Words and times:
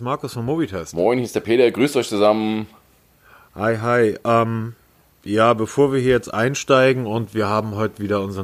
ist 0.00 0.04
Markus 0.04 0.32
vom 0.32 0.46
Mobitest. 0.46 0.94
Moin, 0.94 1.18
hier 1.18 1.26
ist 1.26 1.34
der 1.34 1.40
Peter, 1.40 1.70
grüßt 1.70 1.94
euch 1.96 2.08
zusammen. 2.08 2.66
Hi, 3.54 3.76
hi. 3.76 4.16
Ähm, 4.24 4.72
ja, 5.24 5.52
bevor 5.52 5.92
wir 5.92 6.00
hier 6.00 6.12
jetzt 6.12 6.32
einsteigen 6.32 7.04
und 7.04 7.34
wir 7.34 7.48
haben 7.48 7.74
heute 7.74 8.02
wieder 8.02 8.22
unser 8.22 8.42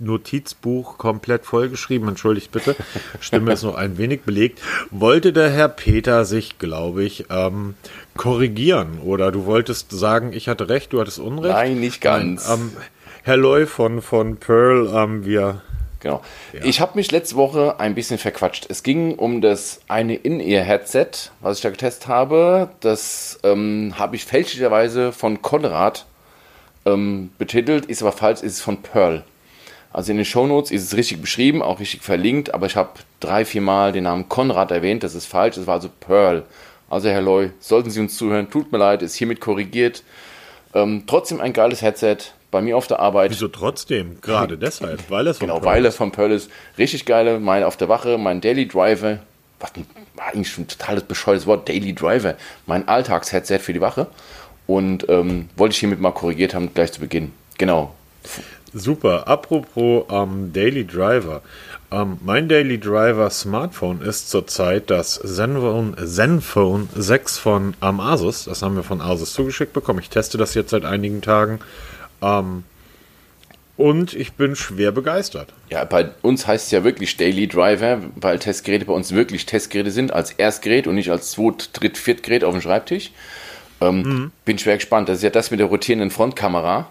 Notizbuch 0.00 0.98
komplett 0.98 1.46
vollgeschrieben, 1.46 2.08
entschuldigt 2.08 2.50
bitte, 2.50 2.74
Stimme 3.20 3.52
ist 3.52 3.62
noch 3.62 3.76
ein 3.76 3.96
wenig 3.96 4.22
belegt, 4.22 4.60
wollte 4.90 5.32
der 5.32 5.50
Herr 5.50 5.68
Peter 5.68 6.24
sich, 6.24 6.58
glaube 6.58 7.04
ich, 7.04 7.26
ähm, 7.30 7.74
korrigieren 8.16 8.98
oder 8.98 9.30
du 9.30 9.44
wolltest 9.46 9.92
sagen, 9.92 10.32
ich 10.32 10.48
hatte 10.48 10.68
recht, 10.68 10.92
du 10.92 11.00
hattest 11.00 11.20
Unrecht? 11.20 11.54
Nein, 11.54 11.78
nicht 11.78 12.00
ganz. 12.00 12.48
Nein, 12.48 12.58
ähm, 12.58 12.76
Herr 13.22 13.36
Loy 13.36 13.66
von, 13.66 14.02
von 14.02 14.36
Pearl, 14.38 14.90
ähm, 14.92 15.24
wir 15.24 15.62
Genau. 16.00 16.22
Ja. 16.52 16.64
Ich 16.64 16.80
habe 16.80 16.92
mich 16.94 17.10
letzte 17.10 17.36
Woche 17.36 17.80
ein 17.80 17.94
bisschen 17.94 18.18
verquatscht. 18.18 18.66
Es 18.68 18.82
ging 18.82 19.14
um 19.14 19.40
das 19.40 19.80
eine 19.88 20.14
In-Ear-Headset, 20.14 21.30
was 21.40 21.56
ich 21.56 21.62
da 21.62 21.70
getestet 21.70 22.08
habe. 22.08 22.70
Das 22.80 23.40
ähm, 23.42 23.94
habe 23.98 24.16
ich 24.16 24.24
fälschlicherweise 24.24 25.12
von 25.12 25.42
Konrad 25.42 26.06
ähm, 26.86 27.30
betitelt, 27.38 27.86
ist 27.86 28.02
aber 28.02 28.12
falsch, 28.12 28.42
ist 28.42 28.60
von 28.60 28.82
Pearl. 28.82 29.24
Also 29.92 30.12
in 30.12 30.18
den 30.18 30.26
Shownotes 30.26 30.70
ist 30.70 30.84
es 30.84 30.96
richtig 30.96 31.20
beschrieben, 31.20 31.62
auch 31.62 31.80
richtig 31.80 32.02
verlinkt, 32.02 32.54
aber 32.54 32.66
ich 32.66 32.76
habe 32.76 32.90
drei, 33.20 33.44
vier 33.44 33.62
Mal 33.62 33.92
den 33.92 34.04
Namen 34.04 34.28
Konrad 34.28 34.70
erwähnt, 34.70 35.02
das 35.02 35.14
ist 35.14 35.26
falsch, 35.26 35.56
es 35.56 35.66
war 35.66 35.74
also 35.74 35.88
Pearl. 36.00 36.44
Also 36.90 37.08
Herr 37.08 37.22
Loy, 37.22 37.50
sollten 37.58 37.90
Sie 37.90 38.00
uns 38.00 38.16
zuhören, 38.16 38.50
tut 38.50 38.70
mir 38.70 38.78
leid, 38.78 39.02
ist 39.02 39.14
hiermit 39.14 39.40
korrigiert. 39.40 40.02
Ähm, 40.74 41.04
trotzdem 41.06 41.40
ein 41.40 41.52
geiles 41.52 41.82
Headset, 41.82 42.18
bei 42.50 42.60
mir 42.60 42.76
auf 42.76 42.86
der 42.86 43.00
Arbeit. 43.00 43.30
Wieso 43.30 43.48
trotzdem? 43.48 44.20
Gerade 44.20 44.58
deshalb, 44.58 45.10
weil 45.10 45.26
es 45.26 45.38
von 45.38 45.48
Genau, 45.48 45.60
Pearl 45.60 45.74
weil 45.76 45.86
es 45.86 45.96
von 45.96 46.12
Pearl 46.12 46.32
ist. 46.32 46.50
Richtig 46.76 47.04
geile, 47.04 47.40
mein 47.40 47.64
auf 47.64 47.76
der 47.76 47.88
Wache, 47.88 48.18
mein 48.18 48.40
Daily 48.40 48.66
Driver, 48.66 49.18
was 49.60 49.72
war 50.14 50.28
eigentlich 50.28 50.50
schon 50.50 50.64
ein 50.64 50.68
totales 50.68 51.02
bescheuertes 51.04 51.46
Wort, 51.46 51.68
Daily 51.68 51.94
Driver, 51.94 52.34
mein 52.66 52.86
Alltagsheadset 52.88 53.60
für 53.60 53.72
die 53.72 53.80
Wache. 53.80 54.06
Und 54.66 55.08
ähm, 55.08 55.48
wollte 55.56 55.72
ich 55.72 55.78
hiermit 55.78 56.00
mal 56.00 56.12
korrigiert 56.12 56.54
haben, 56.54 56.74
gleich 56.74 56.92
zu 56.92 57.00
Beginn. 57.00 57.32
Genau. 57.56 57.94
Super. 58.74 59.26
Apropos 59.26 60.04
ähm, 60.10 60.52
Daily 60.52 60.86
Driver. 60.86 61.40
Ähm, 61.90 62.18
mein 62.22 62.48
Daily 62.48 62.78
Driver 62.78 63.30
Smartphone 63.30 64.02
ist 64.02 64.28
zurzeit 64.28 64.90
das 64.90 65.14
Zenfone, 65.24 65.96
Zenfone 66.04 66.88
6 66.94 67.38
von 67.38 67.74
ähm, 67.82 68.00
Asus. 68.00 68.44
Das 68.44 68.60
haben 68.60 68.76
wir 68.76 68.82
von 68.82 69.00
Asus 69.00 69.32
zugeschickt 69.32 69.72
bekommen. 69.72 70.00
Ich 70.00 70.10
teste 70.10 70.36
das 70.36 70.52
jetzt 70.52 70.70
seit 70.70 70.84
einigen 70.84 71.22
Tagen. 71.22 71.60
Ähm, 72.22 72.64
und 73.76 74.12
ich 74.12 74.32
bin 74.32 74.56
schwer 74.56 74.90
begeistert. 74.90 75.52
Ja, 75.70 75.84
bei 75.84 76.10
uns 76.22 76.48
heißt 76.48 76.66
es 76.66 76.70
ja 76.72 76.82
wirklich 76.82 77.16
Daily 77.16 77.46
Driver, 77.46 78.00
weil 78.16 78.40
Testgeräte 78.40 78.84
bei 78.86 78.92
uns 78.92 79.12
wirklich 79.12 79.46
Testgeräte 79.46 79.92
sind, 79.92 80.12
als 80.12 80.32
Erstgerät 80.32 80.88
und 80.88 80.96
nicht 80.96 81.12
als 81.12 81.30
Zweit-, 81.30 81.70
Dritt-, 81.74 81.96
Viertgerät 81.96 82.42
auf 82.42 82.52
dem 82.52 82.60
Schreibtisch. 82.60 83.12
Ähm, 83.80 84.02
mhm. 84.02 84.32
Bin 84.44 84.58
schwer 84.58 84.76
gespannt. 84.76 85.08
Das 85.08 85.18
ist 85.18 85.22
ja 85.22 85.30
das 85.30 85.52
mit 85.52 85.60
der 85.60 85.68
rotierenden 85.68 86.10
Frontkamera. 86.10 86.88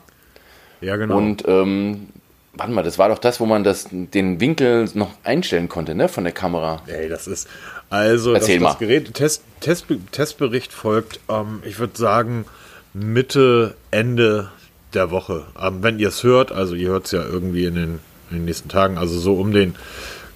Ja, 0.79 0.95
genau. 0.95 1.17
Und 1.17 1.43
ähm, 1.45 2.07
warte 2.53 2.71
mal, 2.71 2.83
das 2.83 2.97
war 2.97 3.09
doch 3.09 3.17
das, 3.17 3.41
wo 3.41 3.45
man 3.45 3.65
das, 3.65 3.87
den 3.91 4.39
Winkel 4.39 4.89
noch 4.93 5.11
einstellen 5.25 5.67
konnte, 5.67 5.93
ne, 5.93 6.07
von 6.07 6.23
der 6.23 6.33
Kamera. 6.33 6.81
Ey, 6.87 7.09
das 7.09 7.27
ist. 7.27 7.49
Also, 7.89 8.33
Erzähl 8.33 8.59
das, 8.59 8.71
das 8.71 8.79
Gerät, 8.79 9.13
Test, 9.13 9.43
Test, 9.59 9.87
Testbericht 10.11 10.71
folgt, 10.71 11.19
ähm, 11.29 11.61
ich 11.65 11.79
würde 11.79 11.97
sagen, 11.97 12.45
Mitte, 12.93 13.75
Ende 13.91 14.51
der 14.97 15.11
Woche. 15.11 15.45
Ähm, 15.61 15.77
wenn 15.81 15.99
ihr 15.99 16.09
es 16.09 16.23
hört, 16.23 16.51
also 16.51 16.75
ihr 16.75 16.89
hört 16.89 17.05
es 17.05 17.11
ja 17.11 17.23
irgendwie 17.23 17.65
in 17.65 17.75
den, 17.75 17.99
in 18.29 18.37
den, 18.37 18.45
nächsten 18.45 18.67
Tagen, 18.67 18.97
also 18.97 19.17
so 19.19 19.35
um 19.35 19.51
den, 19.51 19.75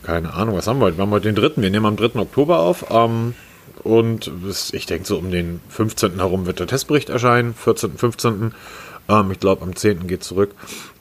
keine 0.03 0.33
Ahnung, 0.33 0.55
was 0.55 0.67
haben 0.67 0.79
wir 0.79 0.85
heute? 0.85 0.97
Wir 0.97 1.01
haben 1.01 1.11
heute 1.11 1.27
den 1.27 1.35
dritten, 1.35 1.61
wir 1.61 1.69
nehmen 1.69 1.85
am 1.85 1.97
3. 1.97 2.19
Oktober 2.19 2.59
auf. 2.59 2.85
Ähm, 2.89 3.33
und 3.83 4.31
ich 4.73 4.85
denke, 4.85 5.07
so 5.07 5.17
um 5.17 5.31
den 5.31 5.59
15. 5.69 6.17
herum 6.17 6.45
wird 6.45 6.59
der 6.59 6.67
Testbericht 6.67 7.09
erscheinen, 7.09 7.55
14., 7.55 7.97
15. 7.97 8.53
Ähm, 9.09 9.31
ich 9.31 9.39
glaube, 9.39 9.63
am 9.63 9.75
10. 9.75 10.07
geht 10.07 10.23
zurück. 10.23 10.53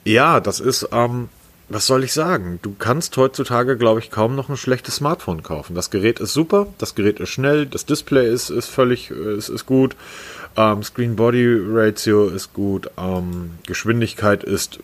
Ja, 0.03 0.39
das 0.39 0.59
ist, 0.59 0.89
ähm, 0.91 1.29
was 1.73 1.87
soll 1.87 2.03
ich 2.03 2.11
sagen? 2.11 2.59
Du 2.61 2.75
kannst 2.77 3.15
heutzutage, 3.15 3.77
glaube 3.77 4.01
ich, 4.01 4.11
kaum 4.11 4.35
noch 4.35 4.49
ein 4.49 4.57
schlechtes 4.57 4.95
Smartphone 4.95 5.41
kaufen. 5.41 5.73
Das 5.73 5.89
Gerät 5.89 6.19
ist 6.19 6.33
super, 6.33 6.67
das 6.77 6.95
Gerät 6.95 7.19
ist 7.19 7.29
schnell, 7.29 7.65
das 7.65 7.85
Display 7.85 8.29
ist, 8.29 8.49
ist 8.49 8.67
völlig 8.67 9.09
ist, 9.09 9.47
ist 9.47 9.65
gut, 9.65 9.95
ähm, 10.57 10.83
Screen-Body-Ratio 10.83 12.27
ist 12.27 12.53
gut, 12.53 12.89
ähm, 12.97 13.51
Geschwindigkeit 13.65 14.43
ist 14.43 14.79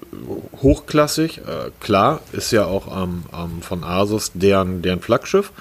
hochklassig, 0.61 1.39
äh, 1.39 1.71
klar, 1.81 2.21
ist 2.31 2.51
ja 2.51 2.65
auch 2.65 3.03
ähm, 3.03 3.23
von 3.61 3.83
Asus 3.83 4.31
deren, 4.33 4.81
deren 4.81 5.01
Flaggschiff. 5.01 5.51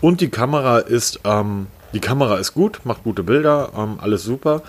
Und 0.00 0.20
die 0.20 0.28
Kamera 0.28 0.78
ist, 0.78 1.20
ähm, 1.24 1.66
die 1.92 2.00
Kamera 2.00 2.36
ist 2.36 2.54
gut, 2.54 2.80
macht 2.84 3.02
gute 3.02 3.24
Bilder, 3.24 3.72
ähm, 3.76 3.98
alles 4.00 4.22
super. 4.22 4.62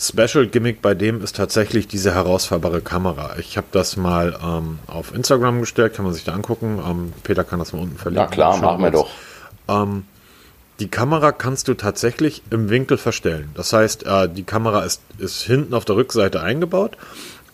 Special 0.00 0.46
Gimmick 0.46 0.80
bei 0.80 0.94
dem 0.94 1.22
ist 1.22 1.36
tatsächlich 1.36 1.86
diese 1.86 2.14
herausfahrbare 2.14 2.80
Kamera. 2.80 3.36
Ich 3.38 3.58
habe 3.58 3.66
das 3.70 3.98
mal 3.98 4.38
ähm, 4.42 4.78
auf 4.86 5.14
Instagram 5.14 5.60
gestellt, 5.60 5.94
kann 5.94 6.06
man 6.06 6.14
sich 6.14 6.24
da 6.24 6.32
angucken. 6.32 6.82
Ähm, 6.84 7.12
Peter 7.22 7.44
kann 7.44 7.58
das 7.58 7.74
mal 7.74 7.82
unten 7.82 7.98
verlinken. 7.98 8.28
Na 8.30 8.34
klar, 8.34 8.56
machen 8.56 8.82
wir 8.82 8.90
doch. 8.90 9.10
Ähm, 9.68 10.04
die 10.80 10.88
Kamera 10.88 11.32
kannst 11.32 11.68
du 11.68 11.74
tatsächlich 11.74 12.42
im 12.50 12.70
Winkel 12.70 12.96
verstellen. 12.96 13.50
Das 13.54 13.74
heißt, 13.74 14.06
äh, 14.06 14.30
die 14.30 14.44
Kamera 14.44 14.80
ist, 14.80 15.02
ist 15.18 15.42
hinten 15.42 15.74
auf 15.74 15.84
der 15.84 15.96
Rückseite 15.96 16.40
eingebaut 16.40 16.96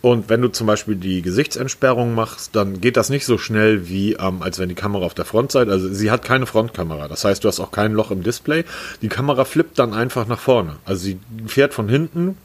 und 0.06 0.28
wenn 0.28 0.40
du 0.40 0.46
zum 0.46 0.68
Beispiel 0.68 0.94
die 0.94 1.20
Gesichtsentsperrung 1.20 2.14
machst, 2.14 2.54
dann 2.54 2.80
geht 2.80 2.96
das 2.96 3.10
nicht 3.10 3.24
so 3.26 3.38
schnell 3.38 3.88
wie 3.88 4.12
ähm, 4.12 4.40
als 4.40 4.60
wenn 4.60 4.68
die 4.68 4.76
Kamera 4.76 5.04
auf 5.04 5.14
der 5.14 5.24
Frontseite, 5.24 5.72
also 5.72 5.92
sie 5.92 6.12
hat 6.12 6.24
keine 6.24 6.46
Frontkamera. 6.46 7.08
Das 7.08 7.24
heißt, 7.24 7.42
du 7.42 7.48
hast 7.48 7.58
auch 7.58 7.72
kein 7.72 7.92
Loch 7.92 8.12
im 8.12 8.22
Display. 8.22 8.64
Die 9.02 9.08
Kamera 9.08 9.44
flippt 9.44 9.80
dann 9.80 9.94
einfach 9.94 10.28
nach 10.28 10.38
vorne. 10.38 10.76
Also 10.84 11.02
sie 11.02 11.18
fährt 11.48 11.74
von 11.74 11.88
hinten 11.88 12.36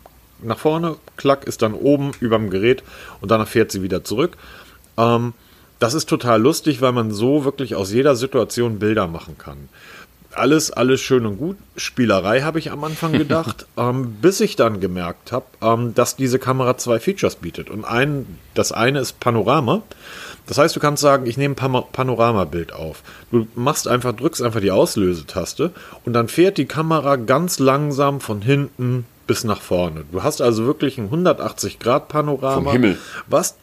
nach 0.42 0.58
vorne, 0.58 0.96
klack, 1.18 1.44
ist 1.44 1.62
dann 1.62 1.76
oben 1.76 2.14
überm 2.20 2.50
Gerät 2.50 2.82
und 3.22 3.30
danach 3.30 3.48
fährt 3.48 3.72
sie 3.72 3.84
wieder 3.84 4.04
zurück. 4.04 4.38
Ähm, 4.98 5.34
das 5.78 5.94
ist 5.94 6.10
total 6.10 6.42
lustig, 6.42 6.82
weil 6.82 6.94
man 6.94 7.12
so 7.12 7.46
wirklich 7.46 7.76
aus 7.76 7.92
jeder 7.92 8.16
Situation 8.16 8.80
Bilder 8.80 9.06
machen 9.06 9.38
kann 9.38 9.70
alles, 10.34 10.72
alles 10.72 11.02
schön 11.02 11.26
und 11.26 11.38
gut. 11.38 11.58
Spielerei 11.76 12.42
habe 12.42 12.60
ich 12.60 12.72
am 12.72 12.84
Anfang 12.84 13.12
gedacht, 13.18 13.66
ähm, 13.78 14.16
bis 14.22 14.42
ich 14.42 14.56
dann 14.56 14.80
gemerkt 14.80 15.32
habe, 15.32 15.46
ähm, 15.62 15.94
dass 15.94 16.16
diese 16.16 16.40
Kamera 16.40 16.78
zwei 16.78 17.00
Features 17.00 17.36
bietet. 17.36 17.70
Und 17.70 17.86
ein, 17.86 18.26
das 18.54 18.72
eine 18.72 19.00
ist 19.00 19.20
Panorama. 19.20 19.82
Das 20.48 20.58
heißt, 20.58 20.76
du 20.76 20.80
kannst 20.80 21.02
sagen, 21.02 21.28
ich 21.28 21.38
nehme 21.38 21.56
ein 21.56 21.84
Panoramabild 21.92 22.74
auf. 22.74 23.04
Du 23.32 23.48
machst 23.56 23.88
einfach, 23.88 24.14
drückst 24.14 24.42
einfach 24.42 24.60
die 24.60 24.72
Auslösetaste 24.72 25.72
und 26.04 26.14
dann 26.14 26.28
fährt 26.28 26.58
die 26.58 26.66
Kamera 26.66 27.16
ganz 27.16 27.60
langsam 27.60 28.22
von 28.22 28.42
hinten 28.42 29.06
bis 29.28 29.44
nach 29.44 29.62
vorne. 29.62 30.04
Du 30.12 30.24
hast 30.24 30.42
also 30.42 30.66
wirklich 30.66 30.98
ein 30.98 31.06
180 31.06 31.80
Grad 31.80 32.10
Panorama. 32.10 32.56
Vom 32.56 32.72
Himmel. 32.72 32.98
Was 33.28 33.56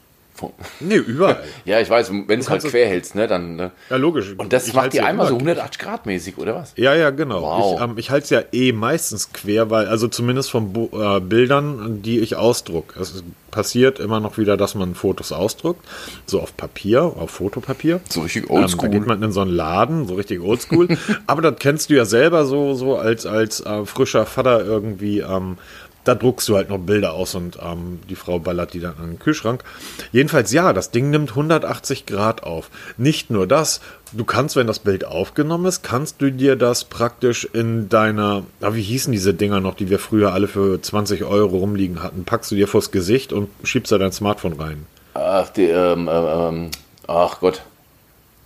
Nee, 0.81 0.97
überall. 0.97 1.43
ja, 1.65 1.81
ich 1.81 1.91
weiß, 1.91 2.11
wenn 2.27 2.41
es 2.41 2.49
halt 2.49 2.63
quer 2.65 2.87
hältst, 2.87 3.15
ne, 3.15 3.27
dann. 3.27 3.57
Ne? 3.57 3.71
Ja, 3.91 3.97
logisch. 3.97 4.35
Und 4.37 4.53
das 4.53 4.69
ich 4.69 4.75
macht 4.75 4.93
die 4.93 5.01
einmal 5.01 5.29
so 5.29 5.35
180 5.35 5.79
Grad 5.81 6.07
mäßig, 6.07 6.39
oder 6.39 6.55
was? 6.55 6.73
Ja, 6.77 6.95
ja, 6.95 7.11
genau. 7.11 7.43
Wow. 7.43 7.75
Ich, 7.77 7.85
ähm, 7.85 7.99
ich 7.99 8.11
halte 8.11 8.25
es 8.25 8.31
ja 8.31 8.43
eh 8.53 8.73
meistens 8.73 9.33
quer, 9.33 9.71
weil, 9.71 9.87
also 9.87 10.09
zumindest 10.09 10.51
von 10.51 10.73
Bo 10.73 10.91
äh, 10.93 11.21
Bildern, 11.21 12.03
die 12.03 12.21
ich 12.21 12.37
ausdruck. 12.37 12.95
Es 13.01 13.23
passiert 13.51 13.99
immer 13.99 14.21
noch 14.21 14.39
wieder, 14.39 14.57
dass 14.57 14.75
man 14.75 14.95
Fotos 14.95 15.33
ausdruckt, 15.33 15.85
so 16.27 16.41
auf 16.41 16.57
Papier, 16.57 17.03
auf 17.03 17.31
Fotopapier. 17.31 18.01
So 18.09 18.21
richtig 18.21 18.51
oldschool. 18.51 18.87
Ähm, 18.87 18.93
da 18.93 18.99
geht 18.99 19.07
man 19.07 19.23
in 19.23 19.33
so 19.33 19.41
einen 19.41 19.51
Laden, 19.51 20.07
so 20.07 20.15
richtig 20.15 20.41
oldschool. 20.41 20.89
Aber 21.27 21.43
das 21.43 21.57
kennst 21.59 21.91
du 21.91 21.95
ja 21.95 22.05
selber 22.05 22.45
so, 22.45 22.75
so 22.75 22.97
als, 22.97 23.27
als 23.27 23.61
äh, 23.61 23.85
frischer 23.85 24.27
Vater 24.27 24.65
irgendwie. 24.65 25.21
Ähm, 25.21 25.59
da 26.09 26.15
druckst 26.15 26.49
du 26.49 26.57
halt 26.57 26.71
noch 26.71 26.79
Bilder 26.79 27.13
aus 27.13 27.35
und 27.35 27.59
ähm, 27.63 28.01
die 28.09 28.15
Frau 28.15 28.39
ballert 28.39 28.73
die 28.73 28.81
dann 28.81 28.95
an 28.99 29.11
den 29.11 29.19
Kühlschrank. 29.19 29.63
Jedenfalls 30.11 30.51
ja, 30.53 30.73
das 30.73 30.91
Ding 30.91 31.11
nimmt 31.11 31.31
180 31.31 32.07
Grad 32.07 32.45
auf. 32.45 32.71
Nicht 32.97 33.29
nur 33.31 33.47
das, 33.47 33.83
du 34.13 34.25
kannst, 34.25 34.57
wenn 34.57 34.67
das 34.67 34.79
Bild 34.79 35.05
aufgenommen 35.05 35.67
ist, 35.67 35.83
kannst 35.83 36.23
du 36.23 36.33
dir 36.33 36.57
das 36.57 36.85
praktisch 36.85 37.45
in 37.53 37.91
deiner, 37.91 38.45
ah, 38.63 38.73
wie 38.73 38.81
hießen 38.81 39.13
diese 39.13 39.35
Dinger 39.35 39.61
noch, 39.61 39.75
die 39.75 39.91
wir 39.91 39.99
früher 39.99 40.33
alle 40.33 40.49
für 40.49 40.81
20 40.81 41.25
Euro 41.25 41.59
rumliegen 41.59 42.03
hatten, 42.03 42.25
packst 42.25 42.51
du 42.51 42.55
dir 42.55 42.69
vors 42.69 42.91
Gesicht 42.91 43.35
und 43.35 43.51
schiebst 43.63 43.93
da 43.93 43.99
dein 43.99 44.13
Smartphone 44.13 44.55
rein. 44.55 44.87
Ach, 45.13 45.51
die, 45.51 45.65
ähm, 45.65 46.09
ähm, 46.11 46.71
ach 47.07 47.41
Gott. 47.41 47.63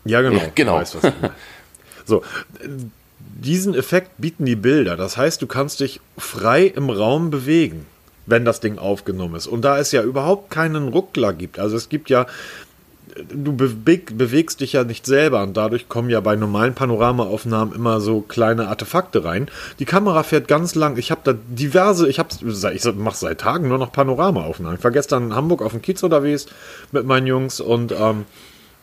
Ja, 0.04 0.20
genau. 0.20 0.40
Ja, 0.40 0.48
genau. 0.52 0.74
Weißt, 0.78 0.96
so, 2.04 2.22
diesen 3.42 3.74
Effekt 3.74 4.12
bieten 4.18 4.44
die 4.44 4.56
Bilder. 4.56 4.96
Das 4.96 5.16
heißt, 5.16 5.42
du 5.42 5.46
kannst 5.46 5.80
dich 5.80 6.00
frei 6.16 6.64
im 6.64 6.90
Raum 6.90 7.30
bewegen, 7.30 7.86
wenn 8.26 8.44
das 8.44 8.60
Ding 8.60 8.78
aufgenommen 8.78 9.34
ist. 9.34 9.46
Und 9.46 9.62
da 9.62 9.78
es 9.78 9.92
ja 9.92 10.02
überhaupt 10.02 10.50
keinen 10.50 10.88
Ruckler 10.88 11.32
gibt, 11.32 11.58
also 11.58 11.76
es 11.76 11.88
gibt 11.88 12.08
ja, 12.08 12.26
du 13.32 13.54
beweg, 13.54 14.16
bewegst 14.16 14.60
dich 14.60 14.72
ja 14.72 14.84
nicht 14.84 15.04
selber 15.04 15.42
und 15.42 15.56
dadurch 15.56 15.88
kommen 15.88 16.08
ja 16.08 16.20
bei 16.20 16.36
normalen 16.36 16.74
Panoramaaufnahmen 16.74 17.74
immer 17.74 18.00
so 18.00 18.20
kleine 18.20 18.68
Artefakte 18.68 19.24
rein. 19.24 19.48
Die 19.78 19.84
Kamera 19.84 20.22
fährt 20.22 20.48
ganz 20.48 20.74
lang. 20.74 20.96
Ich 20.96 21.10
habe 21.10 21.20
da 21.24 21.34
diverse, 21.34 22.08
ich 22.08 22.18
habe, 22.18 22.30
ich 22.74 22.94
mache 22.94 23.16
seit 23.16 23.40
Tagen 23.40 23.68
nur 23.68 23.78
noch 23.78 23.92
Panoramaaufnahmen. 23.92 24.78
Ich 24.78 24.84
war 24.84 24.92
gestern 24.92 25.24
in 25.24 25.34
Hamburg 25.34 25.62
auf 25.62 25.72
dem 25.72 25.82
Kiez 25.82 26.02
unterwegs 26.02 26.46
mit 26.90 27.04
meinen 27.04 27.26
Jungs 27.26 27.60
und 27.60 27.92
ähm, 27.92 28.24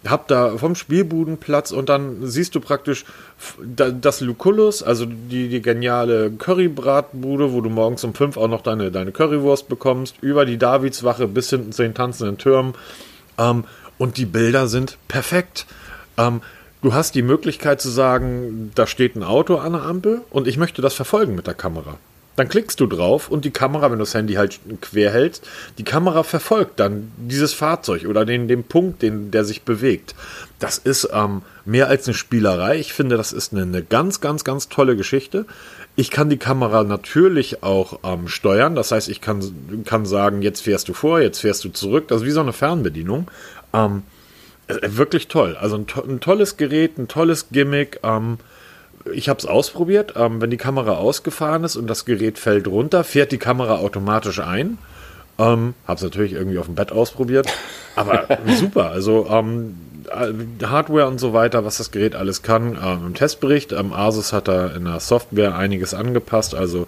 hab 0.08 0.28
da 0.28 0.58
vom 0.58 0.76
Spielbudenplatz 0.76 1.72
und 1.72 1.90
dann 1.90 2.26
siehst 2.26 2.56
du 2.56 2.62
praktisch 2.62 3.06
das 3.76 4.22
Lucullus, 4.22 4.82
also 4.82 5.06
die, 5.06 5.50
die 5.50 5.62
geniale 5.62 6.32
Currybratbude, 6.32 7.52
wo 7.52 7.62
du 7.62 7.70
morgens 7.70 8.04
um 8.04 8.14
fünf 8.14 8.38
auch 8.38 8.48
noch 8.48 8.62
deine, 8.62 8.92
deine 8.92 9.12
Currywurst 9.12 9.68
bekommst, 9.68 10.16
über 10.22 10.46
die 10.46 10.58
Davidswache 10.58 11.28
bis 11.28 11.50
hinten 11.50 11.72
zu 11.72 11.84
den 11.84 11.94
tanzenden 11.94 12.38
Türmen. 12.38 12.74
Ähm, 13.38 13.66
und 13.98 14.18
die 14.18 14.26
Bilder 14.26 14.68
sind 14.68 14.98
perfekt. 15.10 15.66
Ähm, 16.18 16.42
du 16.82 16.94
hast 16.94 17.16
die 17.16 17.22
Möglichkeit 17.22 17.82
zu 17.82 17.90
sagen, 17.90 18.72
da 18.76 18.88
steht 18.88 19.16
ein 19.16 19.24
Auto 19.24 19.58
an 19.58 19.74
der 19.74 19.84
Ampel 19.84 20.22
und 20.30 20.48
ich 20.48 20.58
möchte 20.58 20.82
das 20.82 20.94
verfolgen 20.94 21.36
mit 21.36 21.48
der 21.48 21.56
Kamera. 21.56 21.98
Dann 22.40 22.48
klickst 22.48 22.80
du 22.80 22.88
drauf 22.88 23.30
und 23.30 23.44
die 23.44 23.52
Kamera, 23.52 23.92
wenn 23.92 24.00
du 24.00 24.06
das 24.06 24.14
Handy 24.14 24.36
halt 24.36 24.62
quer 24.80 25.12
hältst, 25.12 25.46
die 25.78 25.84
Kamera 25.84 26.24
verfolgt 26.24 26.80
dann 26.80 27.12
dieses 27.18 27.54
Fahrzeug 27.54 28.06
oder 28.06 28.24
den, 28.24 28.48
den 28.48 28.64
Punkt, 28.64 29.02
den, 29.02 29.30
der 29.30 29.44
sich 29.44 29.64
bewegt. 29.64 30.16
Das 30.58 30.78
ist 30.78 31.10
ähm, 31.12 31.42
mehr 31.66 31.90
als 31.90 32.08
eine 32.08 32.14
Spielerei. 32.14 32.78
Ich 32.78 32.94
finde, 32.94 33.18
das 33.18 33.34
ist 33.34 33.52
eine, 33.52 33.64
eine 33.64 33.84
ganz, 33.84 34.22
ganz, 34.22 34.46
ganz 34.46 34.70
tolle 34.70 34.96
Geschichte. 34.96 35.48
Ich 35.98 36.12
kann 36.12 36.30
die 36.30 36.38
Kamera 36.38 36.86
natürlich 36.86 37.62
auch 37.62 38.00
ähm, 38.06 38.30
steuern. 38.30 38.74
Das 38.74 38.94
heißt, 38.94 39.10
ich 39.10 39.20
kann, 39.20 39.84
kann 39.84 40.06
sagen, 40.06 40.42
jetzt 40.42 40.62
fährst 40.62 40.88
du 40.88 40.94
vor, 40.94 41.20
jetzt 41.20 41.40
fährst 41.40 41.66
du 41.66 41.70
zurück. 41.70 42.08
Das 42.08 42.22
ist 42.22 42.26
wie 42.26 42.32
so 42.32 42.40
eine 42.40 42.54
Fernbedienung. 42.54 43.30
Ähm, 43.74 44.04
äh, 44.68 44.78
wirklich 44.84 45.28
toll. 45.28 45.58
Also 45.60 45.76
ein, 45.76 45.88
to 45.88 46.04
ein, 46.04 46.22
tolles 46.22 46.56
Gerät, 46.56 46.98
ein 46.98 47.10
tolles 47.10 47.48
Gimmick. 47.52 48.00
Ähm, 48.02 48.38
ich 49.14 49.30
habe 49.30 49.40
es 49.40 49.46
ausprobiert. 49.46 50.14
Ähm, 50.16 50.42
wenn 50.42 50.50
die 50.50 50.58
Kamera 50.58 50.94
ausgefahren 50.94 51.64
ist 51.64 51.76
und 51.76 51.88
das 51.88 52.06
Gerät 52.06 52.40
fällt 52.40 52.68
runter, 52.68 53.04
fährt 53.04 53.32
die 53.32 53.38
Kamera 53.38 53.78
automatisch 53.78 54.40
ein. 54.40 54.78
Ähm, 55.38 55.74
habe 55.88 55.98
es 55.98 56.04
natürlich 56.04 56.34
irgendwie 56.34 56.58
auf 56.58 56.66
dem 56.66 56.76
Bett 56.76 56.92
ausprobiert. 56.92 57.48
Aber 57.96 58.28
super. 58.48 58.92
Also 58.92 59.28
ähm, 59.30 59.76
äh, 60.10 60.66
Hardware 60.66 61.08
und 61.08 61.20
so 61.20 61.34
weiter, 61.34 61.64
was 61.66 61.78
das 61.78 61.92
Gerät 61.92 62.16
alles 62.16 62.42
kann. 62.42 62.78
Ähm, 62.82 63.08
Im 63.08 63.14
Testbericht, 63.14 63.72
ähm, 63.72 63.94
Asus 63.94 64.34
hat 64.34 64.48
da 64.48 64.68
in 64.68 64.86
der 64.86 65.00
Software 65.00 65.56
einiges 65.56 65.94
angepasst. 65.94 66.56
Also 66.56 66.88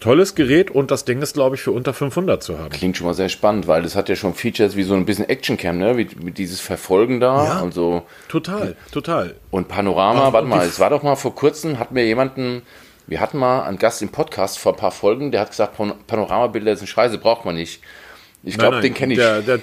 tolles 0.00 0.34
Gerät 0.34 0.70
und 0.70 0.90
das 0.90 1.04
Ding 1.04 1.22
ist, 1.22 1.34
glaube 1.34 1.56
ich, 1.56 1.62
für 1.62 1.72
unter 1.72 1.92
500 1.92 2.42
zu 2.42 2.58
haben. 2.58 2.70
Klingt 2.70 2.96
schon 2.96 3.06
mal 3.06 3.14
sehr 3.14 3.28
spannend, 3.28 3.68
weil 3.68 3.82
das 3.82 3.94
hat 3.94 4.08
ja 4.08 4.16
schon 4.16 4.34
Features 4.34 4.74
wie 4.74 4.82
so 4.82 4.94
ein 4.94 5.04
bisschen 5.04 5.28
Actioncam, 5.28 5.78
ne? 5.78 5.96
Wie, 5.96 6.08
wie 6.24 6.30
dieses 6.30 6.60
Verfolgen 6.60 7.20
da 7.20 7.44
ja, 7.44 7.60
und 7.60 7.72
so. 7.72 8.02
Total, 8.28 8.76
total. 8.90 9.34
Und 9.50 9.68
Panorama, 9.68 10.28
Ach, 10.28 10.32
warte 10.32 10.48
mal, 10.48 10.66
es 10.66 10.80
war 10.80 10.90
doch 10.90 11.02
mal 11.02 11.16
vor 11.16 11.34
kurzem, 11.34 11.78
hatten 11.78 11.94
wir 11.94 12.04
jemanden, 12.04 12.62
wir 13.06 13.20
hatten 13.20 13.38
mal 13.38 13.62
einen 13.62 13.78
Gast 13.78 14.00
im 14.02 14.08
Podcast 14.08 14.58
vor 14.58 14.72
ein 14.72 14.78
paar 14.78 14.90
Folgen, 14.90 15.30
der 15.30 15.42
hat 15.42 15.50
gesagt, 15.50 15.76
Panoramabilder 16.06 16.76
sind 16.76 16.88
scheiße, 16.88 17.18
braucht 17.18 17.44
man 17.44 17.54
nicht. 17.54 17.82
Ich 18.42 18.56
glaube, 18.56 18.80
den 18.80 18.94
kenne 18.94 19.12
ich. 19.12 19.18
Der, 19.18 19.42
der, 19.42 19.60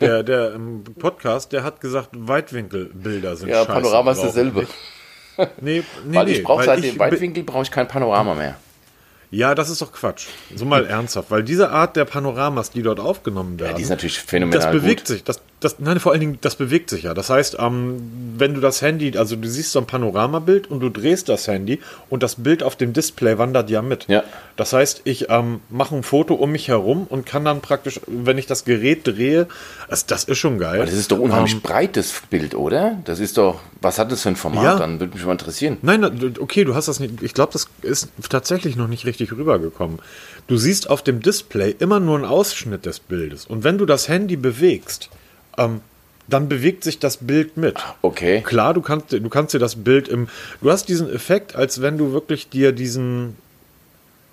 der, 0.00 0.22
der 0.22 0.54
im 0.54 0.82
Podcast, 0.82 1.52
der 1.52 1.62
hat 1.62 1.80
gesagt, 1.80 2.08
Weitwinkelbilder 2.12 3.36
sind 3.36 3.50
ja, 3.50 3.56
scheiße. 3.56 3.68
Ja, 3.68 3.74
Panorama 3.74 4.12
ist 4.12 4.22
dasselbe. 4.22 4.66
Nee, 5.60 5.82
nee, 6.06 6.16
weil 6.16 6.28
ich 6.30 6.42
brauche 6.42 6.64
seit 6.64 6.82
dem 6.82 6.98
Weitwinkel 6.98 7.44
brauche 7.44 7.62
ich 7.62 7.70
kein 7.70 7.86
Panorama 7.86 8.34
mehr. 8.34 8.56
Ja, 9.30 9.54
das 9.54 9.68
ist 9.68 9.82
doch 9.82 9.92
Quatsch. 9.92 10.26
So 10.54 10.64
mal 10.64 10.86
ernsthaft, 10.86 11.30
weil 11.30 11.42
diese 11.42 11.70
Art 11.70 11.96
der 11.96 12.06
Panoramas, 12.06 12.70
die 12.70 12.82
dort 12.82 12.98
aufgenommen 12.98 13.60
werden, 13.60 13.72
ja, 13.72 13.76
die 13.76 13.82
ist 13.82 13.90
natürlich 13.90 14.20
phänomenal. 14.20 14.60
Das 14.60 14.72
bewegt 14.72 15.00
gut. 15.00 15.06
sich. 15.08 15.24
Das, 15.24 15.40
das, 15.60 15.80
nein, 15.80 15.98
vor 15.98 16.12
allen 16.12 16.20
Dingen, 16.20 16.38
das 16.40 16.54
bewegt 16.54 16.88
sich 16.88 17.02
ja. 17.02 17.14
Das 17.14 17.30
heißt, 17.30 17.56
ähm, 17.58 18.34
wenn 18.36 18.54
du 18.54 18.60
das 18.60 18.80
Handy, 18.80 19.16
also 19.18 19.34
du 19.34 19.48
siehst 19.48 19.72
so 19.72 19.80
ein 19.80 19.86
Panoramabild 19.86 20.70
und 20.70 20.80
du 20.80 20.88
drehst 20.88 21.28
das 21.28 21.48
Handy 21.48 21.80
und 22.08 22.22
das 22.22 22.36
Bild 22.36 22.62
auf 22.62 22.76
dem 22.76 22.92
Display 22.92 23.38
wandert 23.38 23.68
ja 23.68 23.82
mit. 23.82 24.06
Ja. 24.08 24.22
Das 24.56 24.72
heißt, 24.72 25.02
ich 25.04 25.30
ähm, 25.30 25.60
mache 25.68 25.96
ein 25.96 26.04
Foto 26.04 26.34
um 26.34 26.52
mich 26.52 26.68
herum 26.68 27.06
und 27.08 27.26
kann 27.26 27.44
dann 27.44 27.60
praktisch, 27.60 28.00
wenn 28.06 28.38
ich 28.38 28.46
das 28.46 28.64
Gerät 28.64 29.06
drehe, 29.06 29.48
das, 29.88 30.06
das 30.06 30.24
ist 30.24 30.38
schon 30.38 30.58
geil. 30.58 30.76
Aber 30.76 30.86
das 30.86 30.94
ist 30.94 31.10
doch 31.10 31.18
unheimlich 31.18 31.54
ähm, 31.54 31.60
breites 31.60 32.22
Bild, 32.30 32.54
oder? 32.54 32.98
Das 33.04 33.18
ist 33.18 33.36
doch, 33.36 33.60
was 33.80 33.98
hat 33.98 34.12
das 34.12 34.22
für 34.22 34.28
ein 34.28 34.36
Format? 34.36 34.64
Ja. 34.64 34.78
Dann 34.78 35.00
würde 35.00 35.14
mich 35.14 35.24
mal 35.26 35.32
interessieren. 35.32 35.78
Nein, 35.82 36.04
okay, 36.38 36.64
du 36.64 36.76
hast 36.76 36.86
das 36.86 37.00
nicht, 37.00 37.22
ich 37.22 37.34
glaube, 37.34 37.52
das 37.52 37.68
ist 37.82 38.10
tatsächlich 38.28 38.76
noch 38.76 38.88
nicht 38.88 39.06
richtig 39.06 39.32
rübergekommen. 39.32 39.98
Du 40.46 40.56
siehst 40.56 40.88
auf 40.88 41.02
dem 41.02 41.20
Display 41.20 41.74
immer 41.78 41.98
nur 41.98 42.16
einen 42.16 42.24
Ausschnitt 42.24 42.86
des 42.86 43.00
Bildes 43.00 43.44
und 43.46 43.64
wenn 43.64 43.76
du 43.76 43.86
das 43.86 44.08
Handy 44.08 44.36
bewegst, 44.36 45.10
ähm, 45.58 45.80
dann 46.28 46.48
bewegt 46.48 46.84
sich 46.84 46.98
das 46.98 47.18
Bild 47.18 47.56
mit. 47.56 47.76
Okay. 48.02 48.42
Klar, 48.42 48.74
du 48.74 48.82
kannst, 48.82 49.12
du 49.12 49.28
kannst 49.28 49.54
dir 49.54 49.58
das 49.58 49.76
Bild 49.76 50.08
im. 50.08 50.28
Du 50.60 50.70
hast 50.70 50.88
diesen 50.88 51.12
Effekt, 51.12 51.56
als 51.56 51.80
wenn 51.80 51.96
du 51.96 52.12
wirklich 52.12 52.48
dir 52.48 52.72
diesen, 52.72 53.36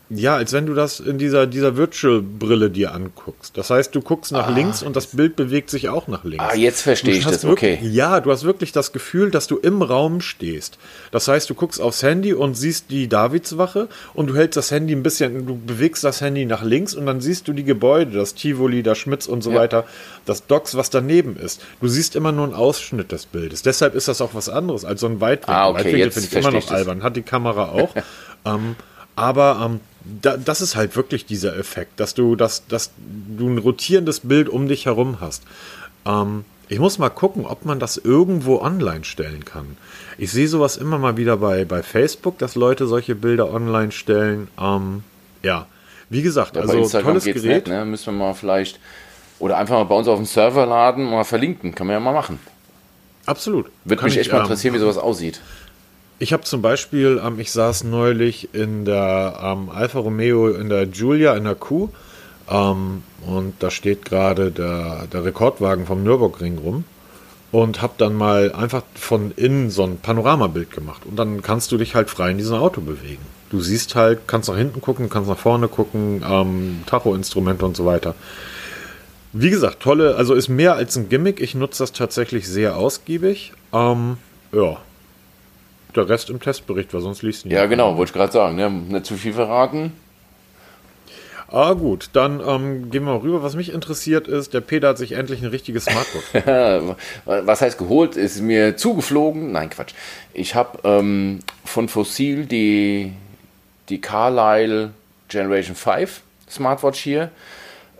ja, 0.09 0.35
als 0.35 0.53
wenn 0.53 0.67
du 0.67 0.75
das 0.75 0.99
in 0.99 1.17
dieser, 1.17 1.47
dieser 1.47 1.77
Virtual-Brille 1.77 2.69
dir 2.69 2.93
anguckst. 2.93 3.57
Das 3.57 3.71
heißt, 3.71 3.95
du 3.95 4.01
guckst 4.01 4.31
nach 4.31 4.47
ah, 4.47 4.51
links 4.51 4.83
und 4.83 4.95
das 4.95 5.07
Bild 5.07 5.35
bewegt 5.35 5.71
sich 5.71 5.89
auch 5.89 6.07
nach 6.07 6.23
links. 6.23 6.45
Ah, 6.47 6.55
jetzt 6.55 6.81
verstehe 6.81 7.15
ich 7.15 7.23
das, 7.23 7.43
wirklich, 7.43 7.79
okay. 7.79 7.87
Ja, 7.87 8.19
du 8.19 8.31
hast 8.31 8.43
wirklich 8.43 8.71
das 8.71 8.91
Gefühl, 8.91 9.31
dass 9.31 9.47
du 9.47 9.57
im 9.57 9.81
Raum 9.81 10.21
stehst. 10.21 10.77
Das 11.11 11.27
heißt, 11.27 11.49
du 11.49 11.55
guckst 11.55 11.81
aufs 11.81 12.03
Handy 12.03 12.33
und 12.33 12.53
siehst 12.53 12.91
die 12.91 13.07
Davidswache 13.07 13.89
und 14.13 14.27
du 14.27 14.35
hältst 14.35 14.57
das 14.57 14.69
Handy 14.69 14.93
ein 14.93 15.01
bisschen, 15.01 15.47
du 15.47 15.57
bewegst 15.57 16.03
das 16.03 16.21
Handy 16.21 16.45
nach 16.45 16.61
links 16.61 16.93
und 16.93 17.07
dann 17.07 17.19
siehst 17.19 17.47
du 17.47 17.53
die 17.53 17.63
Gebäude, 17.63 18.11
das 18.11 18.35
Tivoli, 18.35 18.83
das 18.83 18.99
Schmitz 18.99 19.25
und 19.25 19.41
so 19.41 19.51
ja. 19.51 19.57
weiter, 19.57 19.85
das 20.25 20.45
Docks, 20.45 20.75
was 20.75 20.91
daneben 20.91 21.35
ist. 21.35 21.61
Du 21.81 21.87
siehst 21.87 22.15
immer 22.15 22.31
nur 22.31 22.45
einen 22.45 22.53
Ausschnitt 22.53 23.11
des 23.11 23.25
Bildes. 23.25 23.63
Deshalb 23.63 23.95
ist 23.95 24.07
das 24.07 24.21
auch 24.21 24.35
was 24.35 24.49
anderes 24.49 24.85
als 24.85 25.01
so 25.01 25.07
ein 25.07 25.19
Weitwinkel. 25.19 25.55
Ah, 25.55 25.69
okay, 25.69 25.77
Weitwinkel 25.79 26.11
finde 26.11 26.27
ich 26.27 26.35
immer 26.35 26.51
noch 26.51 26.69
albern. 26.69 27.01
Hat 27.01 27.15
die 27.15 27.23
Kamera 27.23 27.69
auch. 27.69 27.89
ähm, 28.45 28.75
aber 29.15 29.61
ähm, 29.65 29.79
da, 30.21 30.37
das 30.37 30.61
ist 30.61 30.75
halt 30.75 30.95
wirklich 30.95 31.25
dieser 31.25 31.57
Effekt, 31.57 31.99
dass 31.99 32.13
du, 32.13 32.35
dass, 32.35 32.67
dass 32.67 32.91
du 32.97 33.47
ein 33.47 33.57
rotierendes 33.57 34.21
Bild 34.21 34.49
um 34.49 34.67
dich 34.67 34.85
herum 34.85 35.17
hast. 35.19 35.43
Ähm, 36.05 36.45
ich 36.67 36.79
muss 36.79 36.97
mal 36.97 37.09
gucken, 37.09 37.45
ob 37.45 37.65
man 37.65 37.79
das 37.79 37.97
irgendwo 37.97 38.59
online 38.59 39.03
stellen 39.03 39.45
kann. 39.45 39.77
Ich 40.17 40.31
sehe 40.31 40.47
sowas 40.47 40.77
immer 40.77 40.97
mal 40.97 41.17
wieder 41.17 41.37
bei, 41.37 41.65
bei 41.65 41.83
Facebook, 41.83 42.37
dass 42.39 42.55
Leute 42.55 42.87
solche 42.87 43.15
Bilder 43.15 43.51
online 43.51 43.91
stellen. 43.91 44.47
Ähm, 44.59 45.03
ja, 45.43 45.67
wie 46.09 46.21
gesagt, 46.21 46.55
ja, 46.55 46.61
also 46.61 46.99
tolles 46.99 47.25
Gerät. 47.25 47.43
Nicht, 47.43 47.67
ne? 47.67 47.85
Müssen 47.85 48.05
wir 48.05 48.25
mal 48.25 48.33
vielleicht 48.33 48.79
oder 49.39 49.57
einfach 49.57 49.75
mal 49.75 49.83
bei 49.83 49.95
uns 49.95 50.07
auf 50.07 50.17
dem 50.17 50.25
Server 50.25 50.65
laden, 50.65 51.05
mal 51.05 51.23
verlinken. 51.23 51.75
Kann 51.75 51.87
man 51.87 51.95
ja 51.95 51.99
mal 51.99 52.13
machen. 52.13 52.39
Absolut. 53.25 53.67
Würde 53.83 54.03
mich 54.03 54.17
echt 54.17 54.31
mal 54.31 54.37
ähm, 54.37 54.43
interessieren, 54.43 54.75
wie 54.75 54.79
sowas 54.79 54.97
aussieht. 54.97 55.41
Ich 56.17 56.31
habe 56.31 56.43
zum 56.43 56.61
Beispiel, 56.61 57.21
ähm, 57.23 57.39
ich 57.39 57.51
saß 57.51 57.83
neulich 57.83 58.53
in 58.53 58.85
der 58.85 59.37
ähm, 59.41 59.69
Alfa 59.69 59.99
Romeo 59.99 60.49
in 60.49 60.69
der 60.69 60.85
Giulia 60.85 61.35
in 61.35 61.43
der 61.43 61.55
Kuh 61.55 61.89
ähm, 62.49 63.03
und 63.25 63.55
da 63.59 63.69
steht 63.69 64.05
gerade 64.05 64.51
der, 64.51 65.07
der 65.11 65.25
Rekordwagen 65.25 65.85
vom 65.85 66.03
Nürburgring 66.03 66.57
rum 66.57 66.85
und 67.51 67.81
habe 67.81 67.93
dann 67.97 68.15
mal 68.15 68.53
einfach 68.53 68.83
von 68.93 69.31
innen 69.35 69.69
so 69.69 69.83
ein 69.83 69.97
Panoramabild 69.97 70.71
gemacht 70.71 71.01
und 71.05 71.17
dann 71.17 71.41
kannst 71.41 71.73
du 71.73 71.77
dich 71.77 71.95
halt 71.95 72.09
frei 72.09 72.31
in 72.31 72.37
diesem 72.37 72.55
Auto 72.55 72.79
bewegen. 72.79 73.21
Du 73.49 73.59
siehst 73.59 73.95
halt, 73.95 74.21
kannst 74.25 74.47
nach 74.47 74.57
hinten 74.57 74.79
gucken, 74.79 75.09
kannst 75.09 75.29
nach 75.29 75.37
vorne 75.37 75.67
gucken, 75.67 76.23
ähm, 76.27 76.83
Tacho-Instrumente 76.85 77.65
und 77.65 77.75
so 77.75 77.85
weiter. 77.85 78.15
Wie 79.33 79.49
gesagt, 79.49 79.81
tolle, 79.81 80.15
also 80.15 80.33
ist 80.33 80.47
mehr 80.47 80.75
als 80.75 80.95
ein 80.95 81.09
Gimmick. 81.09 81.41
Ich 81.41 81.55
nutze 81.55 81.83
das 81.83 81.91
tatsächlich 81.91 82.47
sehr 82.47 82.77
ausgiebig. 82.77 83.51
Ähm, 83.73 84.17
ja, 84.53 84.77
der 85.95 86.09
Rest 86.09 86.29
im 86.29 86.39
Testbericht, 86.39 86.93
weil 86.93 87.01
sonst 87.01 87.21
liest 87.21 87.43
du 87.43 87.49
nicht. 87.49 87.57
Ja, 87.57 87.65
genau, 87.65 87.97
wollte 87.97 88.09
ich 88.09 88.13
gerade 88.13 88.31
sagen. 88.31 88.55
Ne? 88.55 88.69
Nicht 88.69 89.05
zu 89.05 89.15
viel 89.15 89.33
verraten. 89.33 89.93
Ah, 91.47 91.73
gut, 91.73 92.09
dann 92.13 92.41
ähm, 92.45 92.89
gehen 92.89 93.05
wir 93.05 93.13
mal 93.13 93.19
rüber. 93.19 93.43
Was 93.43 93.55
mich 93.55 93.71
interessiert 93.71 94.27
ist, 94.27 94.53
der 94.53 94.61
Peter 94.61 94.89
hat 94.89 94.97
sich 94.97 95.11
endlich 95.11 95.41
ein 95.41 95.49
richtiges 95.49 95.85
Smartbook. 95.85 96.97
Was 97.25 97.61
heißt 97.61 97.77
geholt? 97.77 98.15
Ist 98.15 98.41
mir 98.41 98.77
zugeflogen? 98.77 99.51
Nein, 99.51 99.69
Quatsch. 99.69 99.93
Ich 100.33 100.55
habe 100.55 100.79
ähm, 100.83 101.39
von 101.63 101.87
Fossil 101.87 102.45
die, 102.45 103.13
die 103.89 104.01
Carlyle 104.01 104.91
Generation 105.29 105.75
5 105.75 106.21
Smartwatch 106.49 106.99
hier 106.99 107.29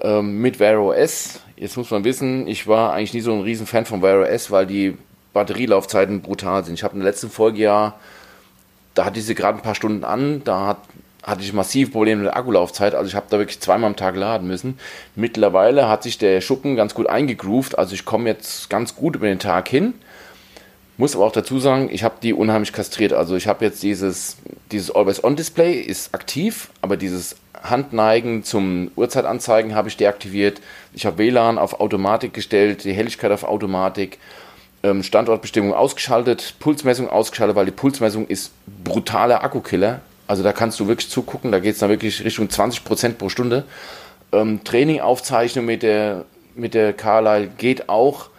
ähm, 0.02 0.42
mit 0.42 0.60
Wear 0.60 0.82
OS. 0.82 1.42
Jetzt 1.56 1.78
muss 1.78 1.92
man 1.92 2.04
wissen, 2.04 2.48
ich 2.48 2.68
war 2.68 2.94
eigentlich 2.94 3.14
nie 3.14 3.22
so 3.22 3.34
ein 3.34 3.42
Riesenfan 3.42 3.86
von 3.86 4.02
Wear 4.02 4.28
OS, 4.28 4.52
weil 4.52 4.66
die 4.66 4.98
Batterielaufzeiten 5.36 6.22
brutal 6.22 6.64
sind. 6.66 6.74
Ich 6.74 6.84
habe 6.84 6.96
in 6.96 7.02
der 7.02 7.12
letzten 7.12 7.30
Folge 7.30 7.62
ja, 7.62 7.94
da 8.96 9.06
hatte 9.06 9.20
ich 9.20 9.26
sie 9.26 9.36
gerade 9.36 9.60
ein 9.60 9.62
paar 9.62 9.76
Stunden 9.76 10.04
an, 10.04 10.42
da 10.46 10.66
hat, 10.66 10.78
hatte 11.22 11.42
ich 11.42 11.54
massiv 11.54 11.92
Probleme 11.92 12.22
mit 12.22 12.28
der 12.32 12.38
Akkulaufzeit, 12.38 12.96
also 12.96 13.08
ich 13.08 13.16
habe 13.16 13.28
da 13.30 13.38
wirklich 13.38 13.60
zweimal 13.60 13.90
am 13.90 13.98
Tag 13.98 14.16
laden 14.16 14.48
müssen. 14.48 14.80
Mittlerweile 15.16 15.90
hat 15.90 16.04
sich 16.04 16.18
der 16.18 16.40
Schuppen 16.40 16.76
ganz 16.76 16.96
gut 16.96 17.08
eingegroovt, 17.08 17.78
also 17.78 17.94
ich 17.94 18.06
komme 18.06 18.30
jetzt 18.30 18.70
ganz 18.70 18.96
gut 18.96 19.18
über 19.18 19.28
den 19.28 19.38
Tag 19.38 19.68
hin. 19.68 19.94
Muss 20.98 21.14
aber 21.14 21.26
auch 21.26 21.34
dazu 21.34 21.60
sagen, 21.60 21.90
ich 21.92 22.06
habe 22.06 22.16
die 22.24 22.34
unheimlich 22.34 22.72
kastriert. 22.72 23.12
Also 23.12 23.36
ich 23.36 23.48
habe 23.48 23.66
jetzt 23.66 23.84
dieses, 23.84 24.38
dieses 24.72 24.96
Always-On-Display 24.96 25.74
ist 25.74 26.14
aktiv, 26.16 26.70
aber 26.82 26.96
dieses 26.96 27.36
Handneigen 27.62 28.46
zum 28.46 28.92
Uhrzeitanzeigen 28.96 29.76
habe 29.76 29.90
ich 29.90 29.98
deaktiviert. 29.98 30.62
Ich 30.94 31.06
habe 31.06 31.18
WLAN 31.18 31.58
auf 31.58 31.82
Automatik 31.82 32.34
gestellt, 32.34 32.86
die 32.86 32.94
Helligkeit 32.94 33.32
auf 33.32 33.44
Automatik 33.44 34.20
Standortbestimmung 35.04 35.74
ausgeschaltet, 35.74 36.56
Pulsmessung 36.60 37.10
ausgeschaltet, 37.10 37.56
weil 37.56 37.66
die 37.66 37.72
Pulsmessung 37.72 38.28
ist 38.28 38.52
brutaler 38.84 39.44
Akkukiller. 39.44 40.02
Also 40.28 40.44
da 40.44 40.54
kannst 40.54 40.80
du 40.80 40.88
wirklich 40.88 41.10
zugucken, 41.10 41.52
da 41.52 41.60
geht 41.60 41.74
es 41.74 41.80
dann 41.80 41.90
wirklich 41.90 42.24
Richtung 42.24 42.48
20% 42.48 43.14
pro 43.14 43.30
Stunde. 43.30 43.64
Ähm, 44.32 44.64
Training 44.64 45.02
mit 45.62 45.84
der, 45.84 46.26
mit 46.56 46.74
der 46.74 46.94
Carlyle 46.94 47.48
geht 47.58 47.90
auch. 47.90 48.30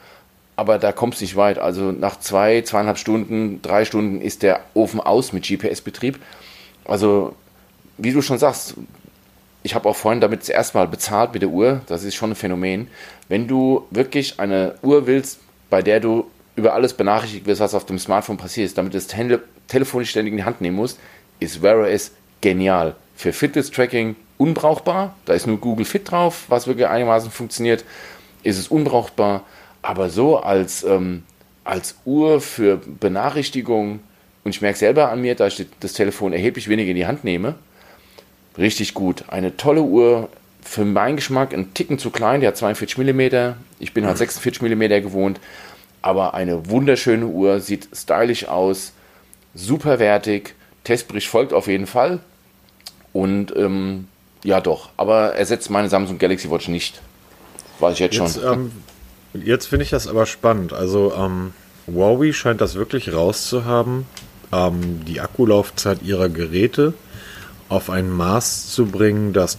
aber 0.57 0.79
da 0.79 0.93
kommst 0.93 1.21
du 1.21 1.25
nicht 1.25 1.37
weit. 1.37 1.59
Also 1.59 1.93
nach 1.93 2.19
zwei, 2.19 2.63
zweieinhalb 2.63 2.99
Stunden, 2.99 3.61
drei 3.63 3.85
Stunden 3.85 4.21
ist 4.21 4.43
der 4.43 4.61
Ofen 4.75 5.01
aus 5.01 5.33
mit 5.33 5.47
GPS-Betrieb. 5.47 6.19
Also, 6.85 7.35
wie 7.99 8.13
du 8.13 8.23
schon 8.23 8.39
sagst, 8.39 8.75
ich 9.63 9.75
habe 9.75 9.89
auch 9.89 9.97
vorhin 9.97 10.21
damit 10.21 10.45
zuerst 10.45 10.75
mal 10.75 10.87
bezahlt 10.87 11.33
mit 11.35 11.43
der 11.43 11.51
Uhr. 11.51 11.81
Das 11.89 12.05
ist 12.05 12.15
schon 12.15 12.31
ein 12.31 12.37
Phänomen. 12.37 12.89
Wenn 13.29 13.49
du 13.49 13.87
wirklich 13.91 14.39
eine 14.41 14.77
Uhr 14.83 15.07
willst, 15.07 15.41
bei 15.69 15.83
der 15.83 16.01
du 16.01 16.31
über 16.57 16.75
alles 16.75 16.95
benachrichtigt 16.95 17.47
wirst, 17.47 17.61
was 17.61 17.75
auf 17.75 17.87
dem 17.87 17.99
Smartphone 17.99 18.39
passiert, 18.39 18.77
damit 18.77 18.95
du 18.95 18.99
das 18.99 19.07
Tele 19.07 19.43
telefonisch 19.69 20.11
ständig 20.11 20.33
in 20.33 20.39
die 20.39 20.45
Hand 20.45 20.61
nehmen 20.61 20.77
musst, 20.77 20.99
ist 21.39 21.63
Wear 21.63 21.79
OS 21.79 22.13
genial. 22.41 22.97
Für 23.15 23.33
Fitness-Tracking 23.33 24.17
unbrauchbar. 24.39 25.15
Da 25.25 25.35
ist 25.35 25.47
nur 25.47 25.59
Google 25.59 25.85
Fit 25.85 26.11
drauf, 26.11 26.45
was 26.49 26.67
wirklich 26.67 26.87
einigermaßen 26.87 27.31
funktioniert. 27.31 27.85
Ist 28.43 28.59
es 28.59 28.69
unbrauchbar. 28.69 29.45
Aber 29.83 30.09
so 30.09 30.39
als, 30.39 30.83
ähm, 30.83 31.23
als 31.65 31.97
Uhr 32.05 32.41
für 32.41 32.79
Benachrichtigung, 32.79 34.01
und 34.45 34.51
ich 34.51 34.63
merke 34.63 34.79
selber 34.79 35.11
an 35.11 35.21
mir, 35.21 35.35
da 35.35 35.47
ich 35.47 35.67
das 35.81 35.93
Telefon 35.93 36.33
erheblich 36.33 36.69
weniger 36.69 36.91
in 36.91 36.97
die 36.97 37.07
Hand 37.07 37.25
nehme, 37.25 37.57
richtig 38.57 38.95
gut. 38.95 39.25
Eine 39.29 39.57
tolle 39.57 39.83
Uhr, 39.83 40.29
für 40.63 40.85
meinen 40.85 41.17
Geschmack 41.17 41.55
ein 41.55 41.75
Ticken 41.75 41.99
zu 41.99 42.11
klein, 42.11 42.41
die 42.41 42.47
hat 42.47 42.57
42 42.57 42.99
mm, 42.99 43.55
ich 43.79 43.95
bin 43.95 44.05
halt 44.05 44.19
46 44.19 44.63
mm 44.63 45.03
gewohnt, 45.03 45.41
aber 46.07 46.35
eine 46.35 46.71
wunderschöne 46.71 47.27
Uhr, 47.27 47.59
sieht 47.59 47.89
stylisch 47.93 48.47
aus, 48.47 48.93
super 49.57 49.99
wertig, 49.99 50.55
Testbericht 50.85 51.27
folgt 51.27 51.53
auf 51.53 51.67
jeden 51.67 51.89
Fall 51.89 52.21
und 53.13 53.55
ähm, 53.57 54.07
ja 54.45 54.61
doch, 54.61 54.91
aber 54.97 55.35
ersetzt 55.35 55.69
meine 55.69 55.89
Samsung 55.89 56.19
Galaxy 56.19 56.49
Watch 56.49 56.69
nicht, 56.69 57.01
weiß 57.81 57.95
ich 57.95 57.99
jetzt, 57.99 58.15
jetzt 58.15 58.41
schon. 58.41 58.71
Ähm, 59.35 59.43
jetzt 59.45 59.67
finde 59.67 59.83
ich 59.83 59.91
das 59.91 60.07
aber 60.07 60.27
spannend, 60.27 60.73
also 60.73 61.13
ähm, 61.13 61.53
Huawei 61.89 62.33
scheint 62.33 62.61
das 62.61 62.77
wirklich 62.77 63.13
rauszuhaben, 63.13 64.07
ähm, 64.53 65.05
die 65.07 65.21
Akkulaufzeit 65.21 66.05
ihrer 66.05 66.29
Geräte 66.29 66.95
auf 67.69 67.91
ein 67.91 68.11
Maß 68.11 68.71
zu 68.71 68.87
bringen, 68.87 69.33
das 69.33 69.59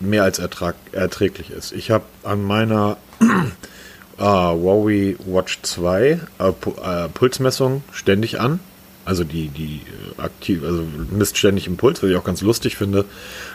mehr 0.00 0.24
als 0.24 0.40
ertrag, 0.40 0.74
erträglich 0.90 1.50
ist. 1.50 1.70
Ich 1.70 1.92
habe 1.92 2.04
an 2.24 2.42
meiner 2.42 2.96
äh, 4.18 4.22
Huawei 4.22 5.16
Watch 5.26 5.60
2 5.62 6.20
äh, 6.38 6.48
äh, 6.48 7.08
Pulsmessung 7.12 7.82
ständig 7.92 8.40
an. 8.40 8.60
Also 9.04 9.22
die, 9.22 9.48
die 9.48 9.82
äh, 10.18 10.20
aktiv, 10.20 10.64
also 10.64 10.82
misst 11.10 11.38
ständig 11.38 11.68
im 11.68 11.76
Puls, 11.76 12.02
was 12.02 12.10
ich 12.10 12.16
auch 12.16 12.24
ganz 12.24 12.42
lustig 12.42 12.76
finde, 12.76 13.04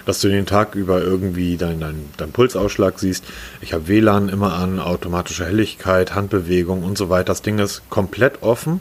dass 0.05 0.21
du 0.21 0.29
den 0.29 0.45
Tag 0.45 0.75
über 0.75 1.01
irgendwie 1.01 1.57
deinen 1.57 1.81
dein, 1.81 2.09
dein 2.15 2.31
Pulsausschlag 2.31 2.99
siehst. 2.99 3.25
Ich 3.59 3.73
habe 3.73 3.87
WLAN 3.87 4.29
immer 4.29 4.53
an, 4.53 4.79
automatische 4.79 5.45
Helligkeit, 5.45 6.15
Handbewegung 6.15 6.83
und 6.83 6.97
so 6.97 7.09
weiter. 7.09 7.25
Das 7.25 7.41
Ding 7.41 7.59
ist 7.59 7.81
komplett 7.89 8.43
offen 8.43 8.79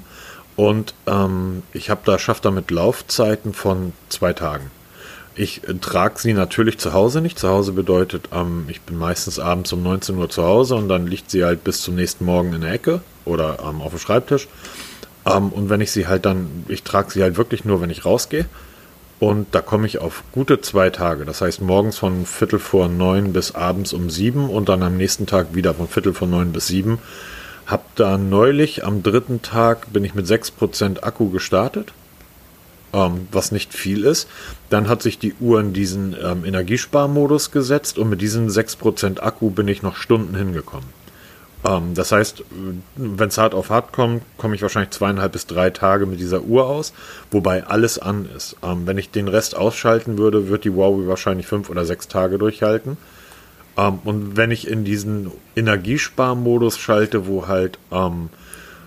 und 0.54 0.94
ähm, 1.06 1.62
ich 1.72 1.90
habe 1.90 2.02
da 2.04 2.18
schafft 2.18 2.44
damit 2.44 2.70
Laufzeiten 2.70 3.52
von 3.52 3.92
zwei 4.08 4.32
Tagen. 4.32 4.70
Ich 5.34 5.62
trage 5.80 6.18
sie 6.18 6.32
natürlich 6.32 6.78
zu 6.78 6.92
Hause 6.92 7.20
nicht. 7.20 7.38
Zu 7.38 7.48
Hause 7.48 7.72
bedeutet, 7.72 8.28
ähm, 8.32 8.64
ich 8.68 8.80
bin 8.80 8.98
meistens 8.98 9.38
abends 9.38 9.72
um 9.72 9.82
19 9.82 10.16
Uhr 10.16 10.28
zu 10.28 10.42
Hause 10.42 10.74
und 10.74 10.88
dann 10.88 11.06
liegt 11.06 11.30
sie 11.30 11.44
halt 11.44 11.64
bis 11.64 11.82
zum 11.82 11.94
nächsten 11.94 12.24
Morgen 12.24 12.52
in 12.52 12.62
der 12.62 12.72
Ecke 12.72 13.00
oder 13.24 13.58
ähm, 13.62 13.80
auf 13.80 13.90
dem 13.90 13.98
Schreibtisch. 13.98 14.48
Ähm, 15.24 15.50
und 15.50 15.70
wenn 15.70 15.80
ich 15.80 15.92
sie 15.92 16.08
halt 16.08 16.26
dann, 16.26 16.64
ich 16.68 16.82
trage 16.82 17.10
sie 17.10 17.22
halt 17.22 17.36
wirklich 17.36 17.64
nur, 17.64 17.80
wenn 17.80 17.90
ich 17.90 18.04
rausgehe. 18.04 18.46
Und 19.20 19.54
da 19.54 19.60
komme 19.60 19.86
ich 19.86 19.98
auf 19.98 20.24
gute 20.32 20.62
zwei 20.62 20.88
Tage. 20.90 21.26
Das 21.26 21.42
heißt 21.42 21.60
morgens 21.60 21.98
von 21.98 22.24
Viertel 22.24 22.58
vor 22.58 22.88
neun 22.88 23.32
bis 23.32 23.54
abends 23.54 23.92
um 23.92 24.08
sieben 24.08 24.48
und 24.48 24.68
dann 24.68 24.82
am 24.82 24.96
nächsten 24.96 25.26
Tag 25.26 25.54
wieder 25.54 25.74
von 25.74 25.88
Viertel 25.88 26.14
vor 26.14 26.26
neun 26.26 26.52
bis 26.52 26.68
sieben. 26.68 26.98
Hab 27.66 27.94
da 27.96 28.18
neulich 28.18 28.84
am 28.84 29.02
dritten 29.02 29.42
Tag 29.42 29.92
bin 29.92 30.04
ich 30.04 30.14
mit 30.14 30.26
6% 30.26 31.02
Akku 31.02 31.30
gestartet 31.30 31.92
ähm, 32.92 33.28
was 33.32 33.52
nicht 33.52 33.74
viel 33.74 34.04
ist. 34.04 34.28
Dann 34.68 34.88
hat 34.88 35.02
sich 35.02 35.18
die 35.18 35.34
Uhr 35.40 35.60
in 35.60 35.72
diesen 35.72 36.16
ähm, 36.22 36.44
Energiesparmodus 36.44 37.50
gesetzt 37.50 37.98
und 37.98 38.08
mit 38.08 38.20
diesen 38.20 38.48
6% 38.48 39.20
Akku 39.20 39.50
bin 39.50 39.68
ich 39.68 39.82
noch 39.82 39.96
Stunden 39.96 40.36
hingekommen. 40.36 40.88
Ähm, 41.64 41.94
das 41.94 42.12
heißt, 42.12 42.44
wenn 42.96 43.28
es 43.28 43.38
hart 43.38 43.54
auf 43.54 43.70
hart 43.70 43.92
kommt, 43.92 44.22
komme 44.38 44.54
ich 44.54 44.62
wahrscheinlich 44.62 44.90
zweieinhalb 44.90 45.32
bis 45.32 45.46
drei 45.46 45.70
Tage 45.70 46.06
mit 46.06 46.20
dieser 46.20 46.42
Uhr 46.42 46.66
aus, 46.66 46.92
wobei 47.30 47.64
alles 47.64 47.98
an 47.98 48.28
ist. 48.36 48.56
Ähm, 48.62 48.86
wenn 48.86 48.98
ich 48.98 49.10
den 49.10 49.28
Rest 49.28 49.56
ausschalten 49.56 50.18
würde, 50.18 50.48
wird 50.48 50.64
die 50.64 50.70
Huawei 50.70 51.06
wahrscheinlich 51.06 51.46
fünf 51.46 51.70
oder 51.70 51.84
sechs 51.84 52.08
Tage 52.08 52.38
durchhalten. 52.38 52.96
Ähm, 53.76 53.98
und 54.04 54.36
wenn 54.36 54.50
ich 54.50 54.68
in 54.68 54.84
diesen 54.84 55.30
Energiesparmodus 55.54 56.78
schalte, 56.78 57.26
wo 57.26 57.46
halt 57.46 57.78
ähm, 57.92 58.30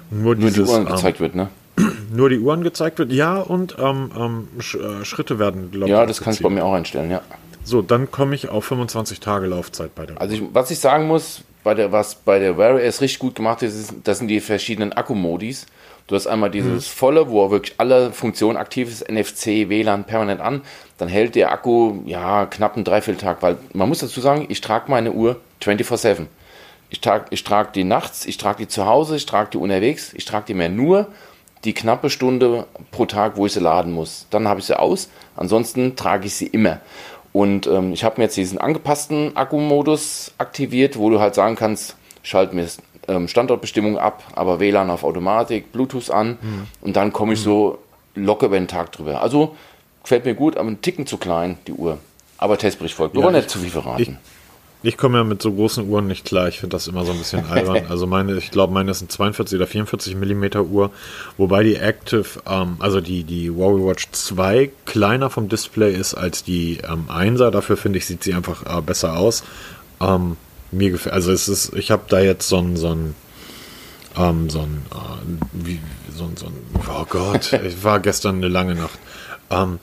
nur, 0.09 0.35
nur 0.35 0.49
dieses, 0.49 0.69
die 0.69 0.75
Uhr 0.75 0.85
gezeigt 0.85 1.19
wird, 1.19 1.35
ne? 1.35 1.49
nur 2.11 2.29
die 2.29 2.39
Uhren 2.39 2.63
gezeigt 2.63 2.99
wird. 2.99 3.11
Ja, 3.11 3.37
und 3.37 3.77
ähm, 3.79 4.11
ähm, 4.17 4.47
Sch 4.59 4.75
äh, 4.75 5.05
Schritte 5.05 5.39
werden, 5.39 5.71
glaube 5.71 5.85
ich. 5.87 5.91
Ja, 5.91 6.05
das 6.05 6.21
kannst 6.21 6.39
du 6.39 6.43
bei 6.43 6.49
mir 6.49 6.63
auch 6.63 6.73
einstellen, 6.73 7.11
ja. 7.11 7.21
So, 7.63 7.81
dann 7.81 8.11
komme 8.11 8.35
ich 8.35 8.49
auf 8.49 8.65
25 8.65 9.19
Tage 9.19 9.47
Laufzeit 9.47 9.95
bei 9.95 10.05
der 10.05 10.19
Also, 10.19 10.35
ich, 10.35 10.41
was 10.51 10.69
ich 10.69 10.79
sagen 10.79 11.07
muss, 11.07 11.43
bei 11.63 11.73
der, 11.73 11.91
was 11.91 12.15
bei 12.15 12.39
der 12.39 12.57
Wear 12.57 12.75
OS 12.75 13.01
richtig 13.01 13.19
gut 13.19 13.35
gemacht 13.35 13.61
ist, 13.63 13.75
ist, 13.75 13.93
das 14.03 14.19
sind 14.19 14.27
die 14.27 14.41
verschiedenen 14.41 14.93
Akkumodis. 14.93 15.65
Du 16.07 16.15
hast 16.15 16.27
einmal 16.27 16.51
dieses 16.51 16.87
mhm. 16.87 16.97
volle, 16.97 17.29
wo 17.29 17.49
wirklich 17.49 17.75
alle 17.77 18.11
Funktionen 18.11 18.57
aktiv 18.57 18.89
ist, 18.89 19.09
NFC, 19.09 19.69
WLAN 19.69 20.03
permanent 20.03 20.41
an. 20.41 20.61
Dann 20.97 21.07
hält 21.07 21.35
der 21.35 21.51
Akku 21.51 22.01
ja 22.05 22.45
knapp 22.45 22.75
einen 22.75 22.83
Dreivierteltag, 22.83 23.41
weil 23.41 23.57
man 23.73 23.87
muss 23.87 23.99
dazu 23.99 24.19
sagen, 24.19 24.45
ich 24.49 24.59
trage 24.59 24.91
meine 24.91 25.13
Uhr 25.13 25.37
24/7. 25.61 26.25
Ich 26.89 26.99
trage 26.99 27.25
ich 27.29 27.43
trag 27.43 27.71
die 27.73 27.85
nachts, 27.85 28.25
ich 28.25 28.37
trage 28.37 28.59
die 28.59 28.67
zu 28.67 28.85
Hause, 28.85 29.15
ich 29.15 29.25
trage 29.25 29.51
die 29.51 29.57
unterwegs, 29.57 30.13
ich 30.13 30.25
trage 30.25 30.45
die 30.47 30.53
mehr 30.53 30.69
nur 30.69 31.07
die 31.63 31.73
knappe 31.73 32.09
Stunde 32.09 32.65
pro 32.91 33.05
Tag, 33.05 33.37
wo 33.37 33.45
ich 33.45 33.53
sie 33.53 33.59
laden 33.59 33.91
muss. 33.91 34.27
Dann 34.29 34.47
habe 34.47 34.59
ich 34.59 34.65
sie 34.65 34.77
aus. 34.77 35.09
Ansonsten 35.35 35.95
trage 35.95 36.27
ich 36.27 36.35
sie 36.35 36.47
immer. 36.47 36.79
Und 37.31 37.65
ähm, 37.67 37.93
ich 37.93 38.03
habe 38.03 38.15
mir 38.17 38.25
jetzt 38.25 38.37
diesen 38.37 38.59
angepassten 38.59 39.35
Akkumodus 39.35 40.33
aktiviert, 40.37 40.97
wo 40.97 41.09
du 41.09 41.19
halt 41.19 41.35
sagen 41.35 41.55
kannst, 41.55 41.95
schalt 42.21 42.53
mir 42.53 42.67
ähm, 43.07 43.27
Standortbestimmung 43.27 43.97
ab, 43.97 44.23
aber 44.35 44.59
WLAN 44.59 44.89
auf 44.89 45.03
Automatik, 45.03 45.71
Bluetooth 45.71 46.11
an 46.11 46.37
mhm. 46.41 46.67
und 46.81 46.95
dann 46.95 47.11
komme 47.11 47.33
ich 47.33 47.39
mhm. 47.39 47.43
so 47.43 47.79
locker 48.15 48.45
über 48.47 48.57
den 48.57 48.67
Tag 48.67 48.91
drüber. 48.91 49.21
Also 49.21 49.55
gefällt 50.03 50.25
mir 50.25 50.35
gut, 50.35 50.57
aber 50.57 50.69
ein 50.69 50.81
Ticken 50.81 51.07
zu 51.07 51.17
klein, 51.17 51.57
die 51.67 51.73
Uhr. 51.73 51.97
Aber 52.37 52.57
Testbericht 52.57 52.95
folgt. 52.95 53.15
Ja, 53.17 53.31
nicht 53.31 53.49
zu 53.49 53.59
viel 53.59 53.69
verraten. 53.69 54.01
Ich, 54.01 54.09
ich 54.83 54.97
komme 54.97 55.17
ja 55.17 55.23
mit 55.23 55.41
so 55.41 55.53
großen 55.53 55.87
Uhren 55.87 56.07
nicht 56.07 56.25
klar. 56.25 56.49
Ich 56.49 56.59
finde 56.59 56.75
das 56.75 56.87
immer 56.87 57.05
so 57.05 57.13
ein 57.13 57.17
bisschen 57.17 57.45
albern. 57.45 57.85
Also 57.89 58.05
meine, 58.05 58.35
ich 58.35 58.51
glaube, 58.51 58.73
meine 58.73 58.91
ist 58.91 59.01
ein 59.01 59.09
42 59.09 59.57
oder 59.57 59.67
44 59.67 60.15
Millimeter 60.15 60.63
Uhr, 60.63 60.91
wobei 61.37 61.63
die 61.63 61.75
Active, 61.75 62.25
ähm, 62.45 62.75
also 62.79 62.99
die, 62.99 63.23
die 63.23 63.49
Huawei 63.49 63.89
Watch 63.89 64.09
2 64.11 64.71
kleiner 64.85 65.29
vom 65.29 65.47
Display 65.47 65.93
ist 65.93 66.13
als 66.13 66.43
die 66.43 66.79
ähm, 66.79 67.05
1er. 67.07 67.49
Dafür 67.49 67.77
finde 67.77 67.99
ich, 67.99 68.05
sieht 68.05 68.23
sie 68.23 68.33
einfach 68.33 68.65
äh, 68.65 68.81
besser 68.81 69.17
aus. 69.17 69.43
Ähm, 70.01 70.35
mir 70.71 70.91
gefällt, 70.91 71.13
also 71.13 71.31
es 71.31 71.47
ist, 71.47 71.73
ich 71.75 71.89
habe 71.89 72.03
da 72.09 72.19
jetzt 72.19 72.49
so 72.49 72.57
ein, 72.57 72.75
so 72.75 72.89
ein, 72.89 73.15
ähm, 74.17 74.49
so 74.49 74.59
ein, 74.59 74.85
äh, 74.91 75.45
wie, 75.53 75.79
so 76.13 76.25
ein, 76.25 76.35
so 76.35 76.47
ein, 76.47 76.53
oh 76.89 77.05
Gott, 77.07 77.53
ich 77.65 77.83
war 77.83 78.01
gestern 78.01 78.37
eine 78.37 78.49
lange 78.49 78.75
Nacht. 78.75 78.99
Ähm, 79.49 79.79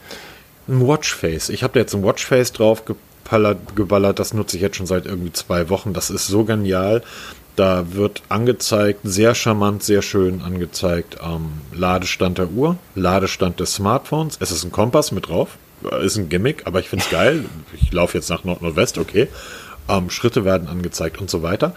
ein 0.69 0.87
Watchface. 0.87 1.49
Ich 1.49 1.63
habe 1.63 1.75
da 1.75 1.81
jetzt 1.81 1.95
ein 1.95 2.03
Watchface 2.03 2.53
drauf 2.53 2.85
gepackt 2.85 3.10
geballert. 3.75 4.19
Das 4.19 4.35
nutze 4.35 4.57
ich 4.57 4.63
jetzt 4.63 4.77
schon 4.77 4.87
seit 4.87 5.07
irgendwie 5.07 5.33
zwei 5.33 5.69
Wochen. 5.69 5.93
Das 5.93 6.11
ist 6.11 6.27
so 6.27 6.45
genial. 6.45 7.03
Da 7.57 7.93
wird 7.93 8.23
angezeigt, 8.29 9.01
sehr 9.05 9.35
charmant, 9.35 9.83
sehr 9.83 10.03
schön 10.03 10.41
angezeigt, 10.41 11.19
ähm, 11.23 11.51
Ladestand 11.73 12.39
der 12.39 12.51
Uhr, 12.51 12.77
Ladestand 12.95 13.61
des 13.61 13.75
Smartphones. 13.75 14.39
Es 14.41 14.51
ist 14.51 14.65
ein 14.65 14.73
Kompass 14.73 15.13
mit 15.13 15.29
drauf. 15.29 15.59
Ist 16.03 16.17
ein 16.17 16.29
Gimmick, 16.29 16.67
aber 16.67 16.81
ich 16.81 16.89
finde 16.89 17.05
es 17.05 17.11
geil. 17.11 17.45
Ich 17.81 17.93
laufe 17.93 18.17
jetzt 18.17 18.31
nach 18.31 18.45
Nord-Nordwest, 18.45 18.99
okay. 18.99 19.29
Ähm, 19.89 20.11
Schritte 20.11 20.45
werden 20.45 20.69
angezeigt 20.69 21.21
und 21.21 21.29
so 21.29 21.43
weiter. 21.43 21.75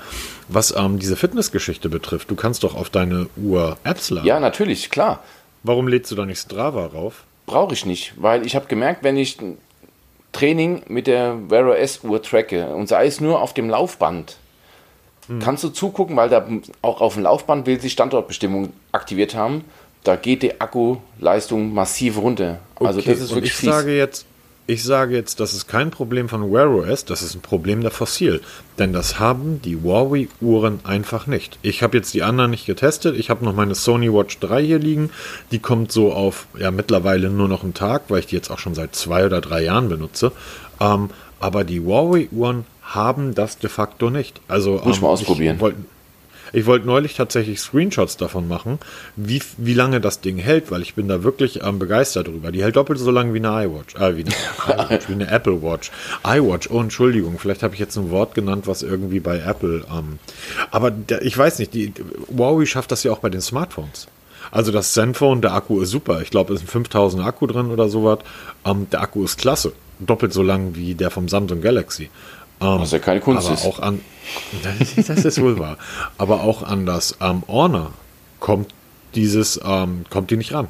Was 0.47 0.75
ähm, 0.75 0.99
diese 0.99 1.15
Fitnessgeschichte 1.15 1.89
betrifft, 1.89 2.29
du 2.29 2.35
kannst 2.35 2.63
doch 2.63 2.75
auf 2.75 2.89
deine 2.89 3.27
Uhr 3.37 3.77
Apps 3.83 4.09
laden. 4.09 4.27
Ja, 4.27 4.39
natürlich, 4.39 4.89
klar. 4.89 5.23
Warum 5.63 5.87
lädst 5.87 6.11
du 6.11 6.15
da 6.15 6.25
nicht 6.25 6.39
Strava 6.39 6.85
rauf? 6.85 7.23
Brauche 7.45 7.73
ich 7.73 7.85
nicht, 7.85 8.13
weil 8.17 8.45
ich 8.45 8.55
habe 8.55 8.67
gemerkt, 8.67 9.03
wenn 9.03 9.17
ich 9.17 9.37
Training 10.33 10.81
mit 10.87 11.07
der 11.07 11.49
Wear 11.49 11.67
OS 11.67 12.03
Uhr 12.03 12.21
tracke 12.21 12.67
und 12.67 12.87
sei 12.87 13.05
es 13.05 13.21
nur 13.21 13.41
auf 13.41 13.53
dem 13.53 13.69
Laufband, 13.69 14.37
hm. 15.27 15.39
kannst 15.39 15.63
du 15.63 15.69
zugucken, 15.69 16.17
weil 16.17 16.29
da 16.29 16.45
auch 16.81 16.99
auf 16.99 17.13
dem 17.13 17.23
Laufband 17.23 17.65
will 17.65 17.79
sich 17.79 17.93
Standortbestimmung 17.93 18.73
aktiviert 18.91 19.35
haben. 19.35 19.63
Da 20.03 20.17
geht 20.17 20.43
die 20.43 20.59
Akkuleistung 20.59 21.73
massiv 21.73 22.17
runter. 22.17 22.59
Also 22.75 22.99
okay, 22.99 23.11
das 23.11 23.21
ist 23.21 23.29
wirklich 23.33 23.51
ich 23.51 23.57
fies. 23.57 23.69
sage 23.69 23.95
jetzt, 23.95 24.25
ich 24.65 24.83
sage 24.83 25.15
jetzt, 25.15 25.39
das 25.39 25.53
ist 25.53 25.67
kein 25.67 25.91
Problem 25.91 26.29
von 26.29 26.51
Wear 26.51 26.69
OS, 26.69 27.03
das 27.03 27.21
ist 27.21 27.35
ein 27.35 27.41
Problem 27.41 27.81
der 27.81 27.91
Fossil. 27.91 28.41
Denn 28.79 28.93
das 28.93 29.19
haben 29.19 29.61
die 29.61 29.75
Huawei-Uhren 29.75 30.79
einfach 30.85 31.27
nicht. 31.27 31.59
Ich 31.61 31.83
habe 31.83 31.97
jetzt 31.97 32.13
die 32.13 32.23
anderen 32.23 32.51
nicht 32.51 32.65
getestet. 32.65 33.17
Ich 33.17 33.29
habe 33.29 33.43
noch 33.43 33.53
meine 33.53 33.75
Sony 33.75 34.11
Watch 34.11 34.39
3 34.39 34.63
hier 34.63 34.79
liegen. 34.79 35.09
Die 35.51 35.59
kommt 35.59 35.91
so 35.91 36.13
auf, 36.13 36.47
ja, 36.57 36.71
mittlerweile 36.71 37.29
nur 37.29 37.49
noch 37.49 37.63
einen 37.63 37.73
Tag, 37.73 38.03
weil 38.07 38.19
ich 38.19 38.27
die 38.27 38.35
jetzt 38.35 38.49
auch 38.49 38.59
schon 38.59 38.73
seit 38.73 38.95
zwei 38.95 39.25
oder 39.25 39.41
drei 39.41 39.63
Jahren 39.63 39.89
benutze. 39.89 40.31
Ähm, 40.79 41.09
aber 41.39 41.65
die 41.65 41.81
Huawei-Uhren 41.81 42.65
haben 42.83 43.35
das 43.35 43.57
de 43.57 43.69
facto 43.69 44.09
nicht. 44.09 44.39
Also, 44.47 44.81
Muss 44.83 44.97
ähm, 44.97 45.03
mal 45.03 45.09
ausprobieren. 45.09 45.57
Ich, 45.57 45.75
Ich 46.53 46.67
wollte 46.67 46.85
neulich 46.85 47.15
tatsächlich 47.15 47.59
Screenshots 47.59 48.15
davon 48.15 48.47
machen, 48.47 48.77
wie, 49.15 49.41
wie 49.57 49.73
lange 49.73 49.99
das 49.99 50.21
Ding 50.21 50.37
hält, 50.37 50.69
weil 50.69 50.83
ich 50.83 50.93
bin 50.93 51.07
da 51.07 51.23
wirklich 51.23 51.63
ähm, 51.63 51.79
begeistert 51.79 52.27
drüber. 52.27 52.51
Die 52.51 52.61
hält 52.61 52.75
doppelt 52.75 52.99
so 52.99 53.09
lange 53.09 53.33
wie 53.33 53.39
eine 53.39 53.65
iWatch, 53.65 53.95
äh, 53.95 54.15
wie 54.15 54.25
eine, 54.25 54.31
iWatch, 54.87 55.09
wie 55.09 55.13
eine 55.13 55.31
Apple 55.31 55.63
Watch. 55.63 55.91
iWatch, 56.23 56.69
oh 56.69 56.79
Entschuldigung, 56.79 57.39
vielleicht 57.39 57.63
habe 57.63 57.73
ich 57.73 57.79
jetzt 57.79 57.97
ein 57.97 58.11
Wort 58.11 58.35
genannt, 58.35 58.67
was 58.67 58.83
irgendwie 58.83 59.19
bei 59.19 59.39
Apple, 59.39 59.83
ähm, 59.91 60.19
aber 60.69 60.91
der, 60.91 61.23
ich 61.23 61.35
weiß 61.35 61.57
nicht, 61.57 61.73
die, 61.73 61.91
Huawei 62.29 62.67
schafft 62.67 62.91
das 62.91 63.03
ja 63.03 63.11
auch 63.11 63.19
bei 63.19 63.29
den 63.29 63.41
Smartphones. 63.41 64.07
Also 64.51 64.71
das 64.71 64.93
Zenfone, 64.93 65.41
der 65.41 65.53
Akku 65.53 65.81
ist 65.81 65.89
super. 65.89 66.21
Ich 66.21 66.29
glaube, 66.29 66.53
es 66.53 66.61
ist 66.61 66.67
ein 66.67 66.71
5000 66.71 67.23
Akku 67.25 67.47
drin 67.47 67.71
oder 67.71 67.89
sowas. 67.89 68.19
Ähm, 68.63 68.87
der 68.91 69.01
Akku 69.01 69.23
ist 69.23 69.37
klasse. 69.37 69.73
Doppelt 69.99 70.33
so 70.33 70.43
lang 70.43 70.75
wie 70.75 70.93
der 70.93 71.09
vom 71.09 71.27
Samsung 71.27 71.61
Galaxy. 71.61 72.11
Ähm, 72.63 72.79
Was 72.79 72.91
ja 72.91 72.99
keine 72.99 73.19
Kunst 73.19 73.45
aber 73.47 73.55
ist. 73.55 73.65
Auch 73.65 73.79
an, 73.79 74.01
das 74.95 75.25
ist 75.25 75.41
wohl 75.41 75.59
wahr. 75.59 75.77
Aber 76.17 76.41
auch 76.41 76.63
an 76.63 76.85
das 76.85 77.17
ähm, 77.19 77.43
Honor 77.47 77.91
kommt 78.39 78.73
dieses, 79.15 79.59
ähm, 79.63 80.05
kommt 80.09 80.31
die 80.31 80.37
nicht 80.37 80.53
ran. 80.53 80.67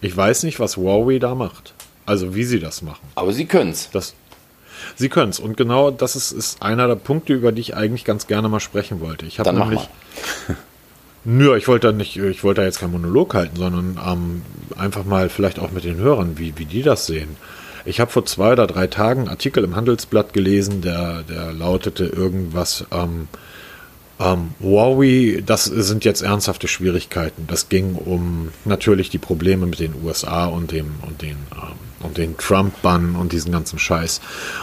Ich 0.00 0.16
weiß 0.16 0.42
nicht, 0.42 0.60
was 0.60 0.76
Huawei 0.76 1.18
da 1.18 1.34
macht. 1.34 1.74
Also 2.06 2.34
wie 2.34 2.44
sie 2.44 2.60
das 2.60 2.82
machen. 2.82 3.06
Aber 3.14 3.32
sie 3.32 3.46
können 3.46 3.70
es. 3.70 3.90
Sie 4.96 5.08
können 5.08 5.30
es. 5.30 5.40
Und 5.40 5.56
genau 5.56 5.90
das 5.90 6.16
ist, 6.16 6.32
ist 6.32 6.62
einer 6.62 6.86
der 6.86 6.94
Punkte, 6.94 7.34
über 7.34 7.52
die 7.52 7.60
ich 7.60 7.76
eigentlich 7.76 8.04
ganz 8.04 8.26
gerne 8.26 8.48
mal 8.48 8.60
sprechen 8.60 9.00
wollte. 9.00 9.26
Ich 9.26 9.38
habe 9.38 9.52
nämlich. 9.52 9.88
Nö, 11.24 11.56
ich 11.56 11.68
wollte 11.68 11.88
da 11.88 11.92
nicht, 11.92 12.16
ich 12.16 12.42
wollte 12.44 12.62
da 12.62 12.66
jetzt 12.66 12.80
keinen 12.80 12.92
Monolog 12.92 13.34
halten, 13.34 13.56
sondern 13.56 14.00
ähm, 14.04 14.42
einfach 14.78 15.04
mal 15.04 15.28
vielleicht 15.28 15.58
auch 15.58 15.72
mit 15.72 15.84
den 15.84 15.96
Hörern, 15.96 16.38
wie, 16.38 16.56
wie 16.56 16.64
die 16.64 16.82
das 16.82 17.06
sehen. 17.06 17.36
Ich 17.84 18.00
habe 18.00 18.10
vor 18.10 18.24
zwei 18.26 18.52
oder 18.52 18.66
drei 18.66 18.86
Tagen 18.86 19.20
einen 19.20 19.28
Artikel 19.28 19.64
im 19.64 19.76
Handelsblatt 19.76 20.32
gelesen, 20.32 20.82
der, 20.82 21.22
der 21.22 21.52
lautete 21.52 22.06
irgendwas, 22.06 22.84
ähm, 22.92 23.28
ähm, 24.20 24.50
Huawei, 24.60 25.42
das 25.46 25.64
sind 25.64 26.04
jetzt 26.04 26.22
ernsthafte 26.22 26.66
Schwierigkeiten. 26.66 27.46
Das 27.46 27.68
ging 27.68 27.94
um 27.94 28.48
natürlich 28.64 29.10
die 29.10 29.18
Probleme 29.18 29.66
mit 29.66 29.78
den 29.78 29.94
USA 30.04 30.46
und 30.46 30.72
dem 30.72 30.94
und 31.06 31.22
den 31.22 31.36
ähm, 31.52 31.88
und 32.00 32.16
den 32.16 32.36
Trump-Bann 32.36 33.16
und 33.16 33.32
diesen 33.32 33.52
ganzen 33.52 33.78
Scheiß. 33.78 34.20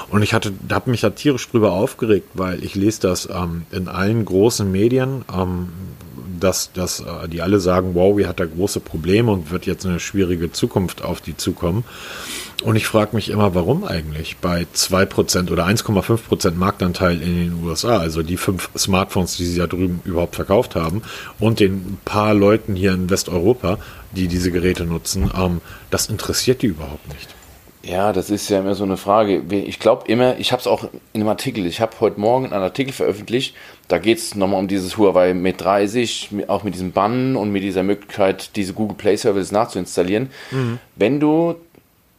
Und 0.10 0.22
ich 0.22 0.34
hatte, 0.34 0.54
habe 0.72 0.90
mich 0.90 1.02
da 1.02 1.10
tierisch 1.10 1.50
drüber 1.50 1.74
aufgeregt, 1.74 2.30
weil 2.34 2.64
ich 2.64 2.76
lese 2.76 3.02
das 3.02 3.30
ähm, 3.30 3.66
in 3.72 3.88
allen 3.88 4.24
großen 4.24 4.70
Medien, 4.72 5.26
ähm, 5.34 5.70
dass, 6.40 6.72
dass 6.74 7.00
äh, 7.00 7.28
die 7.28 7.42
alle 7.42 7.60
sagen, 7.60 7.94
Huawei 7.94 8.24
hat 8.24 8.40
da 8.40 8.46
große 8.46 8.80
Probleme 8.80 9.32
und 9.32 9.52
wird 9.52 9.66
jetzt 9.66 9.86
eine 9.86 10.00
schwierige 10.00 10.52
Zukunft 10.52 11.04
auf 11.04 11.22
die 11.22 11.38
zukommen. 11.38 11.84
Und 12.64 12.78
ich 12.78 12.88
frage 12.88 13.16
mich 13.16 13.30
immer, 13.30 13.54
warum 13.54 13.84
eigentlich 13.84 14.38
bei 14.38 14.66
2% 14.74 15.52
oder 15.52 15.68
1,5% 15.68 16.56
Marktanteil 16.56 17.22
in 17.22 17.38
den 17.38 17.64
USA, 17.64 17.98
also 17.98 18.24
die 18.24 18.38
fünf 18.38 18.70
Smartphones, 18.78 19.38
die 19.38 19.46
sie 19.46 19.60
da 19.60 19.68
drüben 19.68 20.02
überhaupt 20.06 20.36
verkauft 20.36 20.76
haben, 20.76 21.02
und 21.40 21.60
den 21.60 21.98
paar 22.06 22.34
Leuten 22.34 22.76
hier 22.76 22.94
in 22.94 23.10
Westeuropa, 23.10 23.78
die 24.14 24.28
diese 24.28 24.52
Geräte 24.52 24.86
nutzen, 24.86 25.30
ähm, 25.38 25.62
das 25.92 26.08
interessiert 26.08 26.62
die 26.62 26.68
überhaupt 26.68 27.08
nicht. 27.10 27.36
Ja, 27.86 28.14
das 28.14 28.32
ist 28.32 28.50
ja 28.50 28.60
immer 28.60 28.74
so 28.74 28.84
eine 28.84 28.98
Frage. 28.98 29.44
Ich 29.52 29.80
glaube 29.80 30.08
immer, 30.08 30.40
ich 30.40 30.52
habe 30.52 30.60
es 30.60 30.66
auch 30.66 30.86
in 31.14 31.22
einem 31.22 31.28
Artikel, 31.28 31.68
ich 31.68 31.82
habe 31.82 32.00
heute 32.00 32.20
Morgen 32.20 32.46
einen 32.46 32.64
Artikel 32.64 32.94
veröffentlicht, 32.94 33.54
da 33.88 34.00
geht 34.00 34.18
es 34.18 34.36
nochmal 34.36 34.60
um 34.60 34.68
dieses 34.68 34.98
Huawei 34.98 35.34
Mate 35.34 35.58
30, 35.58 36.30
auch 36.48 36.64
mit 36.64 36.74
diesem 36.74 36.92
Bann 36.92 37.36
und 37.36 37.52
mit 37.52 37.64
dieser 37.64 37.84
Möglichkeit, 37.84 38.56
diese 38.56 38.74
Google 38.74 38.98
Play 38.98 39.18
Service 39.18 39.52
nachzuinstallieren. 39.52 40.30
Mhm. 40.52 40.80
Wenn 40.96 41.20
du 41.20 41.56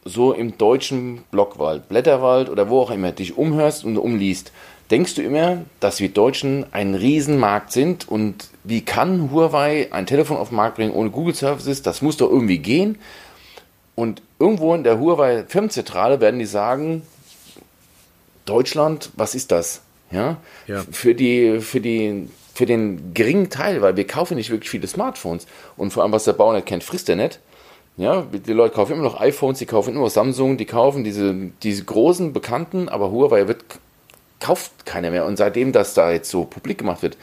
so 0.05 0.31
im 0.33 0.57
deutschen 0.57 1.23
Blockwald, 1.31 1.89
Blätterwald 1.89 2.49
oder 2.49 2.69
wo 2.69 2.81
auch 2.81 2.91
immer 2.91 3.11
dich 3.11 3.37
umhörst 3.37 3.83
und 3.83 3.97
umliest, 3.97 4.53
denkst 4.89 5.15
du 5.15 5.21
immer, 5.21 5.57
dass 5.81 5.99
wir 5.99 6.09
Deutschen 6.09 6.65
ein 6.71 6.95
Riesenmarkt 6.95 7.73
sind 7.73 8.07
und 8.07 8.49
wie 8.63 8.81
kann 8.81 9.31
Huawei 9.31 9.89
ein 9.91 10.05
Telefon 10.05 10.37
auf 10.37 10.49
den 10.49 10.55
Markt 10.55 10.77
bringen 10.77 10.93
ohne 10.93 11.09
Google 11.09 11.35
Services? 11.35 11.81
Das 11.81 12.01
muss 12.01 12.17
doch 12.17 12.29
irgendwie 12.29 12.59
gehen. 12.59 12.97
Und 13.95 14.21
irgendwo 14.39 14.73
in 14.75 14.83
der 14.83 14.99
Huawei 14.99 15.43
Firmenzentrale 15.47 16.21
werden 16.21 16.39
die 16.39 16.45
sagen, 16.45 17.01
Deutschland, 18.45 19.09
was 19.15 19.35
ist 19.35 19.51
das? 19.51 19.81
Ja? 20.11 20.37
ja. 20.67 20.83
Für 20.91 21.15
die, 21.15 21.59
für 21.59 21.81
die, 21.81 22.29
für 22.53 22.65
den 22.65 23.13
geringen 23.13 23.49
Teil, 23.49 23.81
weil 23.81 23.95
wir 23.97 24.07
kaufen 24.07 24.35
nicht 24.35 24.49
wirklich 24.49 24.69
viele 24.69 24.87
Smartphones. 24.87 25.47
Und 25.75 25.91
vor 25.91 26.03
allem, 26.03 26.11
was 26.11 26.23
der 26.23 26.33
Bauer 26.33 26.53
nicht 26.53 26.65
kennt, 26.65 26.83
frisst 26.83 27.09
er 27.09 27.15
nicht. 27.15 27.39
Ja, 27.97 28.21
die 28.31 28.53
Leute 28.53 28.75
kaufen 28.75 28.93
immer 28.93 29.03
noch 29.03 29.19
iPhones, 29.19 29.57
die 29.57 29.65
kaufen 29.65 29.93
immer 29.93 30.03
noch 30.03 30.11
Samsung, 30.11 30.57
die 30.57 30.65
kaufen 30.65 31.03
diese, 31.03 31.33
diese 31.63 31.83
großen 31.83 32.31
Bekannten, 32.31 32.89
aber 32.89 33.11
Huawei 33.11 33.47
wird, 33.47 33.63
kauft 34.39 34.85
keiner 34.85 35.09
mehr. 35.09 35.25
Und 35.25 35.37
seitdem 35.37 35.71
das 35.71 35.95
da 35.95 36.11
jetzt 36.11 36.29
so 36.29 36.45
publik 36.45 36.77
gemacht 36.77 37.01
wird, 37.01 37.17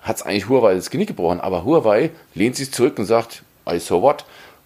hat 0.00 0.16
es 0.16 0.22
eigentlich 0.22 0.48
Huawei 0.48 0.74
das 0.74 0.90
Genick 0.90 1.08
gebrochen. 1.08 1.40
Aber 1.40 1.64
Huawei 1.64 2.10
lehnt 2.34 2.56
sich 2.56 2.72
zurück 2.72 2.98
und 2.98 3.04
sagt, 3.04 3.42
I 3.68 3.78
so 3.78 4.00
what? 4.02 4.24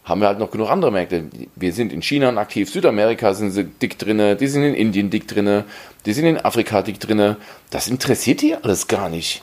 Haben 0.09 0.23
wir 0.23 0.29
halt 0.29 0.39
noch 0.39 0.51
genug 0.51 0.71
andere 0.71 0.91
Märkte. 0.91 1.25
Wir 1.55 1.73
sind 1.73 1.93
in 1.93 2.01
China 2.01 2.35
aktiv, 2.39 2.71
Südamerika 2.71 3.35
sind 3.35 3.51
sie 3.51 3.65
dick 3.65 3.99
drinne, 3.99 4.37
die 4.37 4.47
sind 4.47 4.63
in 4.63 4.75
Indien 4.75 5.11
dick 5.11 5.29
drinne, 5.29 5.65
die 6.07 6.15
sind 6.15 6.25
in 6.25 6.39
Afrika 6.39 6.81
dick 6.81 6.99
drinne. 6.99 7.37
Das 7.71 7.89
interessiert 7.89 8.41
die 8.41 8.55
alles 8.55 8.89
gar 8.89 9.11
nicht. 9.11 9.43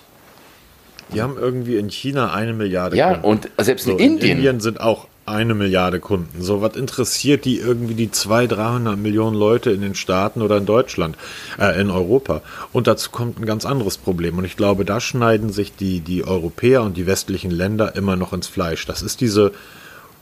Die 1.13 1.21
haben 1.21 1.37
irgendwie 1.37 1.75
in 1.77 1.89
China 1.89 2.33
eine 2.33 2.53
Milliarde. 2.53 2.97
Ja, 2.97 3.11
Kunden. 3.11 3.25
und 3.25 3.49
selbst 3.63 3.85
in 3.85 3.91
so, 3.91 3.97
Indien. 3.99 4.31
In 4.31 4.37
Indien 4.37 4.59
sind 4.59 4.81
auch 4.81 5.07
eine 5.27 5.53
Milliarde 5.53 5.99
Kunden. 5.99 6.41
So, 6.41 6.61
was 6.61 6.75
interessiert 6.75 7.45
die 7.45 7.57
irgendwie 7.57 7.95
die 7.95 8.11
200, 8.11 8.57
300 8.57 8.97
Millionen 8.97 9.35
Leute 9.35 9.71
in 9.71 9.81
den 9.81 9.95
Staaten 9.95 10.41
oder 10.41 10.57
in 10.57 10.65
Deutschland, 10.65 11.17
äh, 11.59 11.79
in 11.79 11.89
Europa? 11.89 12.41
Und 12.73 12.87
dazu 12.87 13.09
kommt 13.11 13.39
ein 13.39 13.45
ganz 13.45 13.65
anderes 13.65 13.97
Problem. 13.97 14.37
Und 14.37 14.45
ich 14.45 14.55
glaube, 14.55 14.85
da 14.85 14.99
schneiden 14.99 15.51
sich 15.51 15.75
die, 15.75 15.99
die 15.99 16.23
Europäer 16.23 16.83
und 16.83 16.97
die 16.97 17.07
westlichen 17.07 17.51
Länder 17.51 17.95
immer 17.95 18.15
noch 18.15 18.33
ins 18.33 18.47
Fleisch. 18.47 18.85
Das 18.85 19.01
ist 19.01 19.21
diese 19.21 19.51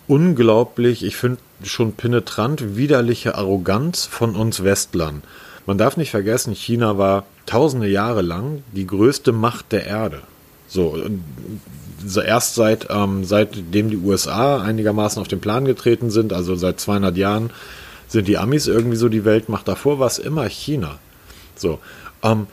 unglaublich, 0.08 1.04
ich 1.04 1.16
finde 1.16 1.40
schon 1.64 1.94
penetrant 1.94 2.76
widerliche 2.76 3.36
Arroganz 3.36 4.06
von 4.06 4.36
uns 4.36 4.64
Westlern. 4.64 5.24
Man 5.66 5.78
darf 5.78 5.98
nicht 5.98 6.12
vergessen, 6.12 6.54
China 6.54 6.98
war 6.98 7.26
tausende 7.46 7.88
Jahre 7.88 8.22
lang 8.22 8.64
die 8.74 8.88
größte 8.88 9.32
Macht 9.32 9.72
der 9.72 9.86
Erde. 9.86 10.22
So, 10.68 10.98
erst 12.26 12.56
seit, 12.56 12.88
ähm, 12.90 13.24
seitdem 13.24 13.90
die 13.90 13.98
USA 13.98 14.62
einigermaßen 14.62 15.22
auf 15.22 15.28
den 15.28 15.40
Plan 15.40 15.66
getreten 15.66 16.10
sind, 16.10 16.34
also 16.34 16.56
seit 16.56 16.80
200 16.80 17.16
Jahren, 17.16 17.52
sind 18.08 18.28
die 18.28 18.38
Amis 18.38 18.68
irgendwie 18.68 18.98
so 18.98 19.10
die 19.10 19.26
Weltmacht. 19.26 19.68
Davor 19.68 20.00
war 20.00 20.08
es 20.08 20.20
immer 20.20 20.48
China. 20.48 21.00
So, 21.56 21.80
ähm, 22.24 22.48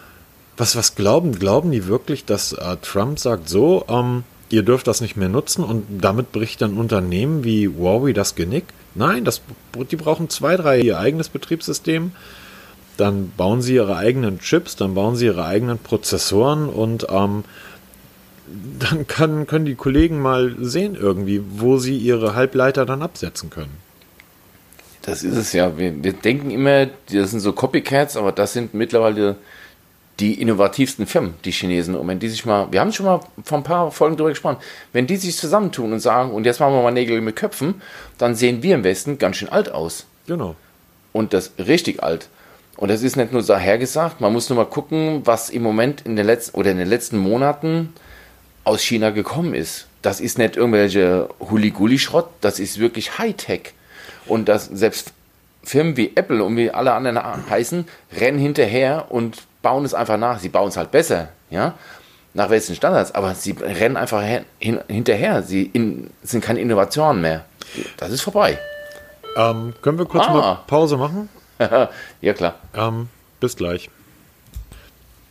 was, 0.56 0.76
was 0.76 0.94
glauben, 0.94 1.38
glauben 1.38 1.70
die 1.70 1.86
wirklich, 1.86 2.24
dass 2.24 2.52
äh, 2.52 2.76
Trump 2.82 3.18
sagt, 3.18 3.48
so, 3.48 3.84
ähm, 3.88 4.24
ihr 4.50 4.62
dürft 4.62 4.86
das 4.86 5.00
nicht 5.00 5.16
mehr 5.16 5.28
nutzen 5.28 5.64
und 5.64 5.86
damit 6.00 6.32
bricht 6.32 6.62
ein 6.62 6.76
Unternehmen 6.76 7.44
wie 7.44 7.68
Huawei 7.68 8.12
das 8.12 8.34
Genick? 8.34 8.64
Nein, 8.94 9.24
das, 9.24 9.40
die 9.90 9.96
brauchen 9.96 10.28
zwei, 10.28 10.56
drei 10.56 10.80
ihr 10.80 10.98
eigenes 10.98 11.28
Betriebssystem. 11.28 12.12
Dann 12.96 13.32
bauen 13.36 13.62
sie 13.62 13.76
ihre 13.76 13.96
eigenen 13.96 14.40
Chips, 14.40 14.76
dann 14.76 14.94
bauen 14.94 15.16
sie 15.16 15.26
ihre 15.26 15.46
eigenen 15.46 15.78
Prozessoren 15.78 16.68
und 16.68 17.06
ähm, 17.08 17.44
dann 18.78 19.06
kann, 19.06 19.46
können 19.46 19.64
die 19.64 19.76
Kollegen 19.76 20.20
mal 20.20 20.56
sehen 20.60 20.96
irgendwie, 21.00 21.40
wo 21.56 21.78
sie 21.78 21.96
ihre 21.96 22.34
Halbleiter 22.34 22.84
dann 22.84 23.02
absetzen 23.02 23.48
können. 23.48 23.76
Das 25.02 25.22
ist 25.22 25.36
es 25.36 25.52
ja. 25.52 25.78
Wir, 25.78 26.02
wir 26.02 26.12
denken 26.12 26.50
immer, 26.50 26.86
das 27.10 27.30
sind 27.30 27.40
so 27.40 27.52
Copycats, 27.52 28.16
aber 28.16 28.32
das 28.32 28.52
sind 28.52 28.74
mittlerweile 28.74 29.36
die 30.20 30.40
innovativsten 30.40 31.06
Firmen, 31.06 31.34
die 31.44 31.50
Chinesen. 31.50 31.94
Und 31.94 32.06
wenn 32.06 32.18
die 32.18 32.28
sich 32.28 32.44
mal, 32.44 32.70
wir 32.70 32.80
haben 32.80 32.92
schon 32.92 33.06
mal 33.06 33.20
vor 33.42 33.58
ein 33.58 33.64
paar 33.64 33.90
Folgen 33.90 34.16
darüber 34.16 34.30
gesprochen, 34.30 34.58
wenn 34.92 35.06
die 35.06 35.16
sich 35.16 35.36
zusammentun 35.36 35.92
und 35.92 36.00
sagen, 36.00 36.30
und 36.32 36.44
jetzt 36.44 36.60
machen 36.60 36.74
wir 36.74 36.82
mal 36.82 36.90
Nägel 36.90 37.20
mit 37.20 37.36
Köpfen, 37.36 37.80
dann 38.18 38.34
sehen 38.34 38.62
wir 38.62 38.74
im 38.74 38.84
Westen 38.84 39.18
ganz 39.18 39.36
schön 39.36 39.48
alt 39.48 39.72
aus. 39.72 40.06
Genau. 40.26 40.54
Und 41.12 41.32
das 41.32 41.52
richtig 41.58 42.02
alt. 42.02 42.28
Und 42.76 42.90
das 42.90 43.02
ist 43.02 43.16
nicht 43.16 43.32
nur 43.32 43.42
so 43.42 43.56
hergesagt, 43.56 44.20
man 44.20 44.32
muss 44.32 44.48
nur 44.48 44.56
mal 44.56 44.64
gucken, 44.64 45.22
was 45.24 45.50
im 45.50 45.62
Moment 45.62 46.02
in 46.02 46.16
den 46.16 46.26
letzten 46.26 46.56
oder 46.56 46.70
in 46.70 46.78
den 46.78 46.88
letzten 46.88 47.18
Monaten 47.18 47.92
aus 48.64 48.82
China 48.82 49.10
gekommen 49.10 49.54
ist. 49.54 49.86
Das 50.02 50.20
ist 50.20 50.38
nicht 50.38 50.56
irgendwelche 50.56 51.28
Huli-Guli-Schrott, 51.40 52.28
das 52.40 52.58
ist 52.58 52.78
wirklich 52.78 53.18
Hightech. 53.18 53.72
Und 54.26 54.48
das 54.48 54.66
selbst 54.66 55.12
Firmen 55.62 55.96
wie 55.96 56.12
Apple 56.14 56.42
und 56.42 56.56
wie 56.56 56.70
alle 56.70 56.92
anderen 56.92 57.50
heißen, 57.50 57.86
rennen 58.18 58.38
hinterher 58.38 59.06
und 59.10 59.42
bauen 59.62 59.84
es 59.84 59.94
einfach 59.94 60.16
nach. 60.16 60.38
Sie 60.38 60.48
bauen 60.48 60.68
es 60.68 60.76
halt 60.76 60.90
besser, 60.90 61.28
ja, 61.50 61.74
nach 62.34 62.50
welchen 62.50 62.74
Standards, 62.74 63.12
aber 63.12 63.34
sie 63.34 63.52
rennen 63.52 63.96
einfach 63.96 64.22
hin, 64.58 64.80
hinterher. 64.88 65.42
Sie 65.42 65.64
in, 65.72 66.10
sind 66.22 66.44
keine 66.44 66.60
Innovationen 66.60 67.20
mehr. 67.20 67.44
Das 67.96 68.10
ist 68.10 68.22
vorbei. 68.22 68.58
Ähm, 69.36 69.74
können 69.82 69.98
wir 69.98 70.06
kurz 70.06 70.26
ah. 70.26 70.32
mal 70.32 70.58
Pause 70.66 70.96
machen? 70.96 71.28
ja, 72.20 72.32
klar. 72.32 72.54
Ähm, 72.74 73.08
bis 73.38 73.56
gleich. 73.56 73.90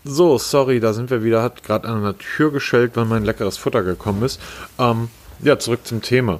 So, 0.05 0.37
sorry, 0.37 0.79
da 0.79 0.93
sind 0.93 1.09
wir 1.09 1.23
wieder. 1.23 1.43
Hat 1.43 1.63
gerade 1.63 1.87
an 1.87 2.03
der 2.03 2.17
Tür 2.17 2.51
geschellt, 2.51 2.95
weil 2.95 3.05
mein 3.05 3.25
leckeres 3.25 3.57
Futter 3.57 3.83
gekommen 3.83 4.23
ist. 4.23 4.39
Ähm, 4.77 5.09
ja, 5.41 5.59
zurück 5.59 5.85
zum 5.85 6.01
Thema. 6.01 6.39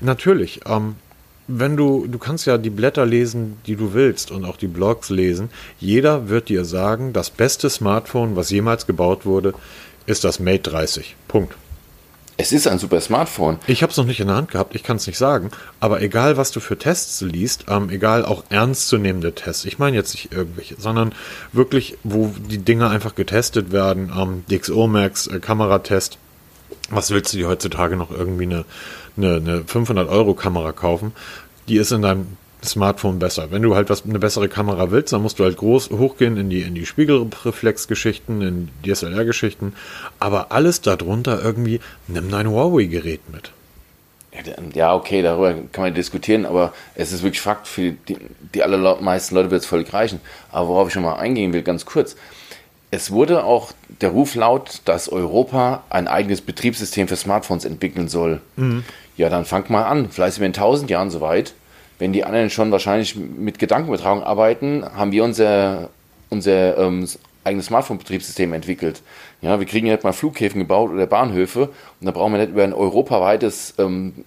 Natürlich, 0.00 0.60
ähm, 0.66 0.96
wenn 1.48 1.76
du, 1.76 2.06
du 2.06 2.18
kannst 2.18 2.46
ja 2.46 2.58
die 2.58 2.70
Blätter 2.70 3.06
lesen, 3.06 3.56
die 3.66 3.74
du 3.74 3.94
willst 3.94 4.30
und 4.30 4.44
auch 4.44 4.56
die 4.56 4.66
Blogs 4.68 5.08
lesen. 5.08 5.50
Jeder 5.80 6.28
wird 6.28 6.50
dir 6.50 6.64
sagen, 6.64 7.12
das 7.12 7.30
beste 7.30 7.70
Smartphone, 7.70 8.36
was 8.36 8.50
jemals 8.50 8.86
gebaut 8.86 9.24
wurde, 9.24 9.54
ist 10.06 10.24
das 10.24 10.40
Mate 10.40 10.70
30. 10.70 11.16
Punkt. 11.26 11.54
Es 12.40 12.52
ist 12.52 12.68
ein 12.68 12.78
super 12.78 13.00
Smartphone. 13.00 13.58
Ich 13.66 13.82
habe 13.82 13.90
es 13.90 13.96
noch 13.96 14.04
nicht 14.04 14.20
in 14.20 14.28
der 14.28 14.36
Hand 14.36 14.52
gehabt, 14.52 14.76
ich 14.76 14.84
kann 14.84 14.96
es 14.96 15.08
nicht 15.08 15.18
sagen. 15.18 15.50
Aber 15.80 16.02
egal, 16.02 16.36
was 16.36 16.52
du 16.52 16.60
für 16.60 16.78
Tests 16.78 17.20
liest, 17.20 17.64
ähm, 17.68 17.90
egal 17.90 18.24
auch 18.24 18.44
ernstzunehmende 18.48 19.34
Tests, 19.34 19.64
ich 19.64 19.80
meine 19.80 19.96
jetzt 19.96 20.14
nicht 20.14 20.32
irgendwelche, 20.32 20.76
sondern 20.78 21.12
wirklich, 21.52 21.98
wo 22.04 22.32
die 22.48 22.58
Dinge 22.58 22.90
einfach 22.90 23.16
getestet 23.16 23.72
werden, 23.72 24.12
ähm, 24.16 24.44
DxO 24.48 24.86
Max, 24.86 25.26
äh, 25.26 25.40
Kameratest, 25.40 26.18
was 26.90 27.10
willst 27.10 27.32
du 27.32 27.38
dir 27.38 27.48
heutzutage 27.48 27.96
noch 27.96 28.12
irgendwie 28.12 28.44
eine, 28.44 28.64
eine, 29.18 29.36
eine 29.36 29.64
500 29.64 30.08
Euro 30.08 30.34
Kamera 30.34 30.72
kaufen? 30.72 31.12
Die 31.68 31.76
ist 31.76 31.92
in 31.92 32.02
deinem 32.02 32.38
Smartphone 32.64 33.18
besser. 33.18 33.50
Wenn 33.50 33.62
du 33.62 33.76
halt 33.76 33.88
was 33.90 34.04
eine 34.04 34.18
bessere 34.18 34.48
Kamera 34.48 34.90
willst, 34.90 35.12
dann 35.12 35.22
musst 35.22 35.38
du 35.38 35.44
halt 35.44 35.56
groß 35.56 35.90
hochgehen 35.90 36.36
in 36.36 36.50
die 36.50 36.62
in 36.62 36.74
die 36.74 36.86
Spiegelreflexgeschichten, 36.86 38.42
in 38.42 38.68
DSLR-Geschichten, 38.84 39.74
aber 40.18 40.50
alles 40.50 40.80
darunter 40.80 41.42
irgendwie 41.42 41.80
nimm 42.08 42.30
dein 42.30 42.48
Huawei-Gerät 42.48 43.20
mit. 43.32 43.52
Ja, 44.74 44.94
okay, 44.94 45.22
darüber 45.22 45.54
kann 45.72 45.84
man 45.84 45.94
diskutieren, 45.94 46.46
aber 46.46 46.72
es 46.94 47.12
ist 47.12 47.22
wirklich 47.22 47.40
Fakt, 47.40 47.66
für 47.66 47.92
die, 47.92 48.18
die 48.54 48.62
allermeisten 48.62 49.34
Leute 49.34 49.50
wird 49.50 49.62
es 49.62 49.66
völlig 49.66 49.92
reichen. 49.92 50.20
Aber 50.52 50.68
worauf 50.68 50.88
ich 50.88 50.94
schon 50.94 51.02
mal 51.02 51.16
eingehen 51.16 51.52
will, 51.52 51.62
ganz 51.62 51.84
kurz. 51.86 52.14
Es 52.90 53.10
wurde 53.10 53.44
auch 53.44 53.72
der 54.00 54.10
Ruf 54.10 54.34
laut, 54.34 54.80
dass 54.84 55.08
Europa 55.08 55.82
ein 55.90 56.08
eigenes 56.08 56.40
Betriebssystem 56.40 57.08
für 57.08 57.16
Smartphones 57.16 57.64
entwickeln 57.64 58.08
soll. 58.08 58.40
Mhm. 58.56 58.84
Ja, 59.18 59.28
dann 59.28 59.44
fangt 59.44 59.68
mal 59.68 59.84
an. 59.84 60.08
Vielleicht 60.10 60.34
sind 60.34 60.40
wir 60.40 60.46
in 60.46 60.54
tausend 60.54 60.88
Jahren 60.88 61.10
soweit 61.10 61.52
wenn 61.98 62.12
die 62.12 62.24
anderen 62.24 62.50
schon 62.50 62.70
wahrscheinlich 62.70 63.16
mit 63.16 63.58
Gedankenübertragung 63.58 64.22
arbeiten, 64.22 64.84
haben 64.94 65.12
wir 65.12 65.24
unser, 65.24 65.90
unser 66.30 66.78
ähm, 66.78 67.08
eigenes 67.44 67.66
Smartphone-Betriebssystem 67.66 68.52
entwickelt. 68.52 69.02
Ja, 69.40 69.58
wir 69.58 69.66
kriegen 69.66 69.86
ja 69.86 69.94
nicht 69.94 70.04
mal 70.04 70.12
Flughäfen 70.12 70.60
gebaut 70.60 70.90
oder 70.90 71.06
Bahnhöfe 71.06 71.68
und 72.00 72.06
da 72.06 72.10
brauchen 72.12 72.32
wir 72.32 72.38
nicht 72.38 72.50
über 72.50 72.64
ein 72.64 72.72
europaweites 72.72 73.74
ähm, 73.78 74.24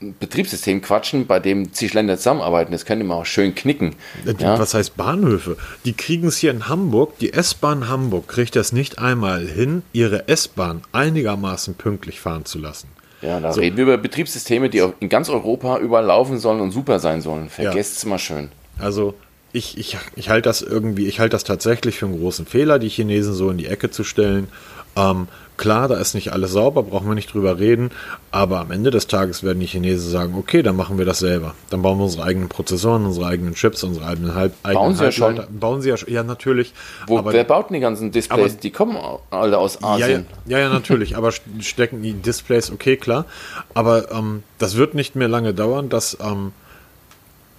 Betriebssystem 0.00 0.80
quatschen, 0.80 1.26
bei 1.26 1.40
dem 1.40 1.72
zig 1.72 1.92
Länder 1.92 2.16
zusammenarbeiten. 2.16 2.70
Das 2.70 2.84
können 2.84 3.00
immer 3.00 3.16
auch 3.16 3.26
schön 3.26 3.54
knicken. 3.54 3.96
Ja? 4.38 4.58
Was 4.58 4.74
heißt 4.74 4.96
Bahnhöfe? 4.96 5.56
Die 5.84 5.92
kriegen 5.92 6.28
es 6.28 6.38
hier 6.38 6.52
in 6.52 6.68
Hamburg, 6.68 7.18
die 7.18 7.32
S-Bahn 7.32 7.88
Hamburg 7.88 8.28
kriegt 8.28 8.54
das 8.54 8.72
nicht 8.72 8.98
einmal 8.98 9.46
hin, 9.46 9.82
ihre 9.92 10.28
S-Bahn 10.28 10.82
einigermaßen 10.92 11.74
pünktlich 11.74 12.20
fahren 12.20 12.44
zu 12.44 12.58
lassen. 12.58 12.88
Ja, 13.22 13.40
da 13.40 13.52
so. 13.52 13.60
reden 13.60 13.76
wir 13.76 13.84
über 13.84 13.98
Betriebssysteme, 13.98 14.70
die 14.70 14.84
in 15.00 15.08
ganz 15.08 15.28
Europa 15.28 15.78
überall 15.78 16.04
laufen 16.04 16.38
sollen 16.38 16.60
und 16.60 16.70
super 16.70 16.98
sein 16.98 17.20
sollen. 17.20 17.48
Vergesst 17.48 17.96
es 17.96 18.04
mal 18.04 18.18
schön. 18.18 18.50
Also 18.78 19.14
ich, 19.58 19.76
ich, 19.76 19.98
ich 20.16 20.30
halte 20.30 20.48
das 20.48 20.62
irgendwie, 20.62 21.06
ich 21.06 21.20
halte 21.20 21.32
das 21.32 21.44
tatsächlich 21.44 21.98
für 21.98 22.06
einen 22.06 22.18
großen 22.18 22.46
Fehler, 22.46 22.78
die 22.78 22.88
Chinesen 22.88 23.34
so 23.34 23.50
in 23.50 23.58
die 23.58 23.66
Ecke 23.66 23.90
zu 23.90 24.04
stellen. 24.04 24.48
Ähm, 24.96 25.28
klar, 25.56 25.88
da 25.88 25.96
ist 25.96 26.14
nicht 26.14 26.32
alles 26.32 26.52
sauber, 26.52 26.82
brauchen 26.82 27.08
wir 27.08 27.14
nicht 27.14 27.32
drüber 27.32 27.58
reden, 27.58 27.90
aber 28.30 28.60
am 28.60 28.70
Ende 28.70 28.90
des 28.90 29.06
Tages 29.06 29.42
werden 29.42 29.60
die 29.60 29.66
Chinesen 29.66 30.10
sagen, 30.10 30.34
okay, 30.36 30.62
dann 30.62 30.76
machen 30.76 30.98
wir 30.98 31.04
das 31.04 31.18
selber. 31.18 31.54
Dann 31.70 31.82
bauen 31.82 31.98
wir 31.98 32.04
unsere 32.04 32.24
eigenen 32.24 32.48
Prozessoren, 32.48 33.04
unsere 33.04 33.26
eigenen 33.26 33.54
Chips, 33.54 33.82
unsere 33.84 34.06
eigenen 34.06 34.34
Halb 34.34 34.54
Bauen 34.62 34.94
sie 34.94 35.04
ja 35.04 35.12
schon. 35.12 35.40
Bauen 35.50 35.82
sie 35.82 35.90
ja 35.90 35.96
schon, 35.96 36.12
ja 36.12 36.22
natürlich. 36.22 36.72
Wo, 37.06 37.18
aber, 37.18 37.32
wer 37.32 37.44
baut 37.44 37.68
denn 37.68 37.74
die 37.74 37.80
ganzen 37.80 38.10
Displays? 38.10 38.52
Aber, 38.52 38.60
die 38.60 38.70
kommen 38.70 38.96
alle 39.30 39.58
aus 39.58 39.82
Asien. 39.82 40.26
Ja, 40.46 40.58
ja, 40.58 40.64
ja 40.64 40.72
natürlich, 40.72 41.16
aber 41.16 41.32
stecken 41.60 42.02
die 42.02 42.14
Displays, 42.14 42.70
okay, 42.70 42.96
klar. 42.96 43.26
Aber 43.74 44.10
ähm, 44.12 44.42
das 44.58 44.76
wird 44.76 44.94
nicht 44.94 45.16
mehr 45.16 45.28
lange 45.28 45.54
dauern, 45.54 45.88
dass 45.88 46.16
ähm, 46.20 46.52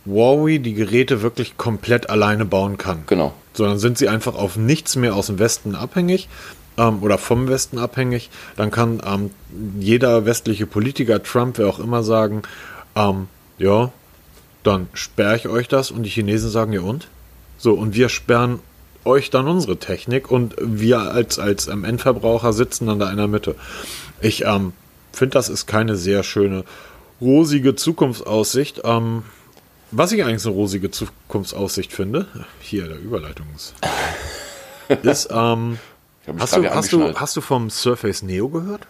Huawei 0.05 0.57
die 0.57 0.73
Geräte 0.73 1.21
wirklich 1.21 1.57
komplett 1.57 2.09
alleine 2.09 2.45
bauen 2.45 2.77
kann. 2.77 3.03
Genau. 3.07 3.33
Sondern 3.53 3.79
sind 3.79 3.97
sie 3.97 4.09
einfach 4.09 4.35
auf 4.35 4.55
nichts 4.55 4.95
mehr 4.95 5.15
aus 5.15 5.27
dem 5.27 5.39
Westen 5.39 5.75
abhängig 5.75 6.29
ähm, 6.79 7.03
oder 7.03 7.17
vom 7.17 7.47
Westen 7.47 7.77
abhängig, 7.77 8.29
dann 8.55 8.71
kann 8.71 9.01
ähm, 9.05 9.31
jeder 9.79 10.25
westliche 10.25 10.65
Politiker, 10.65 11.21
Trump, 11.21 11.57
wer 11.57 11.67
auch 11.67 11.79
immer 11.79 12.03
sagen, 12.03 12.41
ähm, 12.95 13.27
ja, 13.57 13.91
dann 14.63 14.87
sperre 14.93 15.35
ich 15.35 15.47
euch 15.47 15.67
das 15.67 15.91
und 15.91 16.03
die 16.03 16.09
Chinesen 16.09 16.49
sagen, 16.49 16.73
ja 16.73 16.81
und? 16.81 17.07
So, 17.57 17.73
und 17.73 17.93
wir 17.93 18.09
sperren 18.09 18.59
euch 19.03 19.29
dann 19.29 19.47
unsere 19.47 19.77
Technik 19.77 20.31
und 20.31 20.55
wir 20.59 20.99
als, 20.99 21.39
als 21.39 21.67
ähm, 21.67 21.83
Endverbraucher 21.83 22.53
sitzen 22.53 22.87
dann 22.87 22.99
da 22.99 23.11
in 23.11 23.17
der 23.17 23.27
Mitte. 23.27 23.55
Ich 24.21 24.45
ähm, 24.45 24.73
finde, 25.11 25.33
das 25.33 25.49
ist 25.49 25.67
keine 25.67 25.95
sehr 25.95 26.23
schöne, 26.23 26.63
rosige 27.21 27.75
Zukunftsaussicht. 27.75 28.81
Was 29.91 30.11
ich 30.11 30.23
eigentlich 30.23 30.41
so 30.41 30.49
eine 30.49 30.57
rosige 30.57 30.91
Zukunftsaussicht 30.91 31.91
finde, 31.91 32.27
hier 32.61 32.87
der 32.87 32.99
Überleitungs, 32.99 33.73
ist, 35.03 35.29
ähm, 35.31 35.79
hast, 36.37 36.55
du, 36.55 36.69
hast, 36.69 36.93
du, 36.93 37.13
hast 37.15 37.35
du 37.35 37.41
vom 37.41 37.69
Surface 37.69 38.21
Neo 38.21 38.49
gehört? 38.49 38.81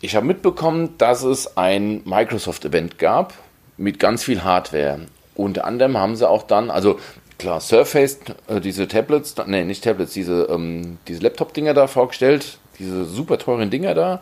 Ich 0.00 0.14
habe 0.14 0.26
mitbekommen, 0.26 0.90
dass 0.98 1.22
es 1.22 1.56
ein 1.56 2.02
Microsoft-Event 2.04 2.98
gab 2.98 3.32
mit 3.78 3.98
ganz 3.98 4.24
viel 4.24 4.44
Hardware. 4.44 5.00
Unter 5.34 5.64
anderem 5.64 5.96
haben 5.96 6.16
sie 6.16 6.28
auch 6.28 6.42
dann, 6.42 6.70
also 6.70 6.98
klar, 7.38 7.60
Surface, 7.60 8.18
äh, 8.48 8.60
diese 8.60 8.88
Tablets, 8.88 9.34
ne, 9.46 9.64
nicht 9.64 9.84
Tablets, 9.84 10.12
diese, 10.12 10.48
ähm, 10.50 10.98
diese 11.08 11.20
Laptop-Dinger 11.20 11.72
da 11.72 11.86
vorgestellt, 11.86 12.58
diese 12.78 13.06
super 13.06 13.38
teuren 13.38 13.70
Dinger 13.70 13.94
da. 13.94 14.20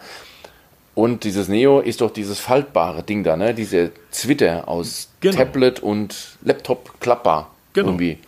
Und 0.95 1.25
dieses 1.25 1.49
Neo 1.49 1.81
ist 1.81 2.01
doch 2.01 2.11
dieses 2.13 2.39
faltbare 2.39 3.03
Ding 3.03 3.25
da, 3.25 3.37
ne? 3.37 3.53
Diese 3.53 3.91
Zwitter 4.11 4.69
aus 4.69 5.09
genau. 5.21 5.37
Tablet 5.37 5.81
und 5.81 6.15
Laptop 6.43 7.01
klappbar. 7.01 7.51
Genau. 7.73 7.89
Irgendwie. 7.89 8.19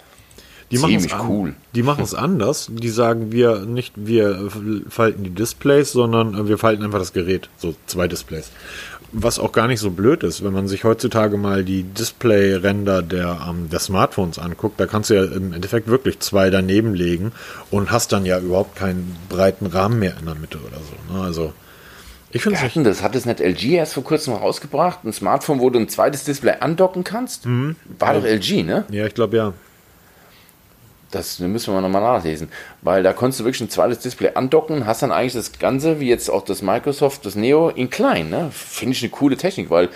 Die 0.72 0.78
Ziemlich 0.78 1.14
cool. 1.28 1.54
Die 1.76 1.84
machen 1.84 2.02
es 2.02 2.14
anders. 2.14 2.68
Die 2.72 2.88
sagen 2.88 3.30
wir 3.30 3.60
nicht, 3.60 3.94
wir 3.96 4.50
falten 4.88 5.22
die 5.22 5.30
Displays, 5.30 5.92
sondern 5.92 6.48
wir 6.48 6.58
falten 6.58 6.82
einfach 6.82 6.98
das 6.98 7.12
Gerät. 7.12 7.48
So 7.56 7.76
zwei 7.86 8.08
Displays. 8.08 8.50
Was 9.12 9.38
auch 9.38 9.52
gar 9.52 9.68
nicht 9.68 9.78
so 9.78 9.92
blöd 9.92 10.24
ist, 10.24 10.42
wenn 10.42 10.52
man 10.52 10.66
sich 10.66 10.82
heutzutage 10.82 11.36
mal 11.36 11.62
die 11.62 11.84
Display-Ränder 11.84 13.02
der, 13.02 13.46
ähm, 13.48 13.70
der 13.70 13.78
Smartphones 13.78 14.40
anguckt, 14.40 14.80
da 14.80 14.86
kannst 14.86 15.10
du 15.10 15.14
ja 15.14 15.24
im 15.24 15.52
Endeffekt 15.52 15.86
wirklich 15.86 16.18
zwei 16.18 16.50
daneben 16.50 16.94
legen 16.94 17.30
und 17.70 17.92
hast 17.92 18.10
dann 18.10 18.26
ja 18.26 18.40
überhaupt 18.40 18.74
keinen 18.74 19.16
breiten 19.28 19.66
Rahmen 19.66 20.00
mehr 20.00 20.16
in 20.18 20.26
der 20.26 20.34
Mitte 20.34 20.58
oder 20.58 20.78
so. 20.78 21.14
Ne? 21.14 21.24
Also 21.24 21.52
ich 22.36 22.72
finde 22.72 22.90
es 22.90 22.98
das 22.98 23.02
hat 23.02 23.14
es 23.14 23.26
nicht 23.26 23.40
LG 23.40 23.64
erst 23.74 23.94
vor 23.94 24.04
kurzem 24.04 24.34
rausgebracht, 24.34 25.04
ein 25.04 25.12
Smartphone, 25.12 25.60
wo 25.60 25.70
du 25.70 25.78
ein 25.78 25.88
zweites 25.88 26.24
Display 26.24 26.54
andocken 26.60 27.04
kannst. 27.04 27.46
Mhm. 27.46 27.76
War 27.98 28.14
ja. 28.14 28.20
doch 28.20 28.26
LG, 28.26 28.64
ne? 28.64 28.84
Ja, 28.90 29.06
ich 29.06 29.14
glaube 29.14 29.36
ja. 29.36 29.52
Das 31.10 31.38
müssen 31.38 31.72
wir 31.72 31.80
nochmal 31.80 32.02
nachlesen. 32.02 32.48
Weil 32.82 33.02
da 33.02 33.12
konntest 33.12 33.40
du 33.40 33.44
wirklich 33.44 33.60
ein 33.60 33.70
zweites 33.70 34.00
Display 34.00 34.32
andocken, 34.34 34.86
hast 34.86 35.02
dann 35.02 35.12
eigentlich 35.12 35.34
das 35.34 35.58
Ganze, 35.58 36.00
wie 36.00 36.08
jetzt 36.08 36.28
auch 36.28 36.44
das 36.44 36.62
Microsoft, 36.62 37.24
das 37.24 37.36
Neo, 37.36 37.68
in 37.70 37.90
klein. 37.90 38.28
Ne? 38.28 38.50
Finde 38.52 38.92
ich 38.92 39.02
eine 39.02 39.10
coole 39.10 39.36
Technik, 39.36 39.70
weil 39.70 39.88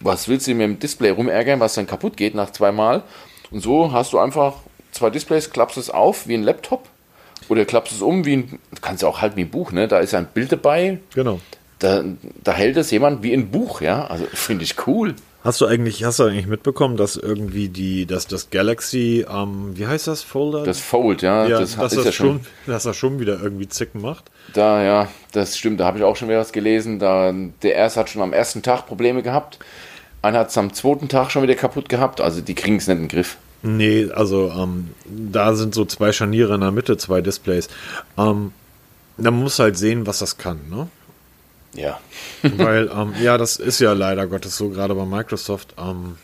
was 0.00 0.28
willst 0.28 0.46
du 0.46 0.54
mit 0.54 0.62
dem 0.62 0.78
Display 0.78 1.10
rumärgern, 1.10 1.60
was 1.60 1.74
dann 1.74 1.86
kaputt 1.86 2.16
geht 2.16 2.34
nach 2.34 2.50
zweimal? 2.50 3.02
Und 3.50 3.60
so 3.60 3.92
hast 3.92 4.12
du 4.12 4.18
einfach 4.18 4.54
zwei 4.92 5.10
Displays, 5.10 5.50
klappst 5.50 5.76
es 5.76 5.90
auf 5.90 6.26
wie 6.26 6.34
ein 6.34 6.42
Laptop 6.42 6.88
oder 7.48 7.64
klappst 7.64 7.92
es 7.92 8.02
um 8.02 8.24
wie 8.24 8.36
ein, 8.36 8.58
kannst 8.80 9.02
du 9.02 9.06
auch 9.06 9.20
halt 9.20 9.36
wie 9.36 9.42
ein 9.42 9.50
Buch, 9.50 9.72
ne? 9.72 9.86
Da 9.86 9.98
ist 9.98 10.14
ein 10.14 10.26
Bild 10.26 10.50
dabei. 10.50 10.98
Genau. 11.14 11.40
Da, 11.84 12.02
da 12.42 12.52
hält 12.52 12.78
es 12.78 12.90
jemand 12.90 13.22
wie 13.22 13.34
ein 13.34 13.50
Buch, 13.50 13.82
ja? 13.82 14.06
Also 14.06 14.24
finde 14.32 14.64
ich 14.64 14.86
cool. 14.86 15.14
Hast 15.42 15.60
du 15.60 15.66
eigentlich, 15.66 16.02
hast 16.02 16.18
du 16.18 16.22
eigentlich 16.22 16.46
mitbekommen, 16.46 16.96
dass 16.96 17.16
irgendwie 17.16 17.68
die, 17.68 18.06
dass 18.06 18.26
das 18.26 18.48
Galaxy, 18.48 19.26
ähm, 19.30 19.72
wie 19.74 19.86
heißt 19.86 20.06
das, 20.06 20.22
Folder? 20.22 20.64
Das 20.64 20.80
Fold, 20.80 21.20
ja, 21.20 21.46
ja 21.46 21.60
das 21.60 21.76
dass 21.76 21.92
ist 21.92 21.98
das 21.98 22.04
ja 22.06 22.12
schon, 22.12 22.40
dass 22.66 22.86
er 22.86 22.94
schon 22.94 23.20
wieder 23.20 23.38
irgendwie 23.42 23.68
Zicken 23.68 24.00
macht. 24.00 24.30
Da, 24.54 24.82
ja, 24.82 25.08
das 25.32 25.58
stimmt, 25.58 25.80
da 25.80 25.84
habe 25.84 25.98
ich 25.98 26.04
auch 26.04 26.16
schon 26.16 26.28
wieder 26.28 26.38
was 26.38 26.52
gelesen. 26.52 26.98
Da, 26.98 27.34
der 27.62 27.74
erste 27.74 28.00
hat 28.00 28.08
schon 28.08 28.22
am 28.22 28.32
ersten 28.32 28.62
Tag 28.62 28.86
Probleme 28.86 29.22
gehabt. 29.22 29.58
Einer 30.22 30.38
hat 30.38 30.48
es 30.48 30.56
am 30.56 30.72
zweiten 30.72 31.10
Tag 31.10 31.30
schon 31.30 31.42
wieder 31.42 31.54
kaputt 31.54 31.90
gehabt, 31.90 32.22
also 32.22 32.40
die 32.40 32.54
kriegen 32.54 32.76
es 32.76 32.86
nicht 32.86 32.96
in 32.96 33.02
den 33.02 33.08
Griff. 33.08 33.36
Nee, 33.62 34.08
also 34.10 34.50
ähm, 34.56 34.94
da 35.04 35.54
sind 35.54 35.74
so 35.74 35.84
zwei 35.84 36.12
Scharniere 36.12 36.54
in 36.54 36.62
der 36.62 36.70
Mitte, 36.70 36.96
zwei 36.96 37.20
Displays. 37.20 37.68
Ähm, 38.16 38.52
man 39.18 39.34
muss 39.34 39.58
halt 39.58 39.76
sehen, 39.76 40.06
was 40.06 40.20
das 40.20 40.38
kann, 40.38 40.60
ne? 40.70 40.88
Ja. 41.74 42.00
Weil, 42.42 42.90
ähm, 42.94 43.14
ja, 43.20 43.38
das 43.38 43.56
ist 43.56 43.80
ja 43.80 43.92
leider 43.92 44.26
Gottes 44.26 44.56
so, 44.56 44.68
gerade 44.70 44.94
bei 44.94 45.04
Microsoft. 45.04 45.74
Ähm, 45.78 46.16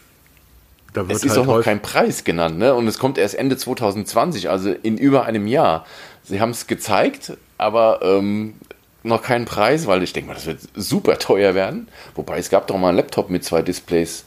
da 0.92 1.08
wird 1.08 1.18
es 1.18 1.24
ist 1.24 1.36
halt 1.36 1.48
auch 1.48 1.56
noch 1.58 1.62
kein 1.62 1.82
Preis 1.82 2.24
genannt, 2.24 2.58
ne? 2.58 2.74
Und 2.74 2.86
es 2.88 2.98
kommt 2.98 3.18
erst 3.18 3.34
Ende 3.34 3.56
2020, 3.56 4.50
also 4.50 4.70
in 4.70 4.98
über 4.98 5.24
einem 5.24 5.46
Jahr. 5.46 5.86
Sie 6.24 6.40
haben 6.40 6.50
es 6.50 6.66
gezeigt, 6.66 7.36
aber 7.58 8.00
ähm, 8.02 8.54
noch 9.02 9.22
keinen 9.22 9.44
Preis, 9.44 9.86
weil 9.86 10.02
ich 10.02 10.12
denke 10.12 10.28
mal, 10.28 10.34
das 10.34 10.46
wird 10.46 10.60
super 10.74 11.18
teuer 11.18 11.54
werden. 11.54 11.88
Wobei 12.14 12.38
es 12.38 12.50
gab 12.50 12.66
doch 12.66 12.76
mal 12.76 12.88
einen 12.88 12.96
Laptop 12.96 13.30
mit 13.30 13.44
zwei 13.44 13.62
Displays. 13.62 14.24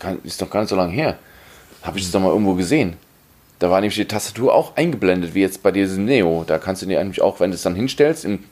Das 0.00 0.16
ist 0.24 0.40
doch 0.42 0.50
gar 0.50 0.60
nicht 0.60 0.70
so 0.70 0.76
lange 0.76 0.92
her. 0.92 1.18
Habe 1.82 1.98
ich 1.98 2.04
das 2.04 2.12
doch 2.12 2.20
mal 2.20 2.30
irgendwo 2.30 2.54
gesehen. 2.54 2.96
Da 3.58 3.70
war 3.70 3.80
nämlich 3.80 3.96
die 3.96 4.04
Tastatur 4.04 4.54
auch 4.54 4.76
eingeblendet, 4.76 5.34
wie 5.34 5.40
jetzt 5.40 5.62
bei 5.62 5.72
diesem 5.72 6.04
Neo. 6.04 6.44
Da 6.46 6.58
kannst 6.58 6.82
du 6.82 6.86
dir 6.86 7.00
eigentlich 7.00 7.20
auch, 7.20 7.40
wenn 7.40 7.50
du 7.50 7.56
es 7.56 7.62
dann 7.62 7.74
hinstellst, 7.74 8.24
im 8.24 8.44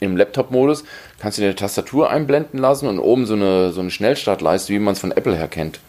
im 0.00 0.16
Laptop-Modus 0.16 0.84
kannst 1.18 1.38
du 1.38 1.42
dir 1.42 1.48
eine 1.48 1.56
Tastatur 1.56 2.10
einblenden 2.10 2.58
lassen 2.58 2.88
und 2.88 2.98
oben 2.98 3.26
so 3.26 3.34
eine, 3.34 3.72
so 3.72 3.80
eine 3.80 3.90
Schnellstartleiste, 3.90 4.72
wie 4.72 4.78
man 4.78 4.94
es 4.94 5.00
von 5.00 5.12
Apple 5.12 5.36
her 5.36 5.48
kennt. 5.48 5.80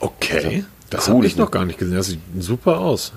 Okay, 0.00 0.34
also, 0.34 0.50
das 0.90 1.08
cool, 1.08 1.14
habe 1.14 1.26
ich 1.26 1.36
noch 1.36 1.50
gar 1.50 1.64
nicht 1.64 1.78
gesehen. 1.78 1.96
Das 1.96 2.06
sieht 2.06 2.20
super 2.38 2.78
aus. 2.78 3.12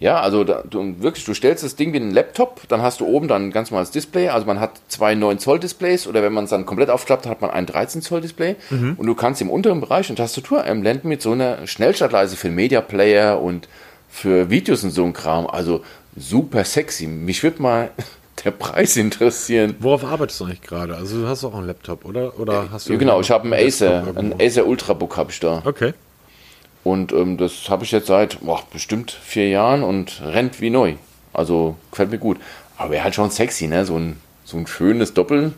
Ja, 0.00 0.20
also 0.20 0.44
da, 0.44 0.62
du, 0.68 0.96
wirklich, 1.00 1.24
du 1.24 1.34
stellst 1.34 1.62
das 1.62 1.76
Ding 1.76 1.92
wie 1.92 1.96
einen 1.96 2.10
Laptop, 2.10 2.62
dann 2.68 2.82
hast 2.82 3.00
du 3.00 3.06
oben 3.06 3.28
dann 3.28 3.46
ein 3.46 3.50
ganz 3.52 3.70
normales 3.70 3.90
Display. 3.90 4.28
Also 4.28 4.46
man 4.46 4.58
hat 4.58 4.72
zwei 4.88 5.14
9 5.14 5.38
Zoll 5.38 5.60
Displays 5.60 6.06
oder 6.06 6.22
wenn 6.22 6.32
man 6.32 6.44
es 6.44 6.50
dann 6.50 6.66
komplett 6.66 6.90
aufklappt, 6.90 7.26
hat 7.26 7.40
man 7.40 7.50
ein 7.50 7.64
13 7.64 8.02
Zoll 8.02 8.20
Display. 8.20 8.56
Mhm. 8.70 8.94
Und 8.98 9.06
du 9.06 9.14
kannst 9.14 9.40
im 9.40 9.48
unteren 9.48 9.80
Bereich 9.80 10.08
eine 10.08 10.16
Tastatur 10.16 10.62
einblenden 10.62 11.08
mit 11.08 11.22
so 11.22 11.32
einer 11.32 11.66
Schnellstartleise 11.66 12.36
für 12.36 12.50
Media 12.50 12.80
Player 12.80 13.40
und 13.40 13.68
für 14.10 14.50
Videos 14.50 14.84
und 14.84 14.90
so 14.90 15.04
ein 15.04 15.12
Kram. 15.12 15.46
Also 15.46 15.82
super 16.16 16.64
sexy. 16.64 17.06
Mich 17.06 17.42
würde 17.42 17.62
mal 17.62 17.90
der 18.44 18.50
Preis 18.50 18.96
interessieren. 18.96 19.74
Worauf 19.78 20.04
arbeitest 20.04 20.40
du 20.40 20.44
eigentlich 20.44 20.62
gerade? 20.62 20.96
Also 20.96 21.22
du 21.22 21.26
hast 21.26 21.44
auch 21.44 21.54
einen 21.54 21.66
Laptop, 21.66 22.04
oder? 22.04 22.38
Oder 22.38 22.70
hast 22.70 22.88
du 22.88 22.92
Ja, 22.92 22.98
genau, 22.98 23.20
ich 23.20 23.30
habe 23.30 23.44
einen 23.44 23.66
Acer, 23.66 24.00
einen 24.00 24.16
irgendwo? 24.32 24.44
Acer 24.44 24.66
Ultrabook 24.66 25.16
habe 25.16 25.30
ich 25.30 25.40
da. 25.40 25.62
Okay. 25.64 25.94
Und 26.82 27.12
ähm, 27.12 27.38
das 27.38 27.70
habe 27.70 27.84
ich 27.84 27.92
jetzt 27.92 28.08
seit 28.08 28.40
boah, 28.40 28.62
bestimmt 28.70 29.10
vier 29.10 29.48
Jahren 29.48 29.82
und 29.82 30.20
rennt 30.22 30.60
wie 30.60 30.70
neu. 30.70 30.94
Also 31.32 31.76
gefällt 31.90 32.10
mir 32.10 32.18
gut. 32.18 32.38
Aber 32.76 32.90
wäre 32.90 33.04
halt 33.04 33.14
schon 33.14 33.30
sexy, 33.30 33.66
ne? 33.66 33.84
So 33.86 33.96
ein, 33.96 34.20
so 34.44 34.58
ein 34.58 34.66
schönes 34.66 35.14
Doppel. 35.14 35.52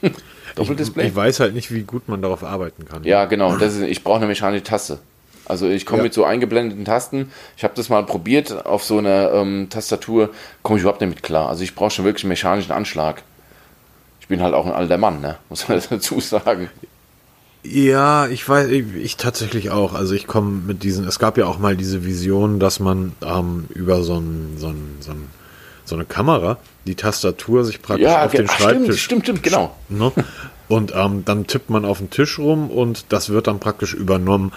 Doppeldisplay. 0.54 1.08
Ich 1.08 1.16
weiß 1.16 1.40
halt 1.40 1.54
nicht, 1.54 1.72
wie 1.72 1.82
gut 1.82 2.08
man 2.08 2.22
darauf 2.22 2.44
arbeiten 2.44 2.84
kann. 2.86 3.04
Ja, 3.04 3.24
genau. 3.26 3.56
Das 3.56 3.74
ist, 3.74 3.82
ich 3.82 4.02
brauche 4.04 4.16
eine 4.16 4.26
mechanische 4.26 4.62
Taste. 4.62 4.98
Also 5.46 5.68
ich 5.68 5.84
komme 5.86 5.98
Ja. 5.98 6.04
mit 6.04 6.14
so 6.14 6.24
eingeblendeten 6.24 6.84
Tasten. 6.84 7.30
Ich 7.56 7.64
habe 7.64 7.74
das 7.76 7.88
mal 7.88 8.04
probiert 8.06 8.64
auf 8.66 8.82
so 8.84 8.98
einer 8.98 9.32
ähm, 9.32 9.68
Tastatur. 9.70 10.30
Komme 10.62 10.78
ich 10.78 10.82
überhaupt 10.82 11.00
nicht 11.00 11.10
mit 11.10 11.22
klar. 11.22 11.48
Also 11.48 11.62
ich 11.62 11.74
brauche 11.74 11.90
schon 11.90 12.04
wirklich 12.04 12.24
einen 12.24 12.30
mechanischen 12.30 12.72
Anschlag. 12.72 13.22
Ich 14.20 14.28
bin 14.28 14.40
halt 14.42 14.54
auch 14.54 14.64
ein 14.66 14.72
alter 14.72 14.96
Mann, 14.98 15.20
ne? 15.20 15.36
Muss 15.50 15.68
man 15.68 15.82
dazu 15.90 16.18
sagen. 16.20 16.70
Ja, 17.62 18.26
ich 18.28 18.46
weiß, 18.46 18.68
ich, 18.68 18.94
ich 18.94 19.16
tatsächlich 19.16 19.70
auch. 19.70 19.94
Also 19.94 20.14
ich 20.14 20.26
komme 20.26 20.50
mit 20.66 20.82
diesen, 20.82 21.06
es 21.06 21.18
gab 21.18 21.38
ja 21.38 21.46
auch 21.46 21.58
mal 21.58 21.76
diese 21.76 22.04
Vision, 22.04 22.60
dass 22.60 22.78
man 22.78 23.12
ähm, 23.24 23.66
über 23.74 24.02
so, 24.02 24.18
ein, 24.18 24.56
so, 24.58 24.68
ein, 24.68 24.96
so, 25.00 25.12
ein, 25.12 25.28
so 25.86 25.94
eine 25.94 26.04
Kamera 26.04 26.58
die 26.86 26.94
Tastatur 26.94 27.64
sich 27.64 27.80
praktisch 27.80 28.04
Ja, 28.04 28.26
auf 28.26 28.32
ge- 28.32 28.42
den 28.42 28.50
ach, 28.50 28.54
stimmt, 28.56 28.70
Schreibtisch 28.72 29.02
stimmt, 29.02 29.22
stimmt, 29.24 29.42
genau. 29.42 29.74
Ne? 29.88 30.12
Und 30.68 30.92
ähm, 30.94 31.24
dann 31.24 31.46
tippt 31.46 31.70
man 31.70 31.86
auf 31.86 31.98
den 31.98 32.10
Tisch 32.10 32.38
rum 32.38 32.70
und 32.70 33.06
das 33.10 33.30
wird 33.30 33.46
dann 33.46 33.60
praktisch 33.60 33.94
übernommen. 33.94 34.52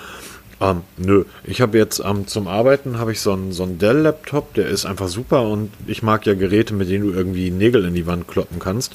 Ähm, 0.59 0.81
nö, 0.97 1.25
ich 1.43 1.61
habe 1.61 1.77
jetzt 1.77 2.01
ähm, 2.03 2.27
zum 2.27 2.47
Arbeiten 2.47 2.97
habe 2.97 3.11
ich 3.11 3.21
so 3.21 3.31
einen 3.31 3.51
so 3.51 3.63
einen 3.63 3.77
Dell-Laptop, 3.77 4.55
der 4.55 4.67
ist 4.67 4.85
einfach 4.85 5.07
super 5.07 5.43
und 5.43 5.71
ich 5.85 6.01
mag 6.01 6.25
ja 6.25 6.33
Geräte, 6.33 6.73
mit 6.73 6.89
denen 6.89 7.07
du 7.07 7.13
irgendwie 7.13 7.51
Nägel 7.51 7.85
in 7.85 7.93
die 7.93 8.07
Wand 8.07 8.27
kloppen 8.27 8.59
kannst. 8.59 8.93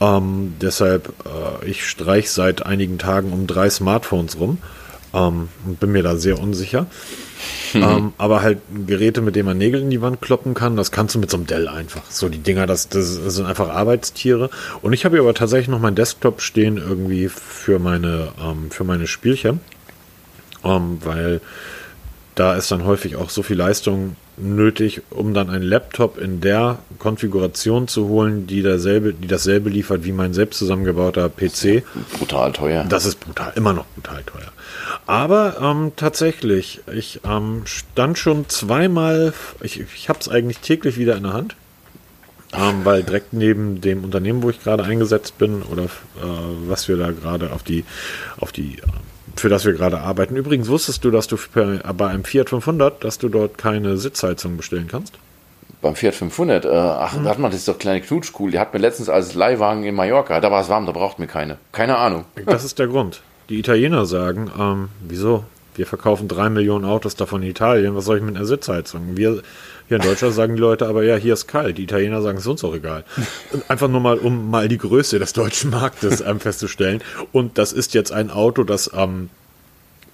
Ähm, 0.00 0.54
deshalb, 0.60 1.12
äh, 1.24 1.68
ich 1.68 1.86
streich 1.86 2.30
seit 2.30 2.64
einigen 2.64 2.98
Tagen 2.98 3.32
um 3.32 3.46
drei 3.46 3.68
Smartphones 3.70 4.38
rum 4.40 4.58
ähm, 5.12 5.48
und 5.66 5.78
bin 5.78 5.92
mir 5.92 6.02
da 6.02 6.16
sehr 6.16 6.38
unsicher. 6.38 6.86
Ähm, 7.74 8.12
aber 8.18 8.40
halt 8.40 8.58
Geräte, 8.86 9.20
mit 9.20 9.34
denen 9.34 9.46
man 9.46 9.58
Nägel 9.58 9.80
in 9.80 9.90
die 9.90 10.00
Wand 10.00 10.22
kloppen 10.22 10.54
kann, 10.54 10.76
das 10.76 10.92
kannst 10.92 11.16
du 11.16 11.18
mit 11.18 11.28
so 11.28 11.36
einem 11.36 11.48
Dell 11.48 11.66
einfach. 11.66 12.08
So 12.08 12.28
die 12.28 12.38
Dinger, 12.38 12.66
das, 12.66 12.88
das 12.88 13.14
sind 13.14 13.46
einfach 13.46 13.68
Arbeitstiere. 13.68 14.48
Und 14.80 14.92
ich 14.92 15.04
habe 15.04 15.16
hier 15.16 15.22
aber 15.22 15.34
tatsächlich 15.34 15.66
noch 15.66 15.80
meinen 15.80 15.96
Desktop 15.96 16.40
stehen 16.40 16.76
irgendwie 16.76 17.28
für 17.28 17.80
meine, 17.80 18.28
ähm, 18.40 18.70
für 18.70 18.84
meine 18.84 19.08
Spielchen. 19.08 19.58
Ähm, 20.64 20.98
weil 21.04 21.40
da 22.34 22.54
ist 22.54 22.70
dann 22.70 22.84
häufig 22.84 23.16
auch 23.16 23.30
so 23.30 23.42
viel 23.42 23.56
Leistung 23.56 24.16
nötig, 24.36 25.02
um 25.10 25.34
dann 25.34 25.50
einen 25.50 25.62
Laptop 25.62 26.18
in 26.18 26.40
der 26.40 26.78
Konfiguration 26.98 27.86
zu 27.86 28.08
holen, 28.08 28.46
die 28.46 28.62
dasselbe, 28.62 29.14
die 29.14 29.28
dasselbe 29.28 29.70
liefert 29.70 30.04
wie 30.04 30.12
mein 30.12 30.34
selbst 30.34 30.58
zusammengebauter 30.58 31.28
PC. 31.28 31.84
Brutal 32.18 32.52
teuer. 32.52 32.84
Das 32.88 33.06
ist 33.06 33.20
brutal, 33.20 33.52
immer 33.54 33.72
noch 33.72 33.86
brutal 33.94 34.22
teuer. 34.24 34.52
Aber 35.06 35.58
ähm, 35.60 35.92
tatsächlich, 35.96 36.80
ich 36.92 37.20
ähm, 37.24 37.62
stand 37.64 38.18
schon 38.18 38.48
zweimal, 38.48 39.32
ich, 39.60 39.80
ich 39.80 40.08
habe 40.08 40.18
es 40.20 40.28
eigentlich 40.28 40.58
täglich 40.58 40.98
wieder 40.98 41.16
in 41.16 41.24
der 41.24 41.32
Hand, 41.32 41.56
ähm, 42.52 42.84
weil 42.84 43.02
direkt 43.02 43.32
neben 43.32 43.80
dem 43.80 44.02
Unternehmen, 44.04 44.42
wo 44.42 44.50
ich 44.50 44.62
gerade 44.62 44.84
eingesetzt 44.84 45.38
bin 45.38 45.62
oder 45.62 45.84
äh, 45.84 45.88
was 46.66 46.88
wir 46.88 46.96
da 46.96 47.10
gerade 47.12 47.52
auf 47.52 47.62
die, 47.62 47.84
auf 48.38 48.50
die, 48.50 48.78
äh, 48.78 48.82
für 49.36 49.48
das 49.48 49.64
wir 49.64 49.72
gerade 49.72 50.00
arbeiten. 50.00 50.36
Übrigens 50.36 50.68
wusstest 50.68 51.04
du, 51.04 51.10
dass 51.10 51.26
du 51.26 51.36
bei 51.54 52.06
einem 52.06 52.24
Fiat 52.24 52.50
500, 52.50 53.02
dass 53.04 53.18
du 53.18 53.28
dort 53.28 53.58
keine 53.58 53.96
Sitzheizung 53.96 54.56
bestellen 54.56 54.88
kannst? 54.90 55.14
Beim 55.82 55.96
Fiat 55.96 56.14
500, 56.14 56.64
äh, 56.64 56.68
ach, 56.68 57.14
Mhm. 57.16 57.24
warte 57.24 57.40
mal, 57.40 57.48
das 57.50 57.58
ist 57.60 57.68
doch 57.68 57.78
kleine 57.78 58.00
Knutschkuhl. 58.00 58.50
Die 58.50 58.58
hat 58.58 58.72
mir 58.72 58.80
letztens 58.80 59.08
als 59.08 59.34
Leihwagen 59.34 59.84
in 59.84 59.94
Mallorca, 59.94 60.40
da 60.40 60.50
war 60.50 60.62
es 60.62 60.68
warm, 60.68 60.86
da 60.86 60.92
braucht 60.92 61.18
mir 61.18 61.26
keine. 61.26 61.58
Keine 61.72 61.96
Ahnung. 61.98 62.24
Das 62.46 62.64
ist 62.64 62.78
der 62.78 62.86
Grund. 62.86 63.20
Die 63.50 63.58
Italiener 63.58 64.06
sagen, 64.06 64.50
ähm, 64.58 64.88
wieso? 65.06 65.44
Wir 65.74 65.86
verkaufen 65.86 66.28
drei 66.28 66.48
Millionen 66.50 66.84
Autos 66.84 67.16
davon 67.16 67.42
in 67.42 67.50
Italien. 67.50 67.96
Was 67.96 68.04
soll 68.04 68.18
ich 68.18 68.22
mit 68.22 68.36
einer 68.36 68.46
Sitzheizung? 68.46 69.16
Wir 69.16 69.42
hier 69.88 69.98
in 69.98 70.02
Deutschland 70.02 70.34
sagen 70.34 70.56
die 70.56 70.60
Leute 70.60 70.86
aber, 70.86 71.04
ja, 71.04 71.16
hier 71.16 71.34
ist 71.34 71.46
kalt. 71.46 71.76
Die 71.76 71.82
Italiener 71.82 72.22
sagen, 72.22 72.38
es 72.38 72.44
ist 72.44 72.50
uns 72.50 72.64
auch 72.64 72.74
egal. 72.74 73.04
Einfach 73.68 73.88
nur 73.88 74.00
mal, 74.00 74.18
um 74.18 74.50
mal 74.50 74.68
die 74.68 74.78
Größe 74.78 75.18
des 75.18 75.32
deutschen 75.34 75.70
Marktes 75.70 76.20
ähm, 76.22 76.40
festzustellen. 76.40 77.02
Und 77.32 77.58
das 77.58 77.72
ist 77.72 77.92
jetzt 77.94 78.10
ein 78.10 78.30
Auto, 78.30 78.64
das 78.64 78.90
ähm, 78.94 79.28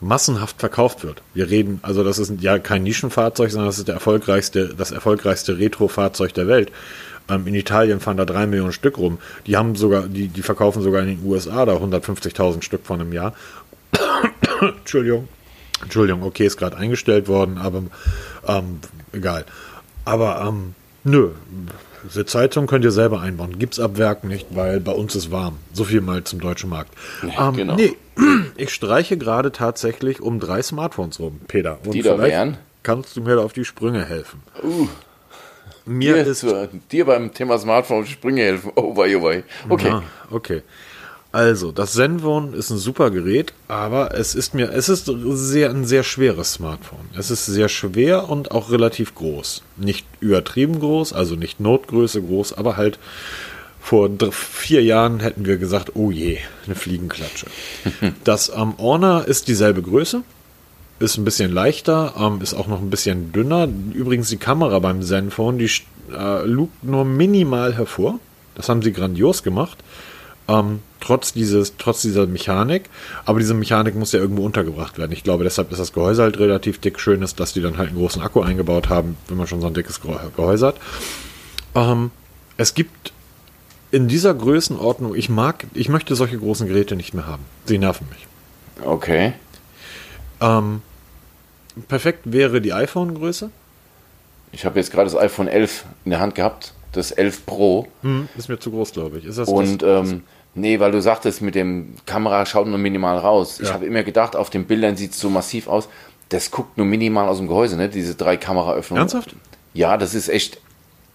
massenhaft 0.00 0.58
verkauft 0.58 1.04
wird. 1.04 1.22
Wir 1.34 1.50
reden, 1.50 1.78
also 1.82 2.02
das 2.02 2.18
ist 2.18 2.32
ja 2.40 2.58
kein 2.58 2.82
Nischenfahrzeug, 2.82 3.50
sondern 3.50 3.68
das 3.68 3.78
ist 3.78 3.86
der 3.86 3.94
erfolgreichste, 3.94 4.74
das 4.74 4.90
erfolgreichste 4.90 5.58
Retro-Fahrzeug 5.58 6.34
der 6.34 6.48
Welt. 6.48 6.72
Ähm, 7.28 7.46
in 7.46 7.54
Italien 7.54 8.00
fahren 8.00 8.16
da 8.16 8.24
drei 8.24 8.46
Millionen 8.46 8.72
Stück 8.72 8.98
rum. 8.98 9.18
Die 9.46 9.56
haben 9.56 9.76
sogar, 9.76 10.08
die, 10.08 10.28
die 10.28 10.42
verkaufen 10.42 10.82
sogar 10.82 11.02
in 11.02 11.08
den 11.08 11.24
USA 11.24 11.64
da 11.64 11.76
150.000 11.76 12.62
Stück 12.62 12.84
von 12.84 13.00
einem 13.00 13.12
Jahr. 13.12 13.34
Entschuldigung. 14.60 15.28
Entschuldigung, 15.82 16.22
okay, 16.22 16.46
ist 16.46 16.56
gerade 16.56 16.76
eingestellt 16.76 17.28
worden, 17.28 17.58
aber 17.58 17.84
ähm, 18.46 18.80
egal. 19.12 19.44
Aber 20.04 20.44
ähm, 20.46 20.74
nö, 21.04 21.30
Sitzheizung 22.08 22.66
könnt 22.66 22.84
ihr 22.84 22.90
selber 22.90 23.20
einbauen. 23.20 23.58
Gibt's 23.58 23.78
ab 23.78 23.98
Werk 23.98 24.24
nicht, 24.24 24.46
weil 24.50 24.80
bei 24.80 24.92
uns 24.92 25.14
ist 25.14 25.30
warm. 25.30 25.58
So 25.72 25.84
viel 25.84 26.00
mal 26.00 26.24
zum 26.24 26.40
deutschen 26.40 26.70
Markt. 26.70 26.92
Ähm, 27.22 27.54
genau. 27.56 27.76
Nee, 27.76 27.96
ich 28.56 28.72
streiche 28.72 29.16
gerade 29.18 29.52
tatsächlich 29.52 30.20
um 30.20 30.40
drei 30.40 30.62
Smartphones 30.62 31.20
rum, 31.20 31.40
Peter. 31.48 31.78
Und 31.84 31.94
Die 31.94 32.02
da 32.02 32.14
vielleicht 32.14 32.32
wären? 32.32 32.58
Kannst 32.82 33.16
du 33.16 33.20
mir 33.20 33.36
da 33.36 33.42
auf 33.42 33.52
die 33.52 33.64
Sprünge 33.64 34.04
helfen? 34.06 34.42
Uh, 34.62 34.88
Mir 35.84 36.14
dir, 36.14 36.26
ist 36.26 36.46
dir 36.90 37.04
beim 37.04 37.34
Thema 37.34 37.58
Smartphone 37.58 38.06
Sprünge 38.06 38.42
helfen. 38.42 38.72
Oh, 38.74 38.96
wei, 38.96 39.16
oh, 39.16 39.22
wei. 39.22 39.44
Okay. 39.68 39.90
Ah, 39.90 40.02
okay. 40.30 40.62
Also, 41.32 41.70
das 41.70 41.92
Zenfone 41.92 42.56
ist 42.56 42.70
ein 42.70 42.78
super 42.78 43.10
Gerät, 43.10 43.52
aber 43.68 44.14
es 44.14 44.34
ist 44.34 44.52
mir, 44.52 44.72
es 44.72 44.88
ist 44.88 45.06
sehr, 45.06 45.70
ein 45.70 45.84
sehr 45.84 46.02
schweres 46.02 46.54
Smartphone. 46.54 47.08
Es 47.16 47.30
ist 47.30 47.46
sehr 47.46 47.68
schwer 47.68 48.28
und 48.28 48.50
auch 48.50 48.72
relativ 48.72 49.14
groß. 49.14 49.62
Nicht 49.76 50.04
übertrieben 50.18 50.80
groß, 50.80 51.12
also 51.12 51.36
nicht 51.36 51.60
Notgröße 51.60 52.20
groß, 52.20 52.54
aber 52.54 52.76
halt 52.76 52.98
vor 53.80 54.10
vier 54.32 54.82
Jahren 54.82 55.20
hätten 55.20 55.46
wir 55.46 55.56
gesagt, 55.56 55.92
oh 55.94 56.10
je, 56.10 56.38
eine 56.66 56.74
Fliegenklatsche. 56.74 57.46
Das 58.24 58.52
ähm, 58.54 58.74
Honor 58.78 59.26
ist 59.26 59.46
dieselbe 59.46 59.82
Größe, 59.82 60.22
ist 60.98 61.16
ein 61.16 61.24
bisschen 61.24 61.52
leichter, 61.52 62.14
ähm, 62.18 62.40
ist 62.42 62.54
auch 62.54 62.66
noch 62.66 62.80
ein 62.80 62.90
bisschen 62.90 63.32
dünner. 63.32 63.68
Übrigens 63.94 64.28
die 64.28 64.36
Kamera 64.36 64.80
beim 64.80 65.00
Zenfone, 65.02 65.58
die 65.58 65.70
äh, 66.12 66.44
lugt 66.44 66.82
nur 66.82 67.04
minimal 67.04 67.76
hervor. 67.76 68.18
Das 68.54 68.68
haben 68.68 68.82
sie 68.82 68.92
grandios 68.92 69.42
gemacht. 69.42 69.78
Ähm, 70.48 70.80
trotz, 71.00 71.32
dieses, 71.32 71.76
trotz 71.78 72.02
dieser 72.02 72.26
Mechanik. 72.26 72.90
Aber 73.24 73.38
diese 73.38 73.54
Mechanik 73.54 73.94
muss 73.94 74.12
ja 74.12 74.18
irgendwo 74.20 74.44
untergebracht 74.44 74.98
werden. 74.98 75.12
Ich 75.12 75.22
glaube, 75.22 75.44
deshalb 75.44 75.70
ist 75.70 75.78
das 75.78 75.92
Gehäuse 75.92 76.22
halt 76.22 76.38
relativ 76.38 76.78
dick. 76.80 76.98
Schön 76.98 77.22
ist, 77.22 77.38
dass 77.40 77.52
die 77.52 77.60
dann 77.60 77.78
halt 77.78 77.90
einen 77.90 77.98
großen 77.98 78.20
Akku 78.22 78.40
eingebaut 78.40 78.88
haben, 78.88 79.16
wenn 79.28 79.36
man 79.36 79.46
schon 79.46 79.60
so 79.60 79.66
ein 79.68 79.74
dickes 79.74 80.00
Geh- 80.00 80.08
Gehäuse 80.36 80.66
hat. 80.68 80.76
Ähm, 81.74 82.10
es 82.56 82.74
gibt 82.74 83.12
in 83.92 84.08
dieser 84.08 84.34
Größenordnung, 84.34 85.14
ich 85.14 85.28
mag, 85.28 85.66
ich 85.74 85.88
möchte 85.88 86.14
solche 86.14 86.38
großen 86.38 86.66
Geräte 86.66 86.96
nicht 86.96 87.14
mehr 87.14 87.26
haben. 87.26 87.44
Sie 87.64 87.78
nerven 87.78 88.06
mich. 88.10 88.26
Okay. 88.86 89.32
Ähm, 90.40 90.82
perfekt 91.88 92.20
wäre 92.24 92.60
die 92.60 92.72
iPhone-Größe. 92.72 93.50
Ich 94.52 94.64
habe 94.64 94.78
jetzt 94.80 94.90
gerade 94.90 95.08
das 95.10 95.18
iPhone 95.20 95.46
11 95.48 95.84
in 96.04 96.10
der 96.10 96.20
Hand 96.20 96.34
gehabt, 96.34 96.72
das 96.92 97.10
11 97.12 97.46
Pro. 97.46 97.86
Hm, 98.02 98.28
ist 98.36 98.48
mir 98.48 98.58
zu 98.58 98.70
groß, 98.70 98.92
glaube 98.92 99.18
ich. 99.18 99.24
Ist 99.24 99.38
das 99.38 99.48
Und 99.48 99.82
das, 99.82 100.08
ähm, 100.10 100.22
nee, 100.54 100.80
weil 100.80 100.92
du 100.92 101.00
sagtest, 101.00 101.42
mit 101.42 101.54
dem 101.54 101.94
Kamera 102.06 102.44
schaut 102.46 102.66
nur 102.66 102.78
minimal 102.78 103.18
raus. 103.18 103.60
Ich 103.60 103.68
Ja. 103.68 103.74
habe 103.74 103.86
immer 103.86 104.02
gedacht, 104.02 104.36
auf 104.36 104.50
den 104.50 104.64
Bildern 104.64 104.96
sieht 104.96 105.12
es 105.12 105.20
so 105.20 105.30
massiv 105.30 105.68
aus. 105.68 105.88
Das 106.28 106.50
guckt 106.50 106.76
nur 106.78 106.86
minimal 106.86 107.28
aus 107.28 107.38
dem 107.38 107.48
Gehäuse, 107.48 107.76
ne? 107.76 107.88
Diese 107.88 108.14
drei 108.14 108.36
Kameraöffnungen. 108.36 109.00
Ernsthaft? 109.02 109.34
Ja, 109.74 109.96
das 109.96 110.14
ist 110.14 110.28
echt 110.28 110.60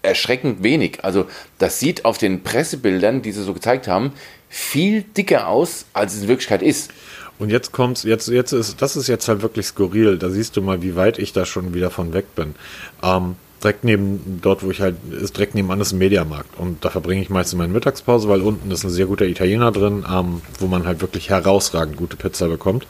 erschreckend 0.02 0.62
wenig. 0.62 1.04
Also 1.04 1.26
das 1.58 1.80
sieht 1.80 2.04
auf 2.04 2.18
den 2.18 2.42
Pressebildern, 2.42 3.22
die 3.22 3.32
sie 3.32 3.42
so 3.42 3.52
gezeigt 3.54 3.88
haben, 3.88 4.12
viel 4.48 5.02
dicker 5.02 5.48
aus, 5.48 5.86
als 5.92 6.14
es 6.14 6.22
in 6.22 6.28
Wirklichkeit 6.28 6.62
ist. 6.62 6.90
Und 7.38 7.50
jetzt 7.50 7.72
kommt's, 7.72 8.02
jetzt, 8.04 8.28
jetzt 8.28 8.52
ist, 8.52 8.80
das 8.80 8.96
ist 8.96 9.08
jetzt 9.08 9.28
halt 9.28 9.42
wirklich 9.42 9.66
skurril. 9.66 10.16
Da 10.16 10.30
siehst 10.30 10.56
du 10.56 10.62
mal, 10.62 10.80
wie 10.80 10.96
weit 10.96 11.18
ich 11.18 11.32
da 11.32 11.44
schon 11.44 11.74
wieder 11.74 11.90
von 11.90 12.12
weg 12.14 12.34
bin. 12.34 12.54
Ähm, 13.02 13.36
direkt 13.66 13.82
neben, 13.82 14.38
dort, 14.42 14.62
wo 14.62 14.70
ich 14.70 14.80
halt, 14.80 14.94
ist 15.10 15.36
direkt 15.36 15.56
nebenan 15.56 15.80
ist 15.80 15.92
ein 15.92 15.98
Mediamarkt. 15.98 16.56
Und 16.56 16.84
da 16.84 16.90
verbringe 16.90 17.20
ich 17.20 17.30
meistens 17.30 17.58
meine 17.58 17.72
Mittagspause, 17.72 18.28
weil 18.28 18.40
unten 18.40 18.70
ist 18.70 18.84
ein 18.84 18.90
sehr 18.90 19.06
guter 19.06 19.26
Italiener 19.26 19.72
drin, 19.72 20.06
ähm, 20.08 20.40
wo 20.60 20.68
man 20.68 20.86
halt 20.86 21.00
wirklich 21.00 21.30
herausragend 21.30 21.96
gute 21.96 22.16
Pizza 22.16 22.46
bekommt. 22.46 22.86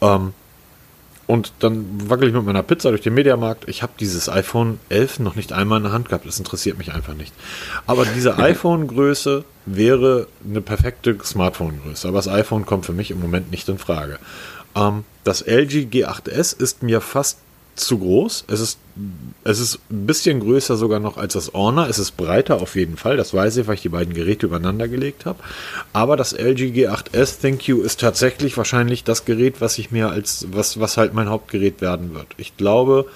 Ähm, 0.00 0.32
und 1.26 1.52
dann 1.58 2.08
wackel 2.08 2.28
ich 2.28 2.34
mit 2.34 2.44
meiner 2.44 2.62
Pizza 2.62 2.90
durch 2.90 3.00
den 3.00 3.14
Mediamarkt. 3.14 3.68
Ich 3.68 3.82
habe 3.82 3.94
dieses 3.98 4.28
iPhone 4.28 4.78
11 4.88 5.18
noch 5.18 5.34
nicht 5.34 5.52
einmal 5.52 5.78
in 5.78 5.84
der 5.84 5.92
Hand 5.92 6.10
gehabt. 6.10 6.26
Das 6.26 6.38
interessiert 6.38 6.78
mich 6.78 6.92
einfach 6.92 7.14
nicht. 7.14 7.34
Aber 7.86 8.04
diese 8.04 8.38
iPhone-Größe 8.38 9.44
wäre 9.66 10.28
eine 10.48 10.60
perfekte 10.60 11.18
Smartphone-Größe. 11.24 12.06
Aber 12.06 12.18
das 12.18 12.28
iPhone 12.28 12.66
kommt 12.66 12.86
für 12.86 12.92
mich 12.92 13.10
im 13.10 13.20
Moment 13.20 13.50
nicht 13.50 13.68
in 13.68 13.78
Frage. 13.78 14.18
Ähm, 14.76 15.04
das 15.24 15.40
LG 15.40 15.88
G8S 15.90 16.60
ist 16.60 16.82
mir 16.82 17.00
fast 17.00 17.38
zu 17.76 17.98
groß. 17.98 18.44
Es 18.48 18.60
ist, 18.60 18.78
es 19.44 19.58
ist 19.58 19.78
ein 19.90 20.06
bisschen 20.06 20.40
größer 20.40 20.76
sogar 20.76 21.00
noch 21.00 21.16
als 21.16 21.34
das 21.34 21.52
Honor. 21.52 21.88
Es 21.88 21.98
ist 21.98 22.16
breiter 22.16 22.60
auf 22.60 22.76
jeden 22.76 22.96
Fall. 22.96 23.16
Das 23.16 23.34
weiß 23.34 23.56
ich, 23.56 23.66
weil 23.66 23.74
ich 23.74 23.82
die 23.82 23.88
beiden 23.88 24.14
Geräte 24.14 24.46
übereinander 24.46 24.88
gelegt 24.88 25.26
habe. 25.26 25.38
Aber 25.92 26.16
das 26.16 26.32
LG 26.32 26.72
G8S 26.72 27.40
Thank 27.40 27.66
You 27.68 27.82
ist 27.82 28.00
tatsächlich 28.00 28.56
wahrscheinlich 28.56 29.04
das 29.04 29.24
Gerät, 29.24 29.60
was 29.60 29.78
ich 29.78 29.90
mir 29.90 30.10
als, 30.10 30.46
was, 30.50 30.80
was 30.80 30.96
halt 30.96 31.14
mein 31.14 31.28
Hauptgerät 31.28 31.80
werden 31.80 32.14
wird. 32.14 32.28
Ich 32.36 32.56
glaube, 32.56 33.06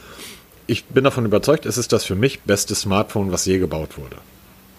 ich 0.67 0.85
bin 0.87 1.05
davon 1.05 1.25
überzeugt, 1.25 1.67
es 1.67 1.79
ist 1.79 1.93
das 1.93 2.05
für 2.05 2.15
mich 2.15 2.41
beste 2.41 2.75
Smartphone, 2.75 3.33
was 3.33 3.47
je 3.47 3.59
gebaut 3.59 3.97
wurde. 3.97 4.17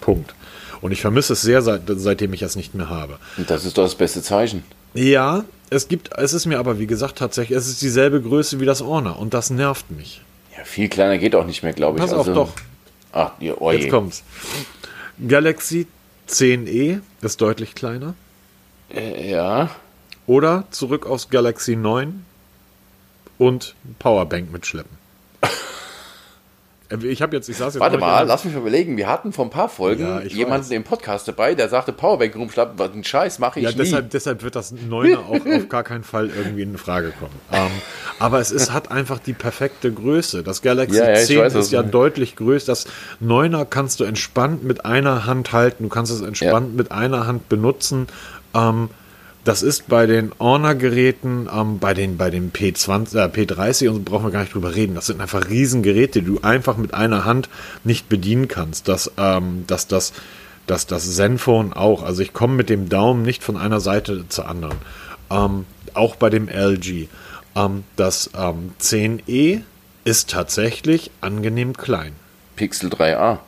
Punkt. 0.00 0.34
Und 0.80 0.92
ich 0.92 1.00
vermisse 1.00 1.34
es 1.34 1.42
sehr, 1.42 1.62
seit, 1.62 1.82
seitdem 1.86 2.32
ich 2.32 2.42
es 2.42 2.56
nicht 2.56 2.74
mehr 2.74 2.88
habe. 2.88 3.18
Und 3.36 3.50
das 3.50 3.64
ist 3.64 3.76
doch 3.76 3.82
das 3.82 3.94
beste 3.94 4.22
Zeichen. 4.22 4.62
Ja, 4.94 5.44
es 5.70 5.88
gibt, 5.88 6.10
es 6.16 6.32
ist 6.32 6.46
mir 6.46 6.58
aber 6.58 6.78
wie 6.78 6.86
gesagt 6.86 7.18
tatsächlich, 7.18 7.56
es 7.56 7.68
ist 7.68 7.80
dieselbe 7.82 8.20
Größe 8.20 8.60
wie 8.60 8.66
das 8.66 8.82
Honor 8.82 9.18
und 9.18 9.34
das 9.34 9.50
nervt 9.50 9.90
mich. 9.90 10.22
Ja, 10.56 10.64
viel 10.64 10.88
kleiner 10.88 11.18
geht 11.18 11.34
auch 11.34 11.46
nicht 11.46 11.62
mehr, 11.62 11.72
glaube 11.72 11.98
ich. 11.98 12.04
Pass 12.04 12.12
auf, 12.12 12.26
doch. 12.26 12.52
Ach, 13.12 13.32
ja, 13.40 13.54
oh 13.58 13.70
Jetzt 13.70 13.90
kommt's. 13.90 14.22
Galaxy 15.26 15.86
10e 16.28 17.00
ist 17.22 17.40
deutlich 17.40 17.74
kleiner. 17.74 18.14
Äh, 18.92 19.30
ja. 19.30 19.70
Oder 20.26 20.64
zurück 20.70 21.06
aufs 21.06 21.28
Galaxy 21.28 21.76
9 21.76 22.24
und 23.38 23.74
Powerbank 23.98 24.52
mitschleppen. 24.52 24.96
Äh, 26.90 27.06
ich 27.06 27.22
habe 27.22 27.36
jetzt, 27.36 27.48
ich 27.48 27.56
saß 27.56 27.74
jetzt 27.74 27.80
Warte 27.80 27.98
mal, 27.98 28.22
lass 28.26 28.44
mich 28.44 28.54
überlegen. 28.54 28.96
Wir 28.96 29.08
hatten 29.08 29.32
vor 29.32 29.44
ein 29.44 29.50
paar 29.50 29.68
Folgen 29.68 30.02
ja, 30.02 30.20
jemanden 30.22 30.66
weiß. 30.66 30.70
im 30.72 30.84
Podcast 30.84 31.28
dabei, 31.28 31.54
der 31.54 31.68
sagte, 31.68 31.92
Powerbank 31.92 32.36
rumschlappen, 32.36 32.78
was 32.78 32.92
ein 32.92 33.04
Scheiß 33.04 33.38
mache 33.38 33.60
ich 33.60 33.66
ja, 33.66 33.72
deshalb, 33.72 34.04
nie. 34.06 34.10
deshalb 34.10 34.42
wird 34.42 34.56
das 34.56 34.72
Neuner 34.72 35.18
auch 35.28 35.34
auf 35.34 35.68
gar 35.68 35.84
keinen 35.84 36.04
Fall 36.04 36.30
irgendwie 36.30 36.62
in 36.62 36.76
Frage 36.78 37.12
kommen. 37.18 37.34
Ähm, 37.52 37.70
aber 38.18 38.40
es 38.40 38.50
ist, 38.50 38.72
hat 38.72 38.90
einfach 38.90 39.18
die 39.18 39.32
perfekte 39.32 39.92
Größe. 39.92 40.42
Das 40.42 40.62
Galaxy 40.62 40.98
ja, 40.98 41.14
10 41.14 41.40
weiß, 41.40 41.54
ist 41.54 41.72
ja 41.72 41.82
deutlich 41.82 42.36
größer. 42.36 42.66
Das 42.66 42.86
Neuner 43.20 43.64
kannst 43.64 44.00
du 44.00 44.04
entspannt 44.04 44.64
mit 44.64 44.84
einer 44.84 45.26
Hand 45.26 45.52
halten. 45.52 45.84
Du 45.84 45.88
kannst 45.88 46.12
es 46.12 46.20
entspannt 46.20 46.76
mit 46.76 46.92
einer 46.92 47.26
Hand 47.26 47.48
benutzen. 47.48 48.08
Ähm, 48.54 48.90
das 49.44 49.62
ist 49.62 49.88
bei 49.88 50.06
den 50.06 50.32
Honor-Geräten, 50.38 51.48
ähm, 51.52 51.78
bei 51.78 51.94
den, 51.94 52.16
bei 52.16 52.30
den 52.30 52.52
P20, 52.52 53.16
äh, 53.16 53.28
P30 53.28 53.88
und 53.88 53.94
so 53.94 54.02
brauchen 54.02 54.26
wir 54.26 54.30
gar 54.30 54.40
nicht 54.40 54.54
drüber 54.54 54.74
reden. 54.74 54.94
Das 54.94 55.06
sind 55.06 55.20
einfach 55.20 55.48
Riesengeräte, 55.48 56.20
die 56.20 56.26
du 56.26 56.40
einfach 56.42 56.76
mit 56.76 56.92
einer 56.92 57.24
Hand 57.24 57.48
nicht 57.82 58.08
bedienen 58.08 58.48
kannst. 58.48 58.88
Das, 58.88 59.10
ähm, 59.16 59.64
das, 59.66 59.86
das, 59.86 60.12
das, 60.66 60.86
das 60.86 61.14
Zenfone 61.14 61.74
auch. 61.74 62.02
Also 62.02 62.22
ich 62.22 62.32
komme 62.32 62.54
mit 62.54 62.68
dem 62.68 62.88
Daumen 62.88 63.22
nicht 63.22 63.42
von 63.42 63.56
einer 63.56 63.80
Seite 63.80 64.26
zur 64.28 64.46
anderen. 64.48 64.76
Ähm, 65.30 65.64
auch 65.94 66.16
bei 66.16 66.28
dem 66.28 66.48
LG. 66.48 67.08
Ähm, 67.56 67.84
das 67.96 68.30
ähm, 68.36 68.72
10e 68.80 69.62
ist 70.04 70.30
tatsächlich 70.30 71.10
angenehm 71.20 71.76
klein. 71.76 72.12
Pixel 72.56 72.90
3a. 72.90 73.38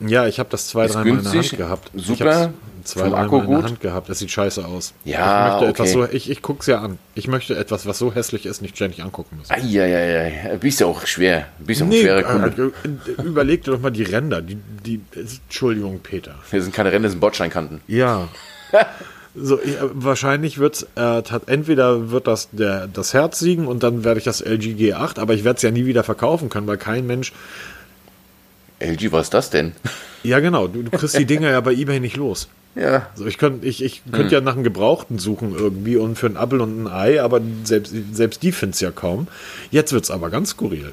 Ja, 0.00 0.26
ich 0.26 0.38
habe 0.38 0.48
das 0.50 0.68
zwei, 0.68 0.86
dreimal 0.86 1.18
in 1.18 1.24
der 1.24 1.32
Hand 1.32 1.56
gehabt. 1.56 1.90
Super. 1.94 2.52
Zwei, 2.84 3.08
dreimal 3.08 3.44
in 3.44 3.50
der 3.50 3.62
Hand 3.62 3.80
gehabt. 3.80 4.08
Das 4.08 4.18
sieht 4.18 4.30
scheiße 4.30 4.64
aus. 4.64 4.94
Ja, 5.04 5.46
ich 5.46 5.50
möchte 5.50 5.64
okay. 5.64 5.70
etwas 5.70 5.92
so, 5.92 6.16
ich, 6.16 6.30
ich 6.30 6.42
guck's 6.42 6.66
ja 6.66 6.80
an. 6.80 6.98
Ich 7.14 7.28
möchte 7.28 7.56
etwas, 7.56 7.86
was 7.86 7.98
so 7.98 8.14
hässlich 8.14 8.46
ist, 8.46 8.62
nicht 8.62 8.76
ständig 8.76 9.02
angucken 9.02 9.38
müssen. 9.38 9.52
Eieiei, 9.52 10.56
bist 10.60 10.80
ja 10.80 10.86
auch 10.86 11.06
schwer. 11.06 11.46
Bist 11.58 11.80
ja 11.80 11.86
auch 11.86 11.90
nee, 11.90 12.02
schwerer 12.02 12.22
Kunde. 12.22 12.72
Äh, 12.84 13.22
überleg 13.22 13.64
dir 13.64 13.72
doch 13.72 13.80
mal 13.80 13.90
die 13.90 14.04
Ränder. 14.04 14.42
Die, 14.42 14.56
die, 14.56 15.00
Entschuldigung, 15.14 16.00
Peter. 16.00 16.36
Wir 16.50 16.62
sind 16.62 16.74
keine 16.74 16.92
Ränder, 16.92 17.06
das 17.06 17.12
sind 17.12 17.20
Bordsteinkanten. 17.20 17.80
Ja. 17.86 18.28
So, 19.38 19.60
ich, 19.62 19.76
wahrscheinlich 19.92 20.58
wird 20.58 20.86
äh, 20.96 21.22
entweder 21.46 22.10
wird 22.10 22.26
das 22.26 22.48
der, 22.52 22.86
das 22.86 23.12
Herz 23.12 23.38
siegen 23.38 23.66
und 23.66 23.82
dann 23.82 24.02
werde 24.02 24.16
ich 24.18 24.24
das 24.24 24.40
LG 24.40 24.76
G8, 24.78 25.20
aber 25.20 25.34
ich 25.34 25.44
werde 25.44 25.56
es 25.56 25.62
ja 25.62 25.70
nie 25.70 25.84
wieder 25.84 26.04
verkaufen 26.04 26.48
können, 26.48 26.66
weil 26.66 26.78
kein 26.78 27.06
Mensch 27.06 27.34
LG, 28.80 29.12
was 29.12 29.26
ist 29.26 29.34
das 29.34 29.50
denn? 29.50 29.72
Ja, 30.22 30.40
genau. 30.40 30.66
Du, 30.66 30.82
du 30.82 30.90
kriegst 30.90 31.18
die 31.18 31.24
Dinger 31.26 31.50
ja 31.50 31.60
bei 31.60 31.72
eBay 31.72 32.00
nicht 32.00 32.16
los. 32.16 32.48
Ja. 32.74 33.08
Also 33.12 33.26
ich 33.26 33.38
könnte 33.38 33.66
ich, 33.66 33.82
ich 33.82 34.02
könnt 34.12 34.26
hm. 34.26 34.32
ja 34.32 34.40
nach 34.42 34.52
einem 34.52 34.64
Gebrauchten 34.64 35.18
suchen 35.18 35.54
irgendwie 35.56 35.96
und 35.96 36.16
für 36.16 36.26
ein 36.26 36.36
Apfel 36.36 36.60
und 36.60 36.82
ein 36.82 36.88
Ei, 36.88 37.22
aber 37.22 37.40
selbst, 37.64 37.94
selbst 38.12 38.42
die 38.42 38.52
findest 38.52 38.82
ja 38.82 38.90
kaum. 38.90 39.28
Jetzt 39.70 39.92
wird 39.92 40.04
es 40.04 40.10
aber 40.10 40.28
ganz 40.28 40.50
skurril. 40.50 40.92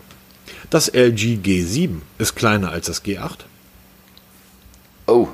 Das 0.70 0.88
LG 0.88 1.40
G7 1.44 2.02
ist 2.20 2.36
kleiner 2.36 2.72
als 2.72 2.88
das 2.88 3.04
G8. 3.04 3.40
Oh. 5.08 5.28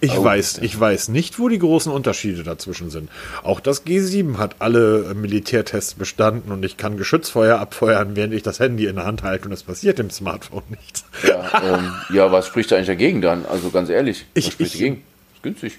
Ich 0.00 0.16
oh. 0.16 0.22
weiß, 0.22 0.58
ich 0.58 0.78
weiß 0.78 1.08
nicht, 1.08 1.38
wo 1.38 1.48
die 1.48 1.58
großen 1.58 1.90
Unterschiede 1.90 2.44
dazwischen 2.44 2.90
sind. 2.90 3.10
Auch 3.42 3.58
das 3.58 3.84
G7 3.84 4.38
hat 4.38 4.56
alle 4.60 5.14
Militärtests 5.14 5.94
bestanden 5.94 6.52
und 6.52 6.64
ich 6.64 6.76
kann 6.76 6.96
Geschützfeuer 6.96 7.58
abfeuern, 7.58 8.14
während 8.14 8.32
ich 8.32 8.42
das 8.42 8.60
Handy 8.60 8.86
in 8.86 8.96
der 8.96 9.06
Hand 9.06 9.24
halte 9.24 9.46
und 9.46 9.52
es 9.52 9.64
passiert 9.64 9.98
dem 9.98 10.10
Smartphone 10.10 10.62
nichts. 10.68 11.04
Ja, 11.26 11.62
ähm, 11.62 11.92
ja 12.12 12.30
was 12.30 12.46
spricht 12.46 12.72
eigentlich 12.72 12.86
dagegen 12.86 13.20
dann? 13.20 13.44
Also 13.46 13.70
ganz 13.70 13.88
ehrlich, 13.88 14.26
was 14.34 14.44
ich, 14.44 14.52
spricht 14.52 14.74
ich, 14.74 14.80
dagegen? 14.80 15.02
Ist 15.34 15.42
günstig. 15.42 15.78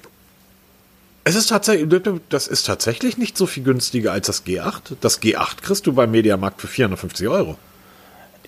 Es 1.24 1.36
ist 1.36 1.48
tatsächlich, 1.48 1.88
das 2.30 2.48
ist 2.48 2.66
tatsächlich 2.66 3.18
nicht 3.18 3.38
so 3.38 3.46
viel 3.46 3.64
günstiger 3.64 4.12
als 4.12 4.28
das 4.28 4.46
G8. 4.46 4.96
Das 5.00 5.22
G8 5.22 5.62
kriegst 5.62 5.86
du 5.86 5.94
beim 5.94 6.12
Mediamarkt 6.12 6.60
für 6.60 6.68
450 6.68 7.28
Euro. 7.28 7.58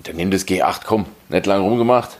Dann 0.04 0.16
nimm 0.16 0.32
das 0.32 0.48
G8, 0.48 0.82
komm, 0.86 1.06
nicht 1.30 1.46
lang 1.46 1.62
rumgemacht. 1.62 2.18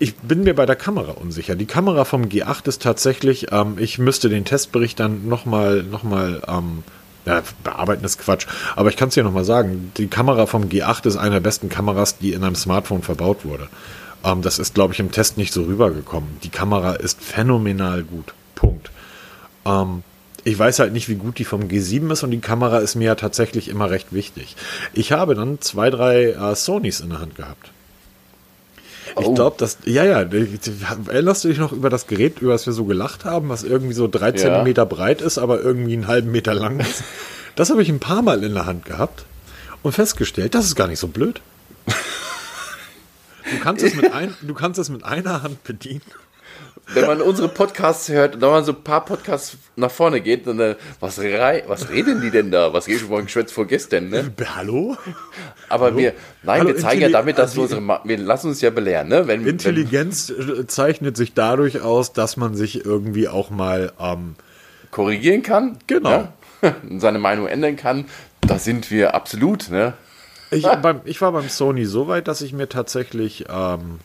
Ich 0.00 0.14
bin 0.16 0.44
mir 0.44 0.54
bei 0.54 0.64
der 0.64 0.76
Kamera 0.76 1.12
unsicher. 1.12 1.56
Die 1.56 1.66
Kamera 1.66 2.04
vom 2.04 2.26
G8 2.26 2.68
ist 2.68 2.82
tatsächlich, 2.82 3.48
ähm, 3.50 3.76
ich 3.78 3.98
müsste 3.98 4.28
den 4.28 4.44
Testbericht 4.44 5.00
dann 5.00 5.28
nochmal, 5.28 5.82
nochmal, 5.82 6.40
ähm, 6.46 6.84
ja, 7.26 7.42
bearbeiten 7.64 8.04
ist 8.04 8.18
Quatsch. 8.18 8.46
Aber 8.76 8.90
ich 8.90 8.96
kann 8.96 9.08
es 9.08 9.14
dir 9.14 9.24
nochmal 9.24 9.44
sagen. 9.44 9.92
Die 9.96 10.06
Kamera 10.06 10.46
vom 10.46 10.64
G8 10.64 11.06
ist 11.06 11.16
eine 11.16 11.32
der 11.32 11.40
besten 11.40 11.68
Kameras, 11.68 12.18
die 12.18 12.32
in 12.32 12.44
einem 12.44 12.54
Smartphone 12.54 13.02
verbaut 13.02 13.44
wurde. 13.44 13.68
Ähm, 14.24 14.40
das 14.40 14.60
ist, 14.60 14.74
glaube 14.74 14.94
ich, 14.94 15.00
im 15.00 15.10
Test 15.10 15.36
nicht 15.36 15.52
so 15.52 15.64
rübergekommen. 15.64 16.38
Die 16.44 16.50
Kamera 16.50 16.92
ist 16.92 17.20
phänomenal 17.20 18.04
gut. 18.04 18.34
Punkt. 18.54 18.90
Ähm, 19.66 20.04
ich 20.44 20.56
weiß 20.56 20.78
halt 20.78 20.92
nicht, 20.92 21.08
wie 21.08 21.16
gut 21.16 21.38
die 21.40 21.44
vom 21.44 21.62
G7 21.62 22.12
ist 22.12 22.22
und 22.22 22.30
die 22.30 22.38
Kamera 22.38 22.78
ist 22.78 22.94
mir 22.94 23.06
ja 23.06 23.14
tatsächlich 23.16 23.68
immer 23.68 23.90
recht 23.90 24.12
wichtig. 24.12 24.54
Ich 24.92 25.10
habe 25.10 25.34
dann 25.34 25.60
zwei, 25.60 25.90
drei 25.90 26.30
äh, 26.30 26.54
Sonys 26.54 27.00
in 27.00 27.10
der 27.10 27.20
Hand 27.20 27.34
gehabt. 27.34 27.72
Ich 29.20 29.26
oh. 29.26 29.34
glaube, 29.34 29.56
dass, 29.58 29.78
ja, 29.84 30.04
ja, 30.04 30.20
erinnerst 30.20 31.44
du 31.44 31.48
dich 31.48 31.58
noch 31.58 31.72
über 31.72 31.90
das 31.90 32.06
Gerät, 32.06 32.40
über 32.40 32.52
das 32.52 32.66
wir 32.66 32.72
so 32.72 32.84
gelacht 32.84 33.24
haben, 33.24 33.48
was 33.48 33.64
irgendwie 33.64 33.94
so 33.94 34.08
drei 34.08 34.30
ja. 34.30 34.36
Zentimeter 34.36 34.86
breit 34.86 35.20
ist, 35.20 35.38
aber 35.38 35.60
irgendwie 35.60 35.94
einen 35.94 36.06
halben 36.06 36.30
Meter 36.30 36.54
lang 36.54 36.80
ist? 36.80 37.02
Das 37.56 37.70
habe 37.70 37.82
ich 37.82 37.88
ein 37.88 37.98
paar 37.98 38.22
Mal 38.22 38.44
in 38.44 38.54
der 38.54 38.66
Hand 38.66 38.84
gehabt 38.84 39.24
und 39.82 39.90
festgestellt, 39.90 40.54
das 40.54 40.64
ist 40.66 40.76
gar 40.76 40.86
nicht 40.86 41.00
so 41.00 41.08
blöd. 41.08 41.40
Du 43.50 43.58
kannst 43.60 43.82
es 43.82 43.94
mit, 43.94 44.12
ein, 44.12 44.34
du 44.42 44.52
kannst 44.52 44.78
es 44.78 44.90
mit 44.90 45.04
einer 45.04 45.42
Hand 45.42 45.64
bedienen 45.64 46.02
wenn 46.94 47.06
man 47.06 47.20
unsere 47.20 47.48
Podcasts 47.48 48.08
hört 48.08 48.36
und 48.36 48.42
wenn 48.42 48.50
man 48.50 48.64
so 48.64 48.72
ein 48.72 48.82
paar 48.82 49.04
Podcasts 49.04 49.56
nach 49.76 49.90
vorne 49.90 50.20
geht, 50.20 50.46
dann, 50.46 50.58
äh, 50.60 50.76
was, 51.00 51.18
rei 51.18 51.64
was 51.66 51.90
reden 51.90 52.20
die 52.20 52.30
denn 52.30 52.50
da? 52.50 52.72
Was 52.72 52.86
geht 52.86 53.00
schon 53.00 53.24
geschwätzt 53.24 53.52
vor 53.52 53.66
gestern, 53.66 54.08
ne? 54.08 54.32
Hallo? 54.56 54.96
Aber 55.68 55.86
Hallo? 55.86 55.98
wir, 55.98 56.14
nein, 56.42 56.60
Hallo, 56.60 56.68
wir 56.68 56.76
zeigen 56.76 57.02
ja 57.02 57.08
damit, 57.08 57.38
dass 57.38 57.56
wir 57.56 57.62
unsere, 57.62 58.00
wir 58.04 58.18
lassen 58.18 58.48
uns 58.48 58.60
ja 58.60 58.70
belehren, 58.70 59.08
ne? 59.08 59.26
Wenn, 59.26 59.46
Intelligenz 59.46 60.32
wenn, 60.36 60.68
zeichnet 60.68 61.16
sich 61.16 61.34
dadurch 61.34 61.80
aus, 61.80 62.12
dass 62.12 62.36
man 62.36 62.54
sich 62.54 62.84
irgendwie 62.84 63.28
auch 63.28 63.50
mal, 63.50 63.92
ähm, 64.00 64.34
korrigieren 64.90 65.42
kann. 65.42 65.78
Genau. 65.86 66.10
Ja? 66.10 66.32
seine 66.98 67.18
Meinung 67.18 67.46
ändern 67.46 67.76
kann. 67.76 68.06
Da 68.40 68.58
sind 68.58 68.90
wir 68.90 69.14
absolut, 69.14 69.70
ne? 69.70 69.94
Ich, 70.50 70.66
beim, 70.66 71.02
ich 71.04 71.20
war 71.20 71.32
beim 71.32 71.48
Sony 71.48 71.84
so 71.84 72.08
weit, 72.08 72.26
dass 72.26 72.40
ich 72.40 72.52
mir 72.52 72.68
tatsächlich, 72.68 73.44
ähm, 73.50 73.98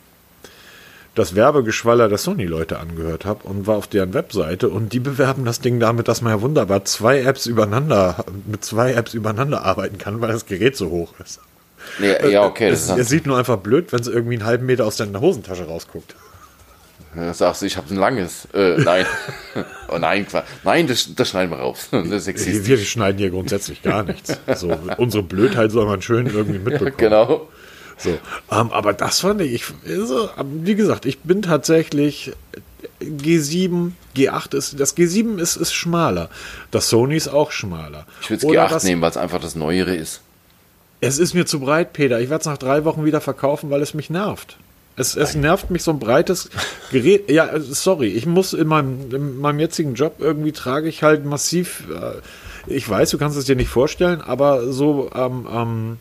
das 1.15 1.35
Werbegeschwaller 1.35 2.09
der 2.09 2.17
Sony-Leute 2.17 2.79
angehört 2.79 3.25
habe 3.25 3.47
und 3.47 3.67
war 3.67 3.75
auf 3.75 3.87
deren 3.87 4.13
Webseite 4.13 4.69
und 4.69 4.93
die 4.93 4.99
bewerben 4.99 5.45
das 5.45 5.59
Ding 5.59 5.79
damit, 5.79 6.07
dass 6.07 6.21
man 6.21 6.33
ja 6.33 6.41
wunderbar 6.41 6.85
zwei 6.85 7.21
Apps 7.21 7.45
übereinander, 7.45 8.25
mit 8.47 8.65
zwei 8.65 8.93
Apps 8.93 9.13
übereinander 9.13 9.63
arbeiten 9.63 9.97
kann, 9.97 10.21
weil 10.21 10.31
das 10.31 10.45
Gerät 10.45 10.75
so 10.75 10.89
hoch 10.89 11.13
ist. 11.23 11.39
Ja, 11.99 12.27
ja 12.27 12.43
okay. 12.45 12.69
Es, 12.69 12.89
es 12.89 13.09
sieht 13.09 13.27
nur 13.27 13.37
einfach 13.37 13.57
blöd, 13.57 13.91
wenn 13.91 13.99
es 13.99 14.07
irgendwie 14.07 14.35
einen 14.35 14.45
halben 14.45 14.65
Meter 14.65 14.85
aus 14.85 14.97
deiner 14.97 15.21
Hosentasche 15.21 15.65
rausguckt. 15.65 16.15
Ja, 17.15 17.31
sagst 17.31 17.61
du, 17.61 17.67
ich 17.67 17.77
habe 17.77 17.93
ein 17.93 17.97
langes. 17.97 18.47
Äh, 18.53 18.77
nein. 18.83 19.05
oh 19.89 19.99
nein, 19.99 20.25
nein, 20.63 20.87
das, 20.87 21.13
das 21.15 21.29
schneiden 21.29 21.51
wir 21.51 21.59
raus. 21.59 21.89
Das 21.91 22.27
existiert. 22.27 22.67
Wir, 22.67 22.79
wir 22.79 22.85
schneiden 22.85 23.19
hier 23.19 23.29
grundsätzlich 23.29 23.83
gar 23.83 24.03
nichts. 24.03 24.39
So, 24.55 24.75
unsere 24.97 25.23
Blödheit 25.23 25.71
soll 25.71 25.85
man 25.85 26.01
schön 26.01 26.25
irgendwie 26.27 26.59
mitbekommen. 26.59 26.93
genau. 26.97 27.49
So, 28.03 28.09
ähm, 28.51 28.71
aber 28.71 28.93
das 28.93 29.21
fand 29.21 29.41
ich, 29.41 29.53
ich 29.53 29.63
also, 29.97 30.29
wie 30.61 30.75
gesagt, 30.75 31.05
ich 31.05 31.19
bin 31.19 31.41
tatsächlich, 31.41 32.31
G7, 33.01 33.91
G8 34.15 34.55
ist, 34.55 34.79
das 34.79 34.95
G7 34.97 35.37
ist, 35.39 35.55
ist 35.55 35.73
schmaler. 35.73 36.29
Das 36.71 36.89
Sony 36.89 37.15
ist 37.15 37.27
auch 37.27 37.51
schmaler. 37.51 38.05
Ich 38.21 38.29
würde 38.29 38.45
Oder 38.45 38.65
G8 38.65 38.69
das- 38.69 38.83
nehmen, 38.83 39.01
weil 39.01 39.11
es 39.11 39.17
einfach 39.17 39.39
das 39.41 39.55
Neuere 39.55 39.95
ist. 39.95 40.21
Es 41.01 41.17
ist 41.19 41.33
mir 41.33 41.45
zu 41.45 41.59
breit, 41.59 41.91
Peter. 41.91 42.21
Ich 42.21 42.29
werde 42.29 42.41
es 42.41 42.45
nach 42.47 42.57
drei 42.57 42.85
Wochen 42.85 43.03
wieder 43.03 43.19
verkaufen, 43.19 43.69
weil 43.69 43.81
es 43.81 43.93
mich 43.93 44.09
nervt. 44.09 44.57
Es, 44.95 45.15
es 45.15 45.33
nervt 45.35 45.69
mich 45.71 45.83
so 45.83 45.91
ein 45.91 45.99
breites 45.99 46.49
Gerät. 46.91 47.29
Ja, 47.29 47.47
äh, 47.47 47.59
sorry, 47.59 48.07
ich 48.07 48.25
muss 48.25 48.53
in 48.53 48.67
meinem, 48.67 49.13
in 49.13 49.39
meinem 49.39 49.59
jetzigen 49.59 49.95
Job 49.95 50.17
irgendwie 50.19 50.51
trage 50.51 50.87
ich 50.87 51.03
halt 51.03 51.25
massiv. 51.25 51.83
Äh, 51.89 52.21
ich 52.71 52.87
weiß, 52.87 53.09
du 53.09 53.17
kannst 53.17 53.37
es 53.37 53.45
dir 53.45 53.55
nicht 53.55 53.69
vorstellen, 53.69 54.21
aber 54.21 54.71
so 54.71 55.09
ähm, 55.13 55.47
ähm, 55.51 55.97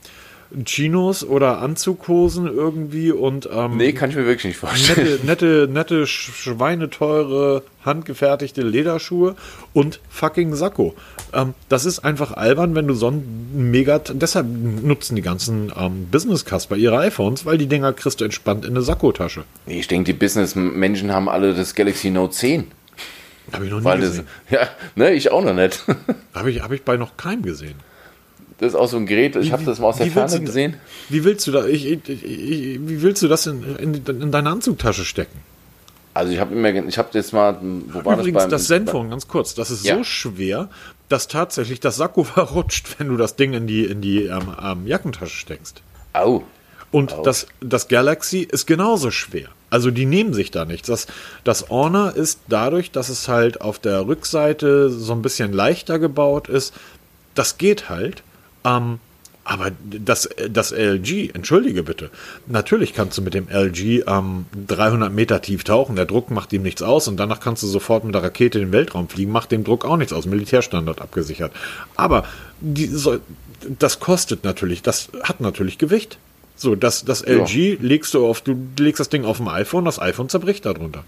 Chinos 0.65 1.25
oder 1.25 1.59
Anzughosen 1.61 2.47
irgendwie 2.47 3.11
und 3.13 3.49
ähm, 3.53 3.77
Nee, 3.77 3.93
kann 3.93 4.11
ich 4.11 4.17
mir 4.17 4.27
wirklich 4.27 4.45
nicht 4.45 4.57
vorstellen. 4.59 5.21
nette, 5.25 5.67
nette, 5.67 5.69
nette, 5.73 6.05
sch- 6.05 6.33
schweineteure, 6.33 7.63
handgefertigte 7.85 8.63
Lederschuhe 8.63 9.35
und 9.73 10.01
fucking 10.09 10.55
Sakko. 10.55 10.95
Ähm, 11.33 11.55
das 11.69 11.85
ist 11.85 12.01
einfach 12.01 12.33
albern, 12.33 12.75
wenn 12.75 12.87
du 12.87 12.95
so 12.95 13.11
ein 13.11 13.49
mega. 13.55 13.99
Deshalb 13.99 14.47
nutzen 14.49 15.17
die 15.17 15.23
ganzen 15.23 15.73
ähm, 15.77 16.09
Business-Casper 16.11 16.77
ihre 16.77 16.99
iPhones, 16.99 17.47
weil 17.47 17.59
die 17.59 17.67
Dinger 17.67 17.93
kriegst 17.93 18.21
du 18.21 18.25
entspannt 18.25 18.65
in 18.65 18.73
eine 18.73 18.83
Sakkotasche. 18.83 19.45
Nee, 19.67 19.81
ich 19.81 19.89
denke, 19.89 20.13
die 20.13 20.19
Business-Menschen 20.19 21.13
haben 21.13 21.29
alle 21.29 21.55
das 21.55 21.75
Galaxy 21.75 22.11
Note 22.11 22.35
10. 22.35 22.67
Habe 23.53 23.65
ich 23.65 23.71
noch 23.73 23.79
nie 23.81 23.85
Weil 23.85 24.01
das, 24.01 24.11
gesehen. 24.11 24.27
ja, 24.51 24.61
ne, 24.95 25.13
ich 25.15 25.31
auch 25.33 25.43
noch 25.45 25.55
nicht. 25.55 25.85
Habe 26.35 26.51
ich, 26.51 26.63
hab 26.63 26.71
ich 26.73 26.83
bei 26.83 26.97
noch 26.97 27.17
keinem 27.17 27.43
gesehen. 27.43 27.75
Das 28.63 28.75
ist 28.75 28.79
auch 28.79 28.87
so 28.89 28.97
ein 28.97 29.07
Gerät, 29.07 29.35
ich 29.35 29.51
habe 29.51 29.65
das 29.65 29.81
mal 29.81 29.89
aus 29.89 29.97
der 29.97 30.07
Ferne 30.07 30.39
du- 30.39 30.45
gesehen. 30.45 30.77
Wie 31.09 31.25
willst 31.25 31.45
du 31.49 31.51
da, 31.51 31.67
ich, 31.67 31.85
ich, 31.85 32.09
ich, 32.09 32.79
wie 32.81 33.03
willst 33.03 33.21
du 33.21 33.27
das 33.27 33.49
in, 33.49 33.65
in, 33.77 33.95
in 34.07 34.31
deine 34.31 34.51
Anzugtasche 34.51 35.05
stecken? 35.05 35.41
Also 36.15 36.33
ich 36.33 36.39
habe 36.39 36.55
immer, 36.55 36.73
ich 36.87 36.97
habe 36.97 37.09
jetzt 37.13 37.33
mal, 37.33 37.59
wo 37.61 38.05
war 38.05 38.19
Übrigens, 38.21 38.35
das 38.35 38.43
beim... 38.45 38.51
das 38.51 38.67
Zenfone, 38.69 39.09
ganz 39.09 39.27
kurz, 39.27 39.55
das 39.57 39.73
ist 39.73 39.85
Ja. 39.85 39.97
so 39.97 40.05
schwer, 40.05 40.69
dass 41.09 41.27
tatsächlich 41.27 41.81
das 41.81 41.97
Sakko 41.97 42.23
verrutscht, 42.25 43.01
wenn 43.01 43.09
du 43.09 43.17
das 43.17 43.35
Ding 43.35 43.53
in 43.53 43.67
die, 43.67 43.85
in 43.85 44.01
die 44.01 44.27
ähm, 44.27 44.55
ähm, 44.63 44.87
Jackentasche 44.87 45.37
steckst. 45.37 45.83
Au. 46.13 46.45
Und 46.93 47.15
Ouch. 47.15 47.25
das, 47.25 47.49
das 47.61 47.89
Galaxy 47.89 48.47
ist 48.49 48.67
genauso 48.69 49.11
schwer. 49.11 49.49
Also 49.71 49.91
die 49.91 50.07
nehmen 50.07 50.35
sich 50.35 50.53
da 50.53 50.67
nichts. 50.67 50.87
Das, 50.87 51.09
das 51.43 51.69
Honor 51.69 52.15
ist 52.15 52.39
dadurch, 52.49 52.93
dass 52.93 53.09
es 53.09 53.27
halt 53.27 53.61
auf 53.61 53.81
der 53.81 54.07
Rückseite 54.07 54.89
so 54.89 55.15
ein 55.15 55.23
bisschen 55.23 55.53
leichter 55.53 55.99
gebaut 55.99 56.49
ist. 56.49 56.73
Das 57.35 57.59
geht 57.59 57.89
halt. 57.89 58.23
Ähm, 58.65 58.99
aber 59.45 59.73
das, 59.83 60.29
das 60.51 60.71
LG, 60.71 61.31
entschuldige 61.35 61.83
bitte, 61.83 62.11
natürlich 62.47 62.95
kannst 62.95 63.19
du 63.19 63.23
mit 63.23 63.35
dem 63.35 63.49
LG 63.49 64.05
ähm, 64.07 64.47
300 64.69 65.13
Meter 65.13 65.43
tief 65.43 65.65
tauchen, 65.65 65.97
der 65.97 66.07
Druck 66.07 66.31
macht 66.31 66.53
ihm 66.53 66.63
nichts 66.63 66.81
aus 66.81 67.09
und 67.09 67.17
danach 67.17 67.41
kannst 67.41 67.63
du 67.65 67.67
sofort 67.67 68.05
mit 68.05 68.15
der 68.15 68.23
Rakete 68.23 68.61
in 68.61 68.67
den 68.67 68.73
Weltraum 68.73 69.09
fliegen, 69.09 69.33
macht 69.33 69.51
dem 69.51 69.65
Druck 69.65 69.85
auch 69.85 69.97
nichts 69.97 70.13
aus, 70.13 70.27
Militärstandard 70.27 71.01
abgesichert. 71.01 71.53
Aber 71.97 72.25
die, 72.61 72.87
so, 72.87 73.19
das 73.79 73.99
kostet 73.99 74.45
natürlich, 74.45 74.83
das 74.83 75.09
hat 75.25 75.41
natürlich 75.41 75.79
Gewicht. 75.79 76.19
So, 76.55 76.77
das, 76.77 77.05
das 77.05 77.23
LG 77.23 77.79
legst 77.81 78.15
du 78.15 78.25
auf, 78.25 78.43
du 78.43 78.55
legst 78.79 79.01
das 79.01 79.09
Ding 79.09 79.25
auf 79.25 79.39
dem 79.39 79.49
iPhone, 79.49 79.85
das 79.85 79.99
iPhone 79.99 80.29
zerbricht 80.29 80.65
darunter. 80.65 81.03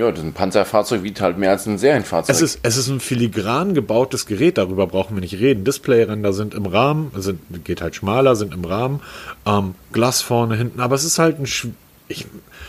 Ja, 0.00 0.10
das 0.10 0.20
ist 0.20 0.24
ein 0.24 0.32
Panzerfahrzeug 0.32 1.02
wiegt 1.02 1.20
halt 1.20 1.36
mehr 1.38 1.50
als 1.50 1.66
ein 1.66 1.76
Serienfahrzeug. 1.78 2.34
Es 2.34 2.40
ist, 2.42 2.60
es 2.62 2.76
ist 2.76 2.88
ein 2.88 3.00
filigran 3.00 3.74
gebautes 3.74 4.24
Gerät, 4.26 4.56
darüber 4.58 4.86
brauchen 4.86 5.14
wir 5.16 5.20
nicht 5.20 5.34
reden. 5.38 5.64
Displayränder 5.64 6.32
sind 6.32 6.54
im 6.54 6.64
Rahmen, 6.66 7.10
sind, 7.16 7.40
geht 7.64 7.82
halt 7.82 7.94
schmaler, 7.94 8.34
sind 8.34 8.54
im 8.54 8.64
Rahmen, 8.64 9.00
ähm, 9.46 9.74
Glas 9.92 10.22
vorne, 10.22 10.56
hinten, 10.56 10.80
aber 10.80 10.94
es 10.94 11.04
ist 11.04 11.18
halt 11.18 11.38
ein, 11.38 11.46
Sch- 11.46 11.68
ich, 12.08 12.26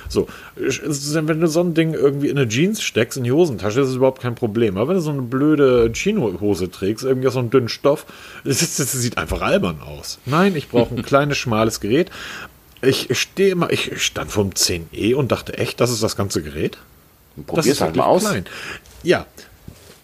so, 0.10 0.28
wenn 0.56 1.40
du 1.42 1.48
so 1.48 1.62
ein 1.62 1.74
Ding 1.74 1.94
irgendwie 1.94 2.28
in 2.30 2.38
eine 2.38 2.48
Jeans 2.48 2.82
steckst, 2.84 3.18
in 3.18 3.24
die 3.24 3.32
Hosentasche, 3.32 3.82
ist 3.82 3.88
es 3.90 3.96
überhaupt 3.96 4.22
kein 4.22 4.36
Problem. 4.36 4.78
Aber 4.78 4.90
wenn 4.90 4.96
du 4.98 5.02
so 5.02 5.10
eine 5.12 5.22
blöde 5.24 5.90
Chino-Hose 5.94 6.70
trägst, 6.70 7.04
irgendwie 7.06 7.28
aus 7.28 7.34
so 7.34 7.40
einem 7.40 7.50
dünnen 7.50 7.70
Stoff, 7.70 8.06
das, 8.44 8.60
das 8.76 8.92
sieht 8.92 9.18
einfach 9.18 9.42
albern 9.42 9.82
aus. 9.82 10.20
Nein, 10.28 10.56
ich 10.56 10.70
brauche 10.70 10.94
ein 10.94 11.02
kleines, 11.04 11.38
schmales 11.38 11.80
Gerät. 11.80 12.12
Ich 12.84 13.08
stehe 13.18 13.52
immer, 13.52 13.72
ich 13.72 14.04
stand 14.04 14.32
vom 14.32 14.50
10e 14.52 15.16
und 15.16 15.32
dachte 15.32 15.58
echt, 15.58 15.80
das 15.80 15.92
ist 15.92 16.04
das 16.04 16.16
ganze 16.16 16.42
Gerät? 16.44 16.78
Das 17.36 17.46
Probier's 17.46 17.68
ist 17.68 17.82
halt 17.82 17.96
mal 17.96 18.06
aus. 18.06 18.22
klein. 18.24 18.46
Ja. 19.04 19.26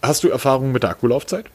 Hast 0.02 0.24
du 0.24 0.30
Erfahrung 0.30 0.72
mit 0.72 0.84
der 0.84 0.92
Akkulaufzeit? 0.92 1.46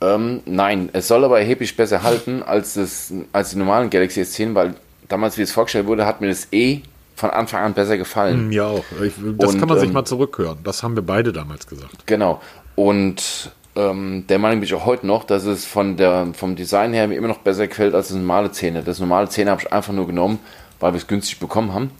Ähm, 0.00 0.40
nein, 0.46 0.88
es 0.92 1.08
soll 1.08 1.24
aber 1.24 1.38
erheblich 1.38 1.76
besser 1.76 2.02
halten 2.02 2.42
als, 2.42 2.74
das, 2.74 3.12
als 3.32 3.50
die 3.50 3.56
normalen 3.56 3.90
Galaxy 3.90 4.22
S10, 4.22 4.54
weil 4.54 4.74
damals, 5.08 5.36
wie 5.36 5.42
es 5.42 5.52
vorgestellt 5.52 5.86
wurde, 5.86 6.06
hat 6.06 6.20
mir 6.20 6.28
das 6.28 6.48
E 6.52 6.80
von 7.16 7.30
Anfang 7.30 7.62
an 7.62 7.74
besser 7.74 7.98
gefallen. 7.98 8.48
Mir 8.48 8.64
auch. 8.66 8.84
Ich, 9.04 9.12
das 9.36 9.52
Und, 9.52 9.60
kann 9.60 9.68
man 9.68 9.78
sich 9.78 9.88
ähm, 9.88 9.94
mal 9.94 10.06
zurückhören. 10.06 10.58
Das 10.64 10.82
haben 10.82 10.96
wir 10.96 11.02
beide 11.02 11.32
damals 11.32 11.66
gesagt. 11.66 12.06
Genau. 12.06 12.40
Und 12.76 13.50
ähm, 13.76 14.24
der 14.28 14.38
Meinung 14.38 14.60
bin 14.60 14.64
ich 14.64 14.74
auch 14.74 14.86
heute 14.86 15.06
noch, 15.06 15.24
dass 15.24 15.44
es 15.44 15.66
von 15.66 15.98
der, 15.98 16.28
vom 16.32 16.56
Design 16.56 16.94
her 16.94 17.06
mir 17.06 17.16
immer 17.16 17.28
noch 17.28 17.38
besser 17.38 17.66
gefällt 17.68 17.94
als 17.94 18.08
das 18.08 18.16
normale 18.16 18.50
Zähne. 18.52 18.82
Das 18.82 18.98
normale 19.00 19.28
Zähne 19.28 19.50
habe 19.50 19.60
ich 19.60 19.70
einfach 19.70 19.92
nur 19.92 20.06
genommen, 20.06 20.38
weil 20.80 20.94
wir 20.94 20.98
es 20.98 21.06
günstig 21.06 21.38
bekommen 21.40 21.74
haben. 21.74 21.90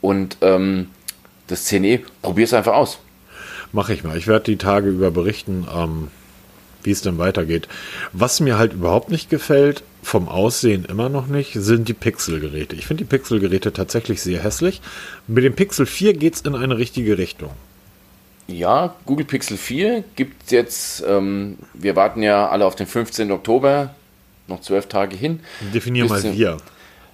Und 0.00 0.36
ähm, 0.42 0.90
das 1.46 1.66
10e, 1.70 2.00
probier 2.22 2.44
es 2.44 2.54
einfach 2.54 2.74
aus. 2.74 2.98
Mache 3.72 3.94
ich 3.94 4.04
mal. 4.04 4.16
Ich 4.16 4.26
werde 4.26 4.44
die 4.44 4.58
Tage 4.58 4.88
über 4.88 5.10
berichten, 5.10 5.66
ähm, 5.74 6.08
wie 6.82 6.90
es 6.90 7.02
denn 7.02 7.18
weitergeht. 7.18 7.68
Was 8.12 8.40
mir 8.40 8.58
halt 8.58 8.72
überhaupt 8.72 9.10
nicht 9.10 9.30
gefällt, 9.30 9.82
vom 10.02 10.28
Aussehen 10.28 10.84
immer 10.84 11.08
noch 11.08 11.26
nicht, 11.26 11.52
sind 11.54 11.88
die 11.88 11.94
Pixel-Geräte. 11.94 12.74
Ich 12.76 12.86
finde 12.86 13.04
die 13.04 13.08
Pixel-Geräte 13.08 13.72
tatsächlich 13.72 14.20
sehr 14.20 14.42
hässlich. 14.42 14.80
Mit 15.26 15.44
dem 15.44 15.54
Pixel 15.54 15.86
4 15.86 16.14
geht 16.14 16.34
es 16.34 16.40
in 16.42 16.54
eine 16.54 16.76
richtige 16.76 17.18
Richtung. 17.18 17.50
Ja, 18.48 18.96
Google 19.06 19.24
Pixel 19.24 19.56
4 19.56 20.04
gibt 20.16 20.50
jetzt, 20.50 21.04
ähm, 21.06 21.56
wir 21.72 21.94
warten 21.96 22.22
ja 22.22 22.48
alle 22.48 22.66
auf 22.66 22.74
den 22.74 22.86
15. 22.86 23.30
Oktober, 23.30 23.94
noch 24.48 24.60
zwölf 24.60 24.86
Tage 24.86 25.16
hin. 25.16 25.40
Definier 25.72 26.06
mal 26.06 26.22
wir. 26.22 26.56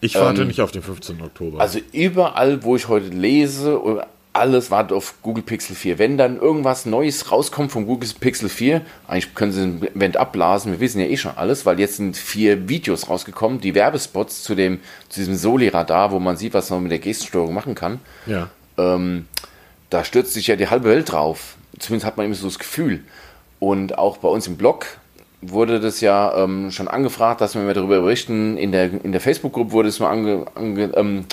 Ich 0.01 0.15
warte 0.15 0.43
Ähm, 0.43 0.49
nicht 0.49 0.61
auf 0.61 0.71
den 0.71 0.83
15. 0.83 1.21
Oktober. 1.21 1.61
Also 1.61 1.81
überall, 1.93 2.63
wo 2.65 2.77
ich 2.77 2.89
heute 2.89 3.09
lese, 3.09 3.79
alles 4.39 4.71
wartet 4.71 4.93
auf 4.93 5.15
Google 5.23 5.43
Pixel 5.43 5.77
4. 5.77 5.99
Wenn 5.99 6.17
dann 6.17 6.39
irgendwas 6.39 6.87
Neues 6.87 7.31
rauskommt 7.31 7.73
vom 7.73 7.87
Google 7.87 8.09
Pixel 8.19 8.49
4, 8.49 8.83
eigentlich 9.07 9.35
können 9.35 9.53
sie 9.53 9.61
den 9.61 9.97
Event 9.97 10.17
abblasen, 10.17 10.73
wir 10.73 10.81
wissen 10.81 11.01
ja 11.01 11.07
eh 11.07 11.17
schon 11.17 11.33
alles, 11.37 11.67
weil 11.67 11.79
jetzt 11.79 11.97
sind 11.97 12.17
vier 12.17 12.69
Videos 12.69 13.09
rausgekommen, 13.09 13.61
die 13.61 13.75
Werbespots 13.75 14.43
zu 14.43 14.55
dem, 14.55 14.81
zu 15.09 15.21
diesem 15.21 15.37
Soli-Radar, 15.37 16.13
wo 16.13 16.19
man 16.19 16.37
sieht, 16.37 16.55
was 16.55 16.71
man 16.71 16.83
mit 16.83 16.93
der 16.93 16.99
Gestensteuerung 16.99 17.55
machen 17.55 17.75
kann. 17.75 18.01
ja. 18.27 18.49
ähm, 18.77 19.27
da 19.91 20.05
stürzt 20.05 20.35
sich 20.35 20.47
ja 20.47 20.57
die 20.57 20.69
halbe 20.69 20.89
Welt 20.89 21.13
drauf. 21.13 21.57
Zumindest 21.79 22.07
hat 22.07 22.17
man 22.17 22.27
immer 22.27 22.35
so 22.35 22.47
das 22.47 22.59
Gefühl. 22.59 23.05
Und 23.59 23.99
auch 23.99 24.19
bei 24.19 24.29
uns 24.29 24.47
im 24.47 24.57
Blog 24.57 24.87
wurde 25.41 25.81
das 25.81 26.01
ja 26.01 26.37
ähm, 26.37 26.71
schon 26.71 26.89
angefragt, 26.89 27.41
dass 27.41 27.55
wir 27.55 27.63
mal 27.63 27.75
darüber 27.75 28.01
berichten. 28.01 28.57
In 28.57 28.73
der, 28.73 28.91
in 29.05 29.13
der 29.13 29.21
Facebook-Gruppe 29.21 29.73
wurde 29.73 29.89
es 29.89 30.01
mal 30.01 30.11
ange, 30.11 30.47
ange, 30.55 30.91
ähm, 30.95 31.25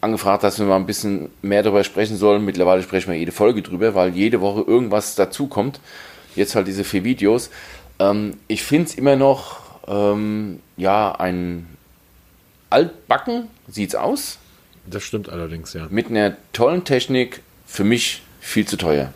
angefragt, 0.00 0.44
dass 0.44 0.58
wir 0.58 0.66
mal 0.66 0.76
ein 0.76 0.86
bisschen 0.86 1.28
mehr 1.42 1.62
darüber 1.62 1.84
sprechen 1.84 2.16
sollen. 2.16 2.44
Mittlerweile 2.44 2.82
sprechen 2.82 3.10
wir 3.10 3.18
jede 3.18 3.32
Folge 3.32 3.62
drüber, 3.62 3.94
weil 3.94 4.14
jede 4.14 4.40
Woche 4.40 4.62
irgendwas 4.62 5.14
dazukommt. 5.14 5.80
Jetzt 6.36 6.54
halt 6.54 6.68
diese 6.68 6.84
vier 6.84 7.04
Videos. 7.04 7.50
Ähm, 7.98 8.34
ich 8.46 8.62
finde 8.62 8.88
es 8.88 8.94
immer 8.94 9.16
noch, 9.16 9.60
ähm, 9.88 10.60
ja, 10.76 11.12
ein 11.12 11.66
altbacken, 12.70 13.48
sieht's 13.66 13.94
aus 13.94 14.38
Das 14.86 15.02
stimmt 15.02 15.28
allerdings, 15.30 15.72
ja. 15.72 15.86
mit 15.90 16.08
einer 16.08 16.36
tollen 16.52 16.84
Technik 16.84 17.40
für 17.66 17.84
mich 17.84 18.22
viel 18.40 18.66
zu 18.66 18.76
teuer. 18.76 19.12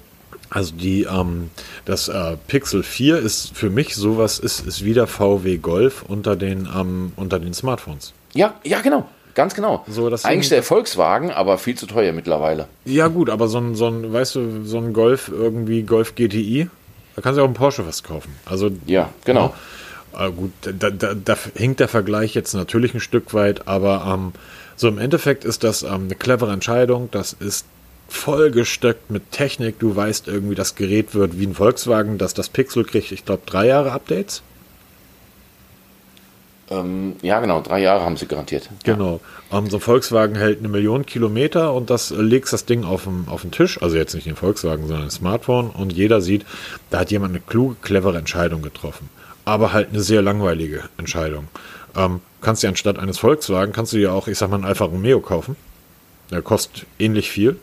Also 0.50 0.74
die, 0.74 1.04
ähm, 1.04 1.50
das 1.86 2.08
äh, 2.08 2.36
Pixel 2.46 2.82
4 2.82 3.18
ist 3.18 3.56
für 3.56 3.70
mich 3.70 3.94
sowas, 3.94 4.38
ist, 4.38 4.66
ist 4.66 4.84
wieder 4.84 5.06
VW 5.06 5.56
Golf 5.56 6.02
unter 6.06 6.36
den, 6.36 6.68
ähm, 6.74 7.12
unter 7.16 7.38
den 7.38 7.54
Smartphones. 7.54 8.12
Ja, 8.34 8.54
ja, 8.64 8.80
genau. 8.80 9.08
Ganz 9.34 9.54
genau. 9.54 9.84
So, 9.88 10.10
das 10.10 10.24
Eigentlich 10.24 10.48
der 10.50 10.62
Volkswagen, 10.62 11.30
aber 11.30 11.58
viel 11.58 11.74
zu 11.74 11.86
teuer 11.86 12.12
mittlerweile. 12.12 12.66
Ja 12.84 13.08
gut, 13.08 13.30
aber 13.30 13.48
so 13.48 13.58
ein, 13.58 13.74
so 13.74 13.88
ein, 13.88 14.12
weißt 14.12 14.34
du, 14.34 14.64
so 14.64 14.78
ein 14.78 14.92
Golf, 14.92 15.28
irgendwie 15.28 15.82
Golf 15.82 16.14
GTI, 16.14 16.68
da 17.16 17.22
kannst 17.22 17.38
du 17.38 17.42
auch 17.42 17.46
einen 17.46 17.54
Porsche 17.54 17.86
was 17.86 18.02
kaufen. 18.02 18.34
Also 18.44 18.70
Ja, 18.86 19.10
genau. 19.24 19.54
Ja, 20.12 20.26
äh, 20.26 20.30
gut, 20.30 20.52
da, 20.62 20.90
da, 20.90 21.14
da 21.14 21.38
hinkt 21.54 21.80
der 21.80 21.88
Vergleich 21.88 22.34
jetzt 22.34 22.54
natürlich 22.54 22.94
ein 22.94 23.00
Stück 23.00 23.32
weit, 23.34 23.66
aber 23.68 24.04
ähm, 24.12 24.32
so 24.76 24.88
im 24.88 24.98
Endeffekt 24.98 25.44
ist 25.44 25.64
das 25.64 25.82
ähm, 25.82 26.04
eine 26.04 26.14
clevere 26.14 26.52
Entscheidung. 26.52 27.08
Das 27.10 27.32
ist 27.32 27.66
vollgesteckt 28.08 29.10
mit 29.10 29.30
Technik. 29.32 29.78
Du 29.78 29.94
weißt 29.96 30.28
irgendwie, 30.28 30.54
das 30.54 30.74
Gerät 30.74 31.14
wird 31.14 31.38
wie 31.38 31.46
ein 31.46 31.54
Volkswagen, 31.54 32.18
dass 32.18 32.34
das 32.34 32.48
Pixel 32.48 32.84
kriegt, 32.84 33.12
ich 33.12 33.24
glaube, 33.24 33.42
drei 33.46 33.66
Jahre 33.66 33.92
Updates. 33.92 34.42
Ähm, 36.72 37.16
ja, 37.22 37.40
genau. 37.40 37.60
Drei 37.60 37.80
Jahre 37.80 38.04
haben 38.04 38.16
sie 38.16 38.26
garantiert. 38.26 38.68
Genau. 38.84 39.20
Ähm, 39.50 39.68
so 39.68 39.76
ein 39.76 39.80
Volkswagen 39.80 40.36
hält 40.36 40.60
eine 40.60 40.68
Million 40.68 41.04
Kilometer 41.04 41.72
und 41.74 41.90
das 41.90 42.10
äh, 42.10 42.16
legst 42.16 42.52
das 42.52 42.64
Ding 42.64 42.84
auf 42.84 43.04
den, 43.04 43.26
auf 43.28 43.42
den 43.42 43.50
Tisch, 43.50 43.80
also 43.82 43.96
jetzt 43.96 44.14
nicht 44.14 44.26
den 44.26 44.36
Volkswagen, 44.36 44.86
sondern 44.86 45.06
ein 45.06 45.10
Smartphone 45.10 45.70
und 45.70 45.92
jeder 45.92 46.20
sieht, 46.20 46.46
da 46.90 47.00
hat 47.00 47.10
jemand 47.10 47.32
eine 47.32 47.40
kluge, 47.40 47.76
clevere 47.82 48.18
Entscheidung 48.18 48.62
getroffen. 48.62 49.08
Aber 49.44 49.72
halt 49.72 49.90
eine 49.90 50.00
sehr 50.00 50.22
langweilige 50.22 50.84
Entscheidung. 50.98 51.48
Ähm, 51.96 52.20
kannst 52.40 52.62
du 52.62 52.68
anstatt 52.68 52.98
eines 52.98 53.18
Volkswagen, 53.18 53.72
kannst 53.72 53.92
du 53.92 53.98
dir 53.98 54.12
auch, 54.12 54.28
ich 54.28 54.38
sag 54.38 54.48
mal, 54.50 54.56
einen 54.56 54.64
Alfa 54.64 54.84
Romeo 54.84 55.20
kaufen. 55.20 55.56
Der 56.30 56.42
kostet 56.42 56.86
ähnlich 56.98 57.30
viel. 57.30 57.56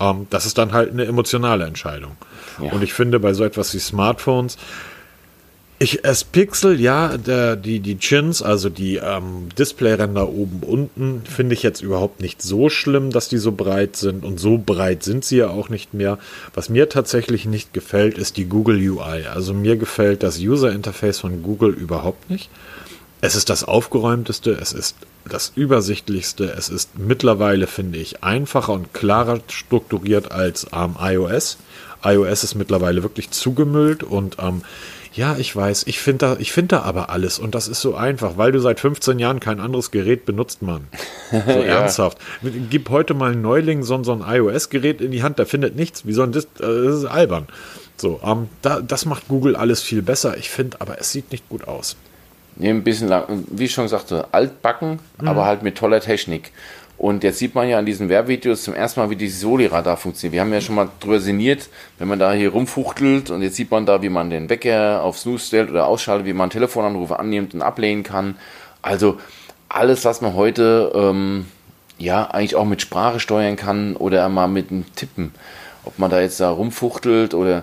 Ähm, 0.00 0.26
das 0.30 0.46
ist 0.46 0.58
dann 0.58 0.72
halt 0.72 0.92
eine 0.92 1.04
emotionale 1.04 1.66
Entscheidung. 1.66 2.16
Ja. 2.62 2.72
Und 2.72 2.82
ich 2.82 2.92
finde, 2.94 3.20
bei 3.20 3.34
so 3.34 3.44
etwas 3.44 3.74
wie 3.74 3.78
Smartphones, 3.78 4.56
ich, 5.80 6.04
es 6.04 6.24
Pixel, 6.24 6.80
ja, 6.80 7.16
der, 7.16 7.54
die, 7.54 7.78
die 7.78 7.98
Chins, 7.98 8.42
also 8.42 8.68
die 8.68 8.96
ähm, 8.96 9.48
Displayränder 9.56 10.28
oben, 10.28 10.60
unten, 10.66 11.22
finde 11.24 11.54
ich 11.54 11.62
jetzt 11.62 11.82
überhaupt 11.82 12.20
nicht 12.20 12.42
so 12.42 12.68
schlimm, 12.68 13.10
dass 13.10 13.28
die 13.28 13.38
so 13.38 13.52
breit 13.52 13.94
sind. 13.94 14.24
Und 14.24 14.40
so 14.40 14.58
breit 14.58 15.04
sind 15.04 15.24
sie 15.24 15.36
ja 15.36 15.50
auch 15.50 15.68
nicht 15.68 15.94
mehr. 15.94 16.18
Was 16.52 16.68
mir 16.68 16.88
tatsächlich 16.88 17.46
nicht 17.46 17.72
gefällt, 17.72 18.18
ist 18.18 18.36
die 18.38 18.46
Google 18.46 18.76
UI. 18.78 19.26
Also 19.32 19.54
mir 19.54 19.76
gefällt 19.76 20.24
das 20.24 20.40
User 20.40 20.72
Interface 20.72 21.20
von 21.20 21.44
Google 21.44 21.74
überhaupt 21.74 22.28
nicht. 22.28 22.50
Es 23.20 23.36
ist 23.36 23.48
das 23.48 23.62
aufgeräumteste, 23.62 24.52
es 24.60 24.72
ist 24.72 24.96
das 25.28 25.52
übersichtlichste, 25.54 26.54
es 26.56 26.68
ist 26.68 26.98
mittlerweile, 26.98 27.66
finde 27.66 27.98
ich, 27.98 28.22
einfacher 28.22 28.72
und 28.72 28.94
klarer 28.94 29.40
strukturiert 29.48 30.32
als 30.32 30.66
ähm, 30.72 30.96
iOS. 31.00 31.58
iOS 32.04 32.44
ist 32.44 32.54
mittlerweile 32.54 33.02
wirklich 33.02 33.30
zugemüllt 33.30 34.02
und 34.02 34.36
ähm, 34.40 34.62
ja, 35.18 35.36
ich 35.36 35.54
weiß, 35.54 35.82
ich 35.88 35.98
finde 35.98 36.18
da, 36.18 36.36
ich 36.38 36.54
da 36.68 36.82
aber 36.82 37.10
alles 37.10 37.40
und 37.40 37.56
das 37.56 37.66
ist 37.66 37.80
so 37.80 37.96
einfach, 37.96 38.36
weil 38.36 38.52
du 38.52 38.60
seit 38.60 38.78
15 38.78 39.18
Jahren 39.18 39.40
kein 39.40 39.58
anderes 39.58 39.90
Gerät 39.90 40.24
benutzt, 40.24 40.62
Mann. 40.62 40.86
So 41.30 41.36
ja. 41.36 41.80
ernsthaft. 41.80 42.18
Gib 42.70 42.88
heute 42.88 43.12
mal 43.12 43.32
einen 43.32 43.42
Neuling 43.42 43.82
so, 43.82 44.02
so 44.02 44.12
ein 44.12 44.22
iOS-Gerät 44.26 45.02
in 45.02 45.10
die 45.10 45.22
Hand, 45.22 45.38
der 45.38 45.44
findet 45.44 45.76
nichts. 45.76 46.06
Wie 46.06 46.14
soll 46.14 46.28
das? 46.28 46.46
Das 46.56 46.68
ist 46.68 47.04
albern. 47.04 47.48
So, 47.96 48.20
ähm, 48.24 48.48
da, 48.62 48.80
das 48.80 49.04
macht 49.04 49.28
Google 49.28 49.54
alles 49.56 49.82
viel 49.82 50.00
besser. 50.00 50.38
Ich 50.38 50.48
finde, 50.48 50.80
aber 50.80 51.00
es 51.00 51.12
sieht 51.12 51.30
nicht 51.30 51.46
gut 51.50 51.68
aus. 51.68 51.96
Nee, 52.56 52.70
ein 52.70 52.84
bisschen 52.84 53.08
lang, 53.08 53.44
wie 53.50 53.64
ich 53.64 53.72
schon 53.72 53.88
sagte, 53.88 54.28
altbacken, 54.32 55.00
mhm. 55.20 55.28
aber 55.28 55.44
halt 55.44 55.62
mit 55.62 55.76
toller 55.76 56.00
Technik. 56.00 56.52
Und 56.98 57.22
jetzt 57.22 57.38
sieht 57.38 57.54
man 57.54 57.68
ja 57.68 57.78
an 57.78 57.86
diesen 57.86 58.08
Werbevideos 58.08 58.64
zum 58.64 58.74
ersten 58.74 58.98
Mal, 58.98 59.08
wie 59.08 59.14
dieses 59.14 59.40
Soli-Radar 59.40 59.96
funktioniert. 59.96 60.32
Wir 60.32 60.40
haben 60.40 60.52
ja 60.52 60.60
schon 60.60 60.74
mal 60.74 60.88
drüber 60.98 61.20
sinniert, 61.20 61.68
wenn 61.98 62.08
man 62.08 62.18
da 62.18 62.32
hier 62.32 62.50
rumfuchtelt 62.50 63.30
und 63.30 63.40
jetzt 63.40 63.54
sieht 63.54 63.70
man 63.70 63.86
da, 63.86 64.02
wie 64.02 64.08
man 64.08 64.30
den 64.30 64.50
Wecker 64.50 65.04
auf 65.04 65.16
Snooze 65.16 65.46
stellt 65.46 65.70
oder 65.70 65.86
ausschaltet, 65.86 66.26
wie 66.26 66.32
man 66.32 66.50
Telefonanrufe 66.50 67.16
annimmt 67.20 67.54
und 67.54 67.62
ablehnen 67.62 68.02
kann. 68.02 68.36
Also 68.82 69.18
alles, 69.68 70.04
was 70.04 70.20
man 70.22 70.34
heute 70.34 70.90
ähm, 70.92 71.46
ja 71.98 72.24
eigentlich 72.32 72.56
auch 72.56 72.64
mit 72.64 72.82
Sprache 72.82 73.20
steuern 73.20 73.54
kann 73.54 73.94
oder 73.94 74.28
mal 74.28 74.48
mit 74.48 74.72
einem 74.72 74.84
Tippen. 74.96 75.32
Ob 75.84 76.00
man 76.00 76.10
da 76.10 76.20
jetzt 76.20 76.40
da 76.40 76.50
rumfuchtelt 76.50 77.32
oder 77.32 77.62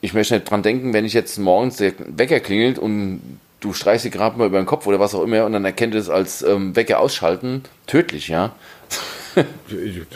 ich 0.00 0.14
möchte 0.14 0.34
nicht 0.34 0.48
dran 0.48 0.62
denken, 0.62 0.92
wenn 0.92 1.04
ich 1.04 1.12
jetzt 1.12 1.38
morgens 1.38 1.78
der 1.78 1.92
Wecker 1.98 2.38
klingelt 2.38 2.78
und 2.78 3.40
du 3.60 3.72
streichst 3.72 4.04
sie 4.04 4.10
gerade 4.10 4.38
mal 4.38 4.46
über 4.46 4.58
den 4.58 4.66
Kopf 4.66 4.86
oder 4.86 4.98
was 4.98 5.14
auch 5.14 5.22
immer 5.22 5.44
und 5.44 5.52
dann 5.52 5.64
erkennt 5.64 5.94
es 5.94 6.08
als 6.08 6.42
ähm, 6.42 6.74
Wecker 6.74 6.98
ausschalten. 6.98 7.62
Tödlich, 7.86 8.28
ja. 8.28 8.54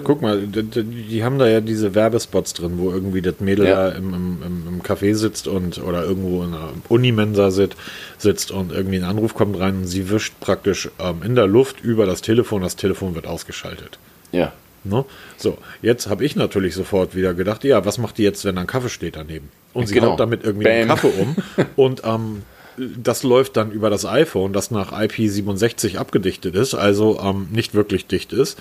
Guck 0.03 0.23
mal, 0.23 0.41
die, 0.41 0.83
die, 0.83 1.23
haben 1.23 1.39
da 1.39 1.47
ja 1.47 1.61
diese 1.61 1.95
Werbespots 1.95 2.53
drin, 2.55 2.79
wo 2.79 2.91
irgendwie 2.91 3.23
das 3.23 3.39
Mädel 3.39 3.67
ja. 3.67 3.91
da 3.91 3.97
im, 3.97 4.13
im, 4.13 4.65
im, 4.69 4.83
Café 4.83 5.15
sitzt 5.15 5.47
und 5.47 5.79
oder 5.79 6.03
irgendwo 6.03 6.43
in 6.43 6.49
einer 6.49 6.71
Unimensa 6.89 7.53
sitzt, 7.53 7.77
sitzt 8.19 8.51
und 8.51 8.73
irgendwie 8.73 8.97
ein 8.97 9.05
Anruf 9.05 9.35
kommt 9.35 9.59
rein 9.61 9.77
und 9.77 9.87
sie 9.87 10.11
wischt 10.11 10.35
praktisch 10.41 10.91
ähm, 10.99 11.23
in 11.23 11.37
der 11.37 11.47
Luft 11.47 11.81
über 11.81 12.07
das 12.07 12.23
Telefon, 12.23 12.63
das 12.63 12.75
Telefon 12.75 13.15
wird 13.15 13.29
ausgeschaltet. 13.29 13.99
Ja. 14.33 14.53
Ne? 14.83 15.05
So, 15.37 15.59
jetzt 15.81 16.09
habe 16.09 16.25
ich 16.25 16.35
natürlich 16.35 16.75
sofort 16.75 17.15
wieder 17.15 17.35
gedacht, 17.35 17.63
ja, 17.65 17.85
was 17.85 17.99
macht 17.99 18.19
die 18.19 18.25
jetzt, 18.25 18.45
wenn 18.45 18.59
ein 18.59 18.67
Kaffee 18.67 18.91
steht 18.91 19.17
daneben? 19.17 19.49
Und 19.73 19.87
sie 19.87 19.95
genau. 19.95 20.13
haut 20.13 20.21
damit 20.21 20.45
irgendwie 20.45 20.65
Bam. 20.65 20.73
einen 20.73 20.89
Kaffee 20.89 21.13
um 21.21 21.37
und 21.77 22.03
ähm, 22.05 22.43
das 22.77 23.23
läuft 23.23 23.57
dann 23.57 23.71
über 23.71 23.91
das 23.91 24.05
iPhone, 24.05 24.53
das 24.53 24.71
nach 24.71 24.93
IP67 24.93 25.97
abgedichtet 25.97 26.55
ist, 26.55 26.75
also 26.75 27.21
ähm, 27.21 27.49
nicht 27.53 27.75
wirklich 27.75 28.07
dicht 28.07 28.33
ist. 28.33 28.59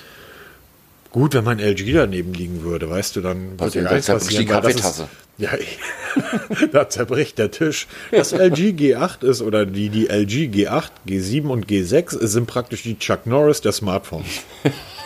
Gut, 1.11 1.36
wenn 1.36 1.43
mein 1.43 1.59
LG 1.59 1.93
daneben 1.93 2.34
liegen 2.34 2.64
würde, 2.64 2.89
weißt 2.89 3.16
du, 3.16 3.22
dann 3.22 3.59
würde 3.59 3.82
ja 3.82 3.88
passieren. 3.88 4.20
Die 4.30 4.45
Kaffeetasse. 4.45 5.07
ja, 5.38 5.51
da 6.72 6.89
zerbricht 6.89 7.38
der 7.38 7.51
Tisch. 7.51 7.88
Das 8.11 8.32
LG 8.32 8.74
G8 8.76 9.24
ist, 9.24 9.41
oder 9.41 9.68
die, 9.68 9.89
die 9.89 10.07
LG 10.07 10.49
G8, 10.51 10.89
G7 11.07 11.47
und 11.47 11.68
G6 11.68 12.26
sind 12.26 12.47
praktisch 12.47 12.82
die 12.82 12.97
Chuck 12.97 13.28
Norris 13.28 13.61
der 13.61 13.74
Smartphones. 13.74 14.41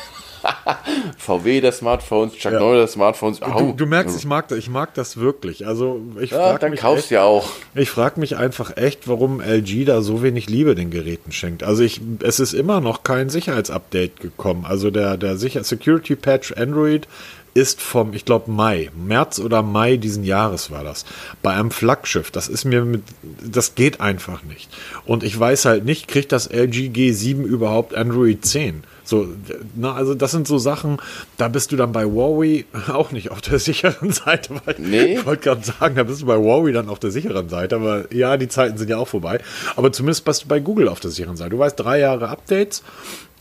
VW 1.18 1.62
der 1.62 1.72
Smartphones, 1.72 2.34
Chuck 2.34 2.54
ja. 2.54 2.60
Norris 2.60 2.80
der 2.80 2.88
Smartphones. 2.88 3.40
Du, 3.40 3.74
du, 3.74 3.86
merkst, 3.86 4.18
ich 4.18 4.26
mag, 4.26 4.48
das, 4.48 4.58
ich 4.58 4.70
mag 4.70 4.94
das 4.94 5.18
wirklich. 5.18 5.68
Also 5.68 6.02
ich 6.20 6.32
ja, 6.32 6.58
dann 6.58 6.72
mich 6.72 6.80
kaufst 6.80 7.06
echt, 7.06 7.12
ja 7.12 7.24
auch. 7.24 7.50
Ich 7.76 7.90
frage 7.90 8.20
mich 8.20 8.38
einfach 8.38 8.78
echt, 8.78 9.08
warum 9.08 9.42
LG 9.42 9.86
da 9.86 10.02
so 10.02 10.24
wenig 10.24 10.50
Liebe 10.50 10.76
den 10.76 10.90
Geräten 10.90 11.32
schenkt. 11.32 11.64
Also 11.64 11.84
ich, 11.84 12.02
es 12.22 12.40
ist 12.40 12.54
immer 12.54 12.82
noch 12.82 13.04
kein 13.04 13.30
Sicherheitsupdate 13.30 14.20
gekommen. 14.20 14.66
Also 14.66 14.92
der, 14.92 15.18
der 15.18 15.38
Sicher 15.38 15.64
Security 15.64 16.16
Patch 16.16 16.54
Android 16.54 17.08
ist 17.58 17.82
vom, 17.82 18.14
ich 18.14 18.24
glaube, 18.24 18.52
Mai, 18.52 18.92
März 18.96 19.40
oder 19.40 19.64
Mai 19.64 19.98
diesen 19.98 20.24
Jahres 20.24 20.70
war 20.70 20.84
das. 20.84 21.06
Bei 21.42 21.54
einem 21.54 21.72
Flaggschiff. 21.72 22.30
Das 22.30 22.48
ist 22.48 22.66
mir 22.66 22.86
mit, 22.86 23.02
das 23.44 23.74
geht 23.74 24.00
einfach 24.00 24.44
nicht. 24.44 24.70
Und 25.06 25.24
ich 25.24 25.38
weiß 25.38 25.66
halt 25.66 25.84
nicht, 25.84 26.08
kriegt 26.08 26.32
das 26.32 26.46
LG 26.46 26.92
G7 26.94 27.42
überhaupt 27.42 27.96
Android 27.96 28.46
10? 28.46 28.84
So, 29.04 29.28
na, 29.76 29.96
also 29.96 30.14
das 30.14 30.32
sind 30.32 30.48
so 30.48 30.60
Sachen, 30.60 30.98
da 31.38 31.48
bist 31.48 31.72
du 31.72 31.78
dann 31.78 31.94
bei 31.94 32.06
Huawei 32.06 32.66
auch 32.90 33.12
nicht 33.12 33.32
auf 33.32 33.42
der 33.42 33.58
sicheren 33.58 34.12
Seite. 34.12 34.54
Weil 34.64 34.76
nee. 34.78 35.14
Ich 35.18 35.26
wollte 35.26 35.44
gerade 35.44 35.64
sagen, 35.64 35.96
da 35.96 36.04
bist 36.04 36.22
du 36.22 36.28
bei 36.28 36.38
Huawei 36.38 36.72
dann 36.74 36.90
auf 36.90 37.00
der 37.00 37.10
sicheren 37.10 37.50
Seite, 37.50 37.78
aber 37.78 38.14
ja, 38.14 38.38
die 38.38 38.50
Zeiten 38.50 38.78
sind 38.78 38.90
ja 38.90 38.98
auch 38.98 39.08
vorbei. 39.08 39.40
Aber 39.76 39.92
zumindest 39.92 40.26
bist 40.26 40.44
du 40.44 40.48
bei 40.48 40.60
Google 40.60 40.90
auf 40.90 41.00
der 41.00 41.10
sicheren 41.10 41.38
Seite. 41.38 41.52
Du 41.52 41.60
weißt, 41.60 41.80
drei 41.80 41.98
Jahre 42.00 42.30
Updates. 42.30 42.84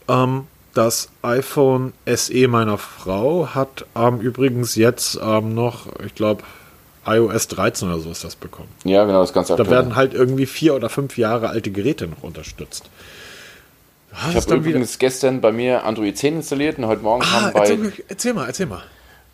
Ähm, 0.09 0.45
das 0.77 1.09
iPhone 1.23 1.93
SE 2.07 2.49
meiner 2.49 2.79
Frau 2.79 3.49
hat 3.55 3.87
ähm, 3.97 4.21
übrigens 4.21 4.75
jetzt 4.75 5.19
ähm, 5.23 5.55
noch, 5.55 5.87
ich 6.05 6.15
glaube, 6.15 6.43
iOS 7.07 7.49
13 7.49 7.89
oder 7.89 8.01
so 8.01 8.11
ist 8.11 8.25
das 8.25 8.37
bekommen. 8.37 8.69
Ja, 8.85 9.05
genau, 9.05 9.21
das 9.21 9.33
ganze 9.33 9.57
Da 9.57 9.71
werden 9.71 9.97
halt 9.97 10.13
irgendwie 10.13 10.47
vier 10.47 10.75
oder 10.75 10.89
fünf 10.89 11.17
Jahre 11.17 11.49
alte 11.49 11.71
Geräte 11.71 12.07
noch 12.09 12.23
unterstützt. 12.23 12.91
Was 14.11 14.35
ich 14.35 14.37
habe 14.37 14.57
übrigens 14.57 14.95
wieder? 14.95 14.99
gestern 14.99 15.41
bei 15.41 15.53
mir 15.53 15.85
Android 15.85 16.17
10 16.17 16.37
installiert 16.37 16.79
und 16.79 16.87
heute 16.87 17.03
Morgen 17.03 17.23
ah, 17.23 17.27
kam 17.27 17.53
bei. 17.53 17.61
Erzähl, 17.61 17.93
erzähl, 18.09 18.35
mal, 18.35 18.47
erzähl 18.47 18.67
mal. 18.67 18.83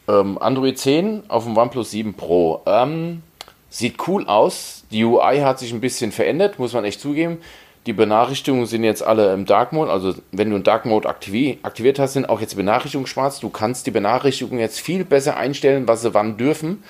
Ähm, 0.09 0.39
Android 0.39 0.79
10 0.79 1.25
auf 1.29 1.45
dem 1.45 1.57
OnePlus 1.57 1.91
7 1.93 2.15
Pro. 2.15 2.63
Ähm, 2.67 3.23
sieht 3.71 4.07
cool 4.07 4.27
aus. 4.27 4.85
Die 4.91 5.05
UI 5.05 5.39
hat 5.41 5.59
sich 5.59 5.73
ein 5.73 5.81
bisschen 5.81 6.13
verändert, 6.13 6.59
muss 6.59 6.73
man 6.73 6.85
echt 6.85 7.01
zugeben. 7.01 7.39
Die 7.87 7.93
Benachrichtigungen 7.93 8.67
sind 8.67 8.85
jetzt 8.85 9.03
alle 9.03 9.33
im 9.35 9.45
Dark 9.45 9.73
Mode. 9.73 9.91
Also, 9.91 10.15
wenn 10.31 10.51
du 10.51 10.55
einen 10.55 10.65
Dark 10.65 10.85
Mode 10.85 11.09
aktiviert, 11.09 11.99
hast, 11.99 12.13
sind 12.13 12.29
auch 12.29 12.41
jetzt 12.41 12.57
Benachrichtigungen 12.57 13.09
schwarz. 13.09 13.41
Du 13.41 13.51
kannst 13.51 13.87
die 13.87 13.91
Benachrichtigungen 13.91 14.61
jetzt 14.61 14.81
viel 14.81 15.05
besser 15.05 15.37
einstellen, 15.37 15.89
was 15.89 16.03
sie 16.03 16.15
wann 16.15 16.37
dürfen. 16.37 16.85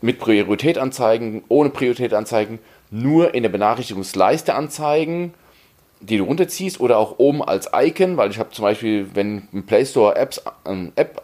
Mit 0.00 0.18
Priorität 0.18 0.78
anzeigen, 0.78 1.42
ohne 1.48 1.70
Priorität 1.70 2.14
anzeigen, 2.14 2.58
nur 2.90 3.34
in 3.34 3.42
der 3.42 3.50
Benachrichtigungsleiste 3.50 4.54
anzeigen 4.54 5.32
die 6.00 6.18
du 6.18 6.24
runterziehst 6.24 6.80
oder 6.80 6.98
auch 6.98 7.18
oben 7.18 7.42
als 7.42 7.70
Icon, 7.74 8.16
weil 8.16 8.30
ich 8.30 8.38
habe 8.38 8.50
zum 8.50 8.62
Beispiel, 8.62 9.08
wenn 9.14 9.48
ein 9.52 9.66
Play 9.66 9.84
Store 9.84 10.14
Apps, 10.16 10.38
äh, 10.64 10.90
App 10.94 11.22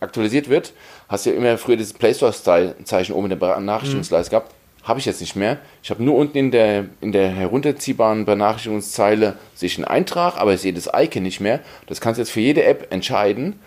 aktualisiert 0.00 0.48
wird, 0.48 0.72
hast 1.08 1.24
du 1.24 1.30
ja 1.30 1.36
immer 1.36 1.56
früher 1.56 1.76
dieses 1.76 1.92
Play 1.92 2.12
Store 2.12 2.32
Zeichen 2.32 3.12
oben 3.12 3.30
in 3.30 3.38
der 3.38 3.54
Benachrichtigungsleiste 3.54 4.34
mhm. 4.34 4.40
gehabt. 4.40 4.54
Habe 4.84 5.00
ich 5.00 5.06
jetzt 5.06 5.20
nicht 5.20 5.34
mehr. 5.34 5.58
Ich 5.82 5.90
habe 5.90 6.02
nur 6.02 6.16
unten 6.16 6.36
in 6.36 6.50
der, 6.50 6.86
in 7.00 7.12
der 7.12 7.28
herunterziehbaren 7.28 8.24
Benachrichtigungszeile 8.24 9.36
sich 9.54 9.76
einen 9.76 9.86
Eintrag, 9.86 10.38
aber 10.38 10.54
ich 10.54 10.60
sehe 10.60 10.72
das 10.72 10.90
Icon 10.94 11.22
nicht 11.22 11.40
mehr. 11.40 11.60
Das 11.86 12.00
kannst 12.00 12.18
du 12.18 12.22
jetzt 12.22 12.30
für 12.30 12.40
jede 12.40 12.64
App 12.64 12.92
entscheiden. 12.92 13.58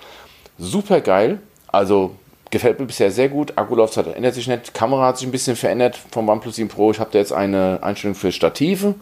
Super 0.57 1.01
geil. 1.01 1.39
Also 1.67 2.15
gefällt 2.51 2.79
mir 2.79 2.85
bisher 2.85 3.11
sehr 3.11 3.29
gut. 3.29 3.57
Akkulaufzeit 3.57 4.15
ändert 4.15 4.35
sich 4.35 4.47
nicht. 4.47 4.73
Kamera 4.73 5.07
hat 5.07 5.17
sich 5.17 5.27
ein 5.27 5.31
bisschen 5.31 5.55
verändert 5.55 5.99
vom 6.11 6.29
OnePlus 6.29 6.55
7 6.55 6.69
Pro. 6.69 6.91
Ich 6.91 6.99
habe 6.99 7.09
da 7.11 7.19
jetzt 7.19 7.33
eine 7.33 7.79
Einstellung 7.81 8.15
für 8.15 8.31
Stative 8.31 8.95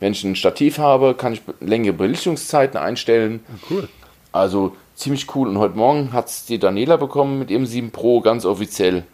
wenn 0.00 0.12
ich 0.12 0.24
ein 0.24 0.36
Stativ 0.36 0.78
habe, 0.78 1.14
kann 1.14 1.32
ich 1.32 1.42
längere 1.60 1.94
Belichtungszeiten 1.94 2.78
einstellen. 2.78 3.40
Cool. 3.70 3.88
Also 4.32 4.76
ziemlich 4.94 5.34
cool. 5.34 5.48
Und 5.48 5.58
heute 5.58 5.76
Morgen 5.76 6.12
hat 6.12 6.28
es 6.28 6.44
die 6.44 6.58
Daniela 6.58 6.96
bekommen 6.96 7.38
mit 7.38 7.50
ihrem 7.50 7.66
7 7.66 7.90
Pro 7.90 8.20
ganz 8.20 8.44
offiziell. 8.44 9.04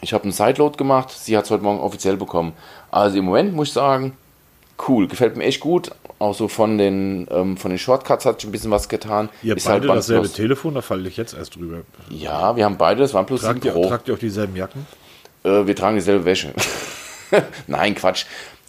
Ich 0.00 0.12
habe 0.12 0.24
einen 0.24 0.32
Sideload 0.32 0.76
gemacht, 0.76 1.10
sie 1.10 1.36
hat 1.36 1.44
es 1.44 1.50
heute 1.50 1.62
Morgen 1.62 1.80
offiziell 1.80 2.16
bekommen. 2.16 2.52
Also 2.90 3.18
im 3.18 3.24
Moment 3.24 3.54
muss 3.54 3.68
ich 3.68 3.74
sagen, 3.74 4.16
cool, 4.88 5.08
gefällt 5.08 5.36
mir 5.36 5.44
echt 5.44 5.60
gut. 5.60 5.90
Auch 6.18 6.34
so 6.34 6.48
von 6.48 6.78
den, 6.78 7.26
ähm, 7.30 7.56
von 7.56 7.70
den 7.70 7.78
Shortcuts 7.78 8.24
hat 8.24 8.40
sich 8.40 8.48
ein 8.48 8.52
bisschen 8.52 8.70
was 8.70 8.88
getan. 8.88 9.28
Ihr 9.42 9.52
habt 9.52 9.66
halt 9.66 9.80
beide 9.82 9.88
halt 9.88 9.98
dasselbe 9.98 10.28
Telefon, 10.28 10.74
da 10.74 10.82
falle 10.82 11.08
ich 11.08 11.16
jetzt 11.16 11.34
erst 11.34 11.56
drüber. 11.56 11.82
Ja, 12.10 12.56
wir 12.56 12.64
haben 12.64 12.76
beide 12.76 13.02
das 13.02 13.14
OnePlus 13.14 13.42
tragt 13.42 13.62
7 13.62 13.72
Pro. 13.72 13.82
Ihr, 13.82 13.88
tragt 13.88 14.08
ihr 14.08 14.14
auch 14.14 14.18
dieselben 14.18 14.56
Jacken? 14.56 14.86
Äh, 15.44 15.66
wir 15.66 15.76
tragen 15.76 15.96
dieselbe 15.96 16.24
Wäsche. 16.24 16.52
Nein, 17.66 17.94
Quatsch. 17.94 18.24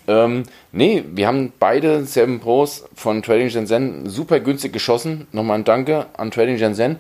Ähm, 0.07 0.43
nee, 0.71 1.03
wir 1.11 1.27
haben 1.27 1.53
beide 1.59 2.03
7 2.03 2.39
Pros 2.39 2.86
von 2.95 3.21
Trading 3.21 3.49
Shenzhen 3.49 4.09
super 4.09 4.39
günstig 4.39 4.73
geschossen. 4.73 5.27
Nochmal 5.32 5.59
ein 5.59 5.63
Danke 5.63 6.07
an 6.17 6.32
Trading 6.32 6.57
Shenzhen. 6.57 6.97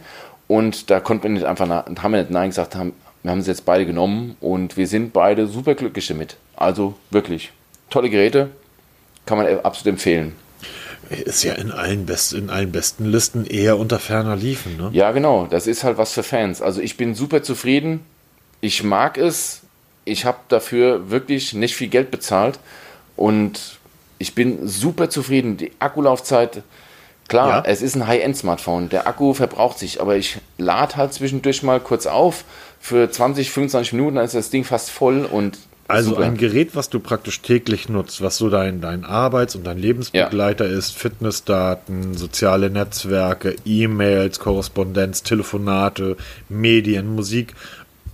Und 0.47 0.89
da 0.89 0.99
konnten 0.99 1.23
wir 1.23 1.29
nicht 1.29 1.45
einfach, 1.45 1.67
haben 1.69 2.11
wir 2.11 2.21
nicht 2.21 2.31
Nein 2.31 2.49
gesagt, 2.49 2.75
haben, 2.75 2.93
wir 3.23 3.31
haben 3.31 3.41
sie 3.41 3.51
jetzt 3.51 3.65
beide 3.65 3.85
genommen 3.85 4.35
und 4.41 4.77
wir 4.77 4.87
sind 4.87 5.13
beide 5.13 5.47
super 5.47 5.75
glücklich 5.75 6.07
damit. 6.07 6.37
Also 6.55 6.95
wirklich 7.11 7.51
tolle 7.89 8.09
Geräte, 8.09 8.49
kann 9.25 9.37
man 9.37 9.47
absolut 9.61 9.93
empfehlen. 9.93 10.35
Ist 11.09 11.43
ja 11.43 11.53
in 11.53 11.71
allen, 11.71 12.05
best, 12.05 12.33
in 12.33 12.49
allen 12.49 12.71
besten 12.71 13.05
Listen 13.05 13.45
eher 13.45 13.77
unter 13.79 13.97
ferner 13.99 14.35
liefen, 14.35 14.77
ne? 14.77 14.89
Ja, 14.93 15.11
genau. 15.11 15.47
Das 15.49 15.65
ist 15.65 15.83
halt 15.83 15.97
was 15.97 16.13
für 16.13 16.21
Fans. 16.23 16.61
Also 16.61 16.81
ich 16.81 16.97
bin 16.97 17.15
super 17.15 17.41
zufrieden. 17.41 18.01
Ich 18.61 18.83
mag 18.83 19.17
es. 19.17 19.61
Ich 20.05 20.25
habe 20.25 20.37
dafür 20.49 21.09
wirklich 21.09 21.53
nicht 21.53 21.75
viel 21.75 21.87
Geld 21.87 22.11
bezahlt. 22.11 22.59
Und 23.15 23.79
ich 24.19 24.35
bin 24.35 24.67
super 24.67 25.09
zufrieden. 25.09 25.57
Die 25.57 25.71
Akkulaufzeit, 25.79 26.61
klar, 27.27 27.49
Ja. 27.49 27.63
es 27.65 27.81
ist 27.81 27.95
ein 27.95 28.05
High-End-Smartphone. 28.05 28.89
Der 28.89 29.07
Akku 29.07 29.33
verbraucht 29.33 29.79
sich, 29.79 30.01
aber 30.01 30.15
ich 30.15 30.37
lade 30.59 30.95
halt 30.95 31.13
zwischendurch 31.13 31.63
mal 31.63 31.79
kurz 31.79 32.05
auf. 32.05 32.43
Für 32.79 33.09
20, 33.11 33.51
25 33.51 33.93
Minuten 33.93 34.15
dann 34.15 34.25
ist 34.25 34.35
das 34.35 34.49
Ding 34.49 34.63
fast 34.63 34.89
voll 34.89 35.25
und 35.25 35.57
Also 35.87 36.11
super. 36.11 36.21
ein 36.23 36.37
Gerät, 36.37 36.75
was 36.75 36.89
du 36.89 36.99
praktisch 36.99 37.41
täglich 37.41 37.89
nutzt, 37.89 38.21
was 38.21 38.37
so 38.37 38.49
dein, 38.49 38.79
dein 38.81 39.05
Arbeits- 39.05 39.55
und 39.55 39.65
dein 39.65 39.77
Lebensbegleiter 39.77 40.65
ist, 40.65 40.91
Fitnessdaten, 40.97 42.15
soziale 42.15 42.69
Netzwerke, 42.69 43.55
E-Mails, 43.65 44.39
Korrespondenz, 44.39 45.23
Telefonate, 45.23 46.15
Medien, 46.47 47.13
Musik. 47.15 47.53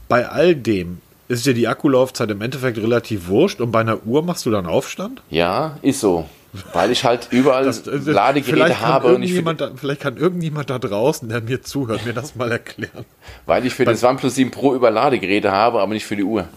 Bei 0.07 0.27
all 0.29 0.55
dem 0.55 0.99
ist 1.27 1.45
dir 1.45 1.53
die 1.53 1.67
Akkulaufzeit 1.67 2.29
im 2.31 2.41
Endeffekt 2.41 2.77
relativ 2.77 3.27
wurscht 3.27 3.59
und 3.59 3.71
bei 3.71 3.79
einer 3.79 4.05
Uhr 4.05 4.21
machst 4.23 4.45
du 4.45 4.51
dann 4.51 4.65
Aufstand? 4.67 5.21
Ja, 5.29 5.77
ist 5.81 5.99
so. 5.99 6.29
Weil 6.73 6.91
ich 6.91 7.03
halt 7.03 7.27
überall 7.31 7.65
Das- 7.65 7.87
äh, 7.87 7.97
Ladegeräte 7.97 8.55
vielleicht 8.57 8.81
habe 8.81 9.15
und 9.15 9.23
ich 9.23 9.43
da, 9.43 9.71
vielleicht 9.75 10.01
kann 10.01 10.17
irgendjemand 10.17 10.69
da 10.69 10.79
draußen, 10.79 11.27
der 11.29 11.41
mir 11.41 11.61
zuhört, 11.61 12.05
mir 12.05 12.13
das 12.13 12.35
mal 12.35 12.51
erklären. 12.51 13.05
weil 13.45 13.65
ich 13.65 13.73
für 13.73 13.85
das 13.85 14.03
OnePlus 14.03 14.35
7 14.35 14.51
Pro 14.51 14.73
über 14.75 14.91
Ladegeräte 14.91 15.51
habe, 15.51 15.81
aber 15.81 15.93
nicht 15.93 16.05
für 16.05 16.15
die 16.15 16.23
Uhr. 16.23 16.47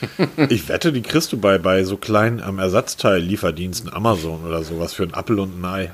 Ich 0.50 0.68
wette, 0.68 0.92
die 0.92 1.02
kriegst 1.02 1.32
du 1.32 1.38
bei, 1.38 1.58
bei 1.58 1.82
so 1.84 1.96
kleinen 1.96 2.42
ähm, 2.46 2.58
Ersatzteil-Lieferdiensten, 2.58 3.92
Amazon 3.92 4.44
oder 4.44 4.62
sowas 4.62 4.92
für 4.92 5.04
ein 5.04 5.14
Apfel 5.14 5.38
und 5.40 5.60
ein 5.60 5.64
Ei. 5.64 5.92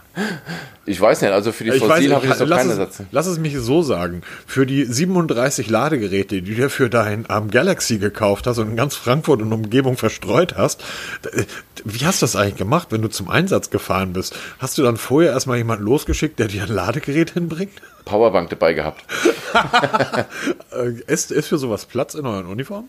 Ich 0.84 1.00
weiß 1.00 1.20
nicht, 1.22 1.30
also 1.32 1.52
für 1.52 1.64
die 1.64 1.70
Fossil 1.72 2.12
habe 2.14 2.24
ich 2.26 2.30
jetzt 2.32 2.40
noch 2.40 2.56
keine 2.56 2.70
es, 2.70 2.76
Sätze. 2.76 3.06
lass 3.12 3.26
es 3.26 3.38
mich 3.38 3.56
so 3.58 3.82
sagen. 3.82 4.22
Für 4.46 4.66
die 4.66 4.84
37 4.84 5.70
Ladegeräte, 5.70 6.42
die 6.42 6.50
du 6.50 6.54
dir 6.56 6.70
für 6.70 6.90
dein 6.90 7.26
ähm, 7.30 7.50
Galaxy 7.50 7.98
gekauft 7.98 8.46
hast 8.46 8.58
und 8.58 8.70
in 8.70 8.76
ganz 8.76 8.96
Frankfurt 8.96 9.40
und 9.42 9.52
Umgebung 9.52 9.96
verstreut 9.96 10.54
hast, 10.56 10.80
d- 11.24 11.44
wie 11.84 12.04
hast 12.04 12.22
du 12.22 12.24
das 12.24 12.36
eigentlich 12.36 12.56
gemacht, 12.56 12.88
wenn 12.90 13.02
du 13.02 13.08
zum 13.08 13.28
Einsatz 13.28 13.70
gefahren 13.70 14.12
bist? 14.12 14.34
Hast 14.58 14.76
du 14.78 14.82
dann 14.82 14.96
vorher 14.96 15.32
erstmal 15.32 15.58
jemanden 15.58 15.84
losgeschickt, 15.84 16.38
der 16.38 16.48
dir 16.48 16.62
ein 16.64 16.68
Ladegerät 16.72 17.30
hinbringt? 17.30 17.72
Powerbank 18.04 18.50
dabei 18.50 18.72
gehabt. 18.74 19.04
Äh, 20.72 20.92
ist, 21.06 21.30
ist 21.30 21.48
für 21.48 21.58
sowas 21.58 21.84
Platz 21.84 22.14
in 22.14 22.24
euren 22.24 22.46
Uniformen? 22.46 22.88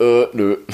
Äh, 0.00 0.26
nö. 0.32 0.56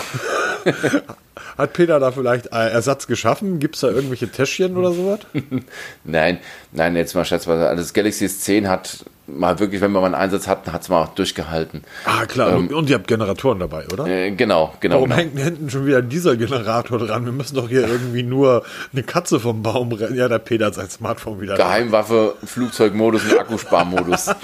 Hat 1.59 1.73
Peter 1.73 1.99
da 1.99 2.13
vielleicht 2.13 2.47
äh, 2.47 2.71
Ersatz 2.71 3.09
geschaffen? 3.09 3.59
Gibt 3.59 3.75
es 3.75 3.81
da 3.81 3.89
irgendwelche 3.89 4.29
Täschchen 4.29 4.77
oder 4.77 4.93
sowas? 4.93 5.21
Nein, 6.05 6.39
nein, 6.71 6.95
jetzt 6.95 7.15
mal 7.15 7.25
scherzweise. 7.25 7.69
Also 7.69 7.83
das 7.83 7.93
Galaxy 7.93 8.27
S10 8.27 8.69
hat 8.69 9.05
mal 9.27 9.59
wirklich, 9.59 9.81
wenn 9.81 9.91
wir 9.93 10.01
mal 10.01 10.07
einen 10.07 10.15
Einsatz 10.15 10.47
hatten, 10.47 10.73
hat 10.73 10.83
es 10.83 10.89
mal 10.89 11.03
auch 11.03 11.15
durchgehalten. 11.15 11.83
Ah, 12.05 12.27
klar. 12.27 12.57
und, 12.57 12.73
und 12.73 12.89
ihr 12.89 12.95
habt 12.95 13.09
Generatoren 13.09 13.59
dabei, 13.59 13.87
oder? 13.93 14.07
Äh, 14.07 14.31
genau, 14.31 14.75
genau. 14.81 14.97
Warum 14.97 15.11
genau. 15.11 15.21
hängt 15.21 15.39
hinten 15.39 15.71
schon 15.71 15.85
wieder 15.85 15.99
ein 15.99 16.09
Dieselgenerator 16.09 16.99
dran? 16.99 17.25
Wir 17.25 17.33
müssen 17.33 17.57
doch 17.57 17.69
hier 17.69 17.87
irgendwie 17.87 18.23
nur 18.23 18.65
eine 18.93 19.03
Katze 19.03 19.41
vom 19.41 19.63
Baum 19.63 19.93
rennen. 19.93 20.17
Ja, 20.17 20.29
der 20.29 20.39
Peter 20.39 20.67
hat 20.67 20.75
sein 20.75 20.89
Smartphone 20.89 21.41
wieder. 21.41 21.57
Geheimwaffe, 21.57 22.35
Flugzeugmodus 22.45 23.25
und 23.25 23.39
Akkusparmodus. 23.39 24.31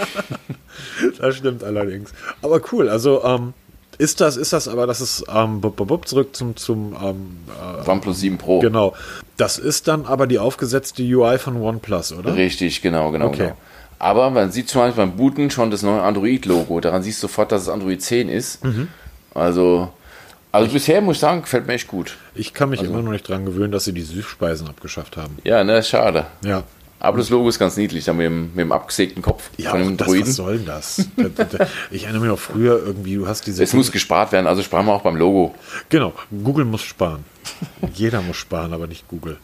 Das 1.19 1.37
stimmt 1.37 1.63
allerdings. 1.63 2.13
Aber 2.43 2.61
cool, 2.73 2.89
also 2.89 3.25
ähm, 3.25 3.55
ist 3.99 4.21
das, 4.21 4.37
ist 4.37 4.53
das 4.53 4.69
aber, 4.69 4.87
das 4.87 5.01
ist, 5.01 5.25
ähm, 5.33 5.61
bub, 5.61 5.77
bub, 5.77 5.89
bub, 5.89 6.09
zurück 6.09 6.35
zum, 6.37 6.57
zum 6.57 6.97
ähm, 7.03 7.39
äh, 7.85 7.89
OnePlus 7.91 8.21
7 8.21 8.39
Pro. 8.39 8.61
genau. 8.61 8.95
Das 9.37 9.59
ist 9.59 9.89
dann 9.89 10.07
aber 10.07 10.27
die 10.27 10.39
aufgesetzte 10.39 11.03
UI 11.03 11.39
von 11.39 11.57
OnePlus, 11.61 12.13
oder? 12.13 12.35
Richtig, 12.37 12.83
genau, 12.83 13.11
genau, 13.11 13.27
Okay. 13.27 13.37
genau. 13.39 13.57
Aber 13.99 14.29
man 14.31 14.51
sieht 14.53 14.69
zum 14.69 14.83
Beispiel 14.83 15.05
beim 15.07 15.17
Booten 15.17 15.51
schon 15.51 15.71
das 15.71 15.83
neue 15.83 16.03
Android-Logo. 16.03 16.81
Daran 16.81 17.03
siehst 17.03 17.23
du 17.23 17.27
sofort, 17.29 17.53
dass 17.53 17.63
es 17.63 17.69
Android 17.69 18.03
10 18.03 18.29
ist. 18.29 18.63
Mhm. 18.65 18.89
Also, 19.35 19.89
also 20.53 20.71
bisher 20.73 21.01
muss 21.01 21.17
ich 21.17 21.21
sagen, 21.21 21.41
gefällt 21.43 21.67
mir 21.67 21.73
echt 21.75 21.89
gut. 21.89 22.17
Ich 22.35 22.53
kann 22.53 22.71
mich 22.71 22.81
Also 22.81 22.93
immer 22.93 23.03
noch 23.03 23.13
nicht 23.13 23.27
dran 23.29 23.45
gewöhnen, 23.47 23.73
dass 23.73 23.85
sie 23.85 23.93
die 23.93 24.03
Süßspeisen 24.03 24.69
abgeschafft 24.69 25.17
haben. 25.17 25.39
Ja, 25.45 25.65
ne, 25.65 25.83
schade. 25.83 26.27
Ja. 26.45 26.65
Aber 27.01 27.19
das 27.19 27.29
Logo 27.29 27.49
ist 27.51 27.59
ganz 27.59 27.77
niedlich, 27.77 28.05
da 28.07 28.15
mit 28.15 28.25
dem, 28.25 28.47
mit 28.55 28.61
dem 28.61 28.73
abgesägten 28.73 29.21
Kopf 29.23 29.51
Ja, 29.59 29.71
von 29.71 29.81
dem 29.81 29.97
das, 29.99 30.09
Druiden. 30.09 30.27
was 30.29 30.37
soll 30.37 30.57
denn 30.57 30.67
das? 30.67 31.07
Da- 31.17 31.29
da- 31.29 31.45
da- 31.45 31.67
ich 31.91 32.05
erinnere 32.05 32.23
mich 32.23 32.31
noch 32.31 32.39
früher 32.39 32.79
irgendwie, 32.85 33.17
du 33.17 33.29
hast 33.29 33.47
diese. 33.47 33.63
Es 33.63 33.75
muss 33.75 33.93
gespart 33.93 34.33
werden, 34.33 34.47
also 34.47 34.63
sparen 34.63 34.87
wir 34.87 34.93
auch 34.95 35.03
beim 35.03 35.17
Logo. 35.17 35.55
Genau, 35.91 36.15
Google 36.43 36.65
muss 36.65 36.81
sparen. 36.83 37.25
Jeder 37.93 38.23
muss 38.23 38.37
sparen, 38.39 38.73
aber 38.73 38.87
nicht 38.87 39.07
Google. 39.09 39.37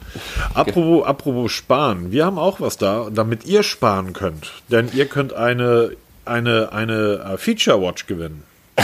Apropos, 0.55 1.05
apropos 1.07 1.53
sparen, 1.53 2.11
wir 2.13 2.25
haben 2.25 2.39
auch 2.39 2.61
was 2.61 2.79
da, 2.79 3.09
damit 3.13 3.45
ihr 3.45 3.63
sparen 3.63 4.15
könnt. 4.15 4.53
Denn 4.69 4.89
ihr 4.95 5.05
könnt 5.05 5.35
eine, 5.35 5.91
eine, 6.25 6.73
eine 6.73 7.33
äh, 7.35 7.37
Feature 7.37 7.83
Watch 7.83 8.07
gewinnen. 8.07 8.43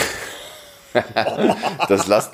Das 1.88 2.06
lasst, 2.06 2.32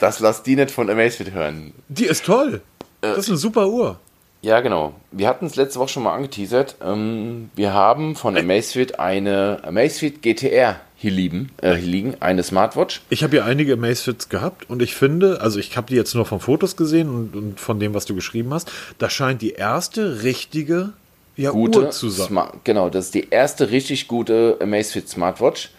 das 0.00 0.18
lasst 0.20 0.46
die 0.46 0.56
nicht 0.56 0.70
von 0.72 0.90
Amazfit 0.90 1.32
hören. 1.32 1.72
Die 1.88 2.06
ist 2.06 2.24
toll. 2.24 2.60
Äh. 3.02 3.08
Das 3.08 3.18
ist 3.18 3.28
eine 3.28 3.36
super 3.38 3.68
Uhr. 3.68 3.98
Ja, 4.42 4.60
genau. 4.60 4.94
Wir 5.10 5.28
hatten 5.28 5.46
es 5.46 5.56
letzte 5.56 5.78
Woche 5.78 5.90
schon 5.90 6.02
mal 6.02 6.14
angeteasert. 6.14 6.76
Ähm, 6.82 7.50
wir 7.56 7.74
haben 7.74 8.16
von 8.16 8.36
Amazfit 8.36 8.98
eine 8.98 9.60
Amazfit 9.62 10.22
GTR 10.22 10.80
hier 10.96 11.10
liegen, 11.10 11.50
äh, 11.60 11.74
hier 11.74 11.86
liegen 11.86 12.16
eine 12.20 12.42
Smartwatch. 12.42 13.02
Ich 13.10 13.22
habe 13.22 13.36
ja 13.36 13.44
einige 13.44 13.74
Amazfits 13.74 14.28
gehabt 14.28 14.68
und 14.70 14.80
ich 14.82 14.94
finde, 14.94 15.40
also 15.40 15.58
ich 15.58 15.76
habe 15.76 15.88
die 15.88 15.94
jetzt 15.94 16.14
nur 16.14 16.24
von 16.24 16.40
Fotos 16.40 16.76
gesehen 16.76 17.08
und, 17.08 17.36
und 17.36 17.60
von 17.60 17.80
dem, 17.80 17.92
was 17.94 18.06
du 18.06 18.14
geschrieben 18.14 18.52
hast, 18.54 18.70
das 18.98 19.12
scheint 19.12 19.42
die 19.42 19.52
erste 19.52 20.22
richtige 20.22 20.92
ja, 21.36 21.50
Gute 21.50 21.80
Uhr 21.80 21.90
zu 21.90 22.10
sein. 22.10 22.26
Smart, 22.26 22.64
genau, 22.64 22.90
das 22.90 23.06
ist 23.06 23.14
die 23.14 23.28
erste 23.30 23.70
richtig 23.70 24.08
gute 24.08 24.58
Amazfit 24.60 25.08
Smartwatch, 25.08 25.70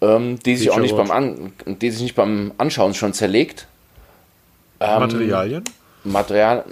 ähm, 0.00 0.38
die 0.44 0.56
sich 0.56 0.70
auch 0.70 0.80
nicht 0.80 0.96
beim, 0.96 1.10
An 1.10 1.52
die 1.66 1.90
sich 1.90 2.02
nicht 2.02 2.14
beim 2.14 2.52
Anschauen 2.58 2.94
schon 2.94 3.12
zerlegt. 3.12 3.68
Ähm, 4.80 5.00
Materialien? 5.00 5.64
Material, 6.04 6.64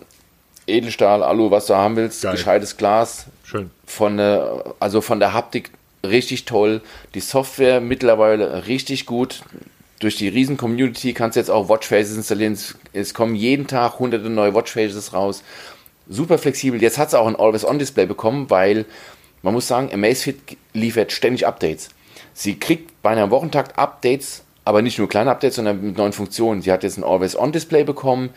Edelstahl, 0.67 1.23
Alu, 1.23 1.51
was 1.51 1.67
du 1.67 1.75
haben 1.75 1.97
willst, 1.97 2.23
Geil. 2.23 2.33
gescheites 2.33 2.77
Glas, 2.77 3.27
Schön. 3.45 3.71
von 3.87 4.17
der, 4.17 4.64
also 4.81 5.01
von 5.01 5.21
der 5.21 5.33
Haptik 5.33 5.71
richtig 6.05 6.45
toll. 6.45 6.81
Die 7.14 7.21
Software 7.21 7.81
mittlerweile 7.81 8.67
richtig 8.67 9.07
gut. 9.07 9.43
Durch 10.01 10.17
die 10.17 10.29
riesen 10.29 10.57
Community 10.57 11.14
kannst 11.14 11.37
du 11.37 11.41
jetzt 11.41 11.51
auch 11.51 11.69
Watchfaces 11.69 12.17
installieren. 12.17 12.53
Es, 12.53 12.75
es 12.93 13.14
kommen 13.14 13.35
jeden 13.35 13.67
Tag 13.67 13.99
hunderte 13.99 14.29
neue 14.29 14.55
Watchfaces 14.55 15.12
raus. 15.12 15.43
Super 16.09 16.39
flexibel. 16.39 16.81
Jetzt 16.81 16.99
hat 16.99 17.09
es 17.09 17.14
auch 17.14 17.27
ein 17.27 17.37
Always-On-Display 17.37 18.07
bekommen, 18.07 18.51
weil 18.51 18.85
man 19.43 19.55
muss 19.55 19.67
sagen, 19.69 19.91
Amazfit 19.93 20.57
liefert 20.75 21.12
ständig 21.12 21.47
Updates. 21.47 21.89
Sie 22.35 22.59
kriegt 22.59 23.01
bei 23.03 23.11
einem 23.11 23.31
Wochentakt 23.31 23.79
Updates, 23.79 24.43
aber 24.64 24.83
nicht 24.83 24.99
nur 24.99 25.09
kleine 25.09 25.31
Updates, 25.31 25.57
sondern 25.57 25.81
mit 25.81 25.97
neuen 25.97 26.12
Funktionen. 26.12 26.61
Sie 26.62 26.71
hat 26.71 26.83
jetzt 26.83 26.99
ein 26.99 27.05
Always-On-Display 27.05 27.85
bekommen. 27.85 28.31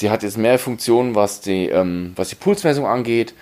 Sie 0.00 0.08
hat 0.08 0.22
jetzt 0.22 0.38
mehr 0.38 0.58
Funktionen, 0.58 1.14
was 1.14 1.42
die, 1.42 1.68
ähm, 1.68 2.12
was 2.16 2.30
die 2.30 2.34
Pulsmessung 2.34 2.86
angeht. 2.86 3.34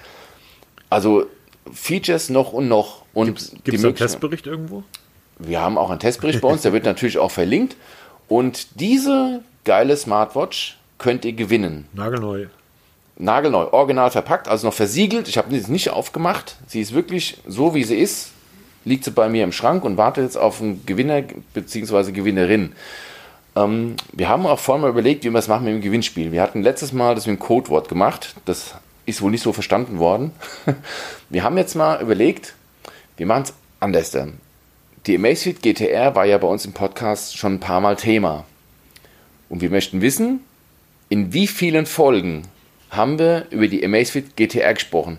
Also 0.91 1.27
Features 1.73 2.31
noch 2.31 2.53
und 2.53 2.67
noch. 2.67 3.03
Und 3.15 3.63
Gibt 3.63 3.79
es 3.79 3.85
einen 3.85 3.95
Testbericht 3.95 4.49
irgendwo? 4.49 4.83
wir 5.39 5.61
haben 5.61 5.79
auch 5.79 5.91
einen 5.91 6.01
Testbericht 6.01 6.41
bei 6.41 6.49
uns, 6.49 6.63
der 6.63 6.73
wird 6.73 6.85
natürlich 6.93 7.19
auch 7.19 7.31
verlinkt. 7.31 7.77
Und 8.27 8.81
diese 8.81 9.41
geile 9.65 9.97
Smartwatch 9.97 10.79
könnt 10.99 11.25
ihr 11.25 11.33
gewinnen. 11.33 11.87
Nagelneu. 11.93 12.47
Nagelneu, 13.17 13.69
original 13.71 14.11
verpackt, 14.11 14.49
also 14.49 14.67
noch 14.67 14.75
versiegelt. 14.75 15.29
Ich 15.29 15.39
habe 15.39 15.57
sie 15.57 15.71
nicht 15.71 15.91
aufgemacht. 15.91 16.57
Sie 16.67 16.81
ist 16.81 16.93
wirklich 16.93 17.39
so, 17.47 17.73
wie 17.77 17.85
sie 17.85 18.01
ist. 18.01 18.33
Liegt 18.85 19.05
sie 19.05 19.13
bei 19.13 19.29
mir 19.29 19.45
im 19.45 19.53
Schrank 19.53 19.85
und 19.85 19.97
wartet 19.97 20.25
jetzt 20.25 20.37
auf 20.37 20.61
einen 20.61 20.85
Gewinner 20.87 21.23
bzw. 21.55 22.11
Gewinnerin. 22.11 22.73
Ähm, 23.59 23.97
wir 24.13 24.29
haben 24.29 24.47
auch 24.47 24.59
vorher 24.59 24.83
mal 24.83 24.91
überlegt, 24.91 25.25
wie 25.25 25.31
wir 25.31 25.39
es 25.39 25.49
machen 25.49 25.65
mit 25.65 25.75
dem 25.75 25.81
Gewinnspiel. 25.81 26.33
Wir 26.33 26.43
hatten 26.43 26.63
letztes 26.63 26.93
Mal 26.93 27.15
das 27.15 27.27
mit 27.27 27.39
dem 27.39 27.41
Codewort 27.41 27.89
gemacht. 27.89 28.35
Das 28.45 28.75
ist 29.07 29.23
wohl 29.23 29.31
nicht 29.31 29.43
so 29.43 29.53
verstanden 29.53 29.99
worden. 29.99 30.33
Wir 31.31 31.43
haben 31.43 31.59
jetzt 31.59 31.75
mal 31.75 32.01
überlegt, 32.01 32.55
wir 33.17 33.27
machen 33.27 33.43
es 33.43 33.55
anders. 33.81 34.11
Dann. 34.11 34.39
Die 35.07 35.17
Amazfit 35.17 35.63
GTR 35.63 36.15
war 36.15 36.25
ja 36.25 36.39
bei 36.39 36.47
uns 36.47 36.65
im 36.65 36.73
Podcast 36.73 37.37
schon 37.37 37.55
ein 37.55 37.61
paar 37.61 37.81
Mal 37.81 37.97
Thema. 37.97 38.45
Und 39.49 39.61
wir 39.61 39.71
möchten 39.71 40.01
wissen, 40.01 40.41
in 41.09 41.33
wie 41.33 41.47
vielen 41.47 41.87
Folgen 41.87 42.43
haben 42.91 43.19
wir 43.19 43.47
über 43.51 43.69
die 43.69 43.85
Amazfit 43.85 44.37
GTR 44.37 44.75
gesprochen? 44.75 45.19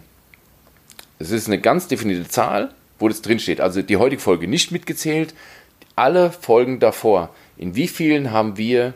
Es 1.19 1.31
ist 1.31 1.47
eine 1.47 1.59
ganz 1.59 1.87
definierte 1.87 2.27
Zahl, 2.27 2.73
wo 2.97 3.07
das 3.07 3.21
drin 3.21 3.39
steht. 3.39 3.61
Also 3.61 3.81
die 3.81 3.97
heutige 3.97 4.21
Folge 4.21 4.47
nicht 4.47 4.71
mitgezählt, 4.71 5.33
alle 5.95 6.31
Folgen 6.31 6.79
davor. 6.79 7.29
In 7.60 7.76
wie 7.76 7.89
vielen 7.89 8.32
haben 8.32 8.55
wir 8.55 8.93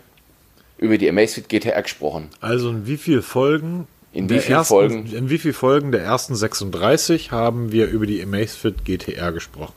über 0.78 0.98
die 0.98 1.10
Amazfit 1.10 1.50
GTR 1.50 1.82
gesprochen? 1.82 2.30
Also 2.40 2.70
in 2.70 2.88
wie 2.88 2.96
viel 2.96 3.22
Folgen? 3.22 3.88
In 4.14 4.30
wie 4.30 4.40
viel 4.40 4.56
ersten, 4.56 4.74
Folgen? 4.74 5.06
In 5.14 5.30
wie 5.30 5.38
viel 5.38 5.52
Folgen 5.52 5.92
der 5.92 6.02
ersten 6.02 6.34
36 6.34 7.34
haben 7.34 7.74
wir 7.74 7.88
über 7.88 8.06
die 8.06 8.24
Amazfit 8.24 8.86
GTR 8.86 9.34
gesprochen? 9.34 9.74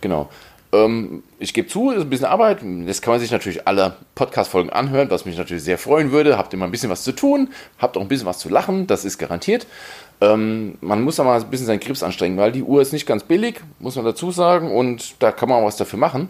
Genau. 0.00 0.28
Ähm, 0.72 1.22
ich 1.38 1.54
gebe 1.54 1.68
zu, 1.68 1.92
ist 1.92 2.00
ein 2.00 2.10
bisschen 2.10 2.26
Arbeit. 2.26 2.58
Das 2.86 3.00
kann 3.00 3.12
man 3.12 3.20
sich 3.20 3.30
natürlich 3.30 3.68
alle 3.68 3.94
Podcast-Folgen 4.16 4.70
anhören, 4.70 5.08
was 5.08 5.24
mich 5.24 5.38
natürlich 5.38 5.62
sehr 5.62 5.78
freuen 5.78 6.10
würde. 6.10 6.36
Habt 6.36 6.52
ihr 6.52 6.58
mal 6.58 6.64
ein 6.64 6.72
bisschen 6.72 6.90
was 6.90 7.04
zu 7.04 7.12
tun, 7.12 7.50
habt 7.78 7.96
auch 7.96 8.00
ein 8.00 8.08
bisschen 8.08 8.26
was 8.26 8.40
zu 8.40 8.48
lachen, 8.48 8.88
das 8.88 9.04
ist 9.04 9.18
garantiert. 9.18 9.68
Ähm, 10.20 10.78
man 10.80 11.02
muss 11.02 11.14
da 11.16 11.22
mal 11.22 11.40
ein 11.40 11.48
bisschen 11.48 11.66
seinen 11.66 11.78
Grips 11.78 12.02
anstrengen, 12.02 12.38
weil 12.38 12.50
die 12.50 12.64
Uhr 12.64 12.82
ist 12.82 12.92
nicht 12.92 13.06
ganz 13.06 13.22
billig, 13.22 13.60
muss 13.78 13.94
man 13.94 14.04
dazu 14.04 14.32
sagen, 14.32 14.74
und 14.74 15.22
da 15.22 15.30
kann 15.30 15.48
man 15.48 15.62
auch 15.62 15.66
was 15.66 15.76
dafür 15.76 16.00
machen. 16.00 16.28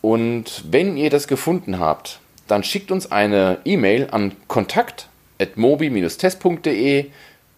Und 0.00 0.64
wenn 0.70 0.96
ihr 0.96 1.10
das 1.10 1.28
gefunden 1.28 1.78
habt, 1.78 2.20
dann 2.46 2.64
schickt 2.64 2.90
uns 2.90 3.12
eine 3.12 3.58
E-Mail 3.64 4.08
an 4.10 4.32
kontakt.mobi-test.de 4.48 7.06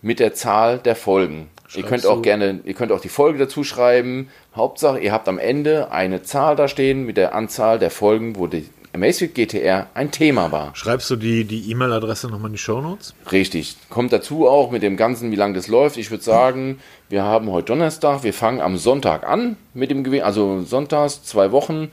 mit 0.02 0.20
der 0.20 0.34
Zahl 0.34 0.78
der 0.78 0.96
Folgen. 0.96 1.48
ihr 1.74 1.84
könnt 1.84 2.04
auch 2.06 2.20
gerne, 2.20 2.60
ihr 2.64 2.74
könnt 2.74 2.92
auch 2.92 3.00
die 3.00 3.08
Folge 3.08 3.38
dazu 3.38 3.64
schreiben. 3.64 4.28
Hauptsache, 4.54 4.98
ihr 4.98 5.12
habt 5.12 5.28
am 5.28 5.38
Ende 5.38 5.90
eine 5.92 6.22
Zahl 6.22 6.56
da 6.56 6.68
stehen 6.68 7.06
mit 7.06 7.16
der 7.16 7.34
Anzahl 7.34 7.78
der 7.78 7.90
Folgen, 7.90 8.36
wo 8.36 8.48
die 8.48 8.68
Amazfit 8.94 9.34
GTR 9.34 9.86
ein 9.94 10.10
Thema 10.10 10.52
war. 10.52 10.76
Schreibst 10.76 11.08
du 11.08 11.16
die 11.16 11.44
die 11.44 11.70
E-Mail-Adresse 11.70 12.28
nochmal 12.28 12.48
in 12.48 12.54
die 12.54 12.58
Show 12.58 12.82
Notes? 12.82 13.14
Richtig. 13.30 13.76
Kommt 13.88 14.12
dazu 14.12 14.46
auch 14.46 14.70
mit 14.70 14.82
dem 14.82 14.98
Ganzen, 14.98 15.30
wie 15.30 15.36
lange 15.36 15.54
das 15.54 15.68
läuft. 15.68 15.96
Ich 15.96 16.10
würde 16.10 16.22
sagen, 16.22 16.78
wir 17.08 17.22
haben 17.22 17.50
heute 17.50 17.68
Donnerstag, 17.68 18.22
wir 18.22 18.34
fangen 18.34 18.60
am 18.60 18.76
Sonntag 18.76 19.26
an 19.26 19.56
mit 19.72 19.90
dem 19.90 20.04
Gewinn, 20.04 20.22
also 20.22 20.60
sonntags, 20.60 21.24
zwei 21.24 21.52
Wochen, 21.52 21.90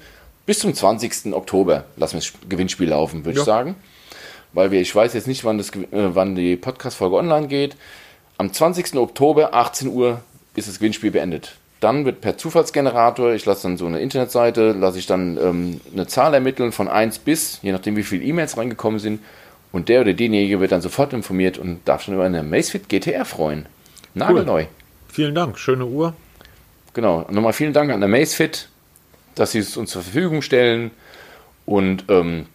bis 0.49 0.57
zum 0.57 0.73
20. 0.73 1.31
Oktober 1.35 1.83
lassen 1.95 2.13
wir 2.13 2.21
das 2.21 2.33
Gewinnspiel 2.49 2.89
laufen, 2.89 3.23
würde 3.23 3.35
Ja. 3.37 3.43
ich 3.43 3.45
sagen. 3.45 3.75
Weil 4.51 4.71
wir, 4.71 4.81
ich 4.81 4.95
weiß 4.95 5.13
jetzt 5.13 5.27
nicht, 5.27 5.45
wann, 5.45 5.59
das, 5.59 5.69
äh, 5.69 5.85
wann 5.91 6.33
die 6.33 6.55
Podcast-Folge 6.55 7.17
online 7.17 7.47
geht. 7.47 7.75
Am 8.39 8.51
20. 8.51 8.95
Oktober, 8.95 9.53
18 9.53 9.89
Uhr, 9.89 10.21
ist 10.55 10.67
das 10.67 10.79
Gewinnspiel 10.79 11.11
beendet. 11.11 11.53
Dann 11.81 12.03
wird 12.03 12.21
per 12.21 12.35
Zufallsgenerator, 12.39 13.33
ich 13.33 13.45
lasse 13.45 13.61
dann 13.67 13.77
so 13.77 13.85
eine 13.85 13.99
Internetseite, 13.99 14.71
lasse 14.71 14.97
ich 14.97 15.05
dann 15.05 15.37
ähm, 15.37 15.81
eine 15.93 16.07
Zahl 16.07 16.33
ermitteln 16.33 16.71
von 16.71 16.87
1 16.87 17.19
bis, 17.19 17.59
je 17.61 17.71
nachdem 17.71 17.95
wie 17.95 18.01
viele 18.01 18.23
E-Mails 18.23 18.57
reingekommen 18.57 18.99
sind. 18.99 19.21
Und 19.71 19.87
der 19.87 20.01
oder 20.01 20.13
diejenige 20.13 20.59
wird 20.59 20.71
dann 20.71 20.81
sofort 20.81 21.13
informiert 21.13 21.59
und 21.59 21.81
darf 21.85 22.01
schon 22.01 22.15
über 22.15 22.23
eine 22.25 22.41
Macefit 22.41 22.89
GTR 22.89 23.23
freuen. 23.23 23.67
Nagelneu. 24.15 24.65
Vielen 25.13 25.35
Dank, 25.35 25.59
schöne 25.59 25.85
Uhr. 25.85 26.15
Genau. 26.95 27.19
Und 27.19 27.33
nochmal 27.35 27.53
vielen 27.53 27.73
Dank 27.73 27.91
an 27.91 27.99
der 27.99 28.09
Macefit, 28.09 28.67
dass 29.39 29.51
sie 29.51 29.59
es 29.59 29.77
uns 29.77 29.91
zur 29.91 30.01
Verfügung 30.01 30.41
stellen. 30.41 30.91
Und 31.65 32.05
ähm, 32.09 32.47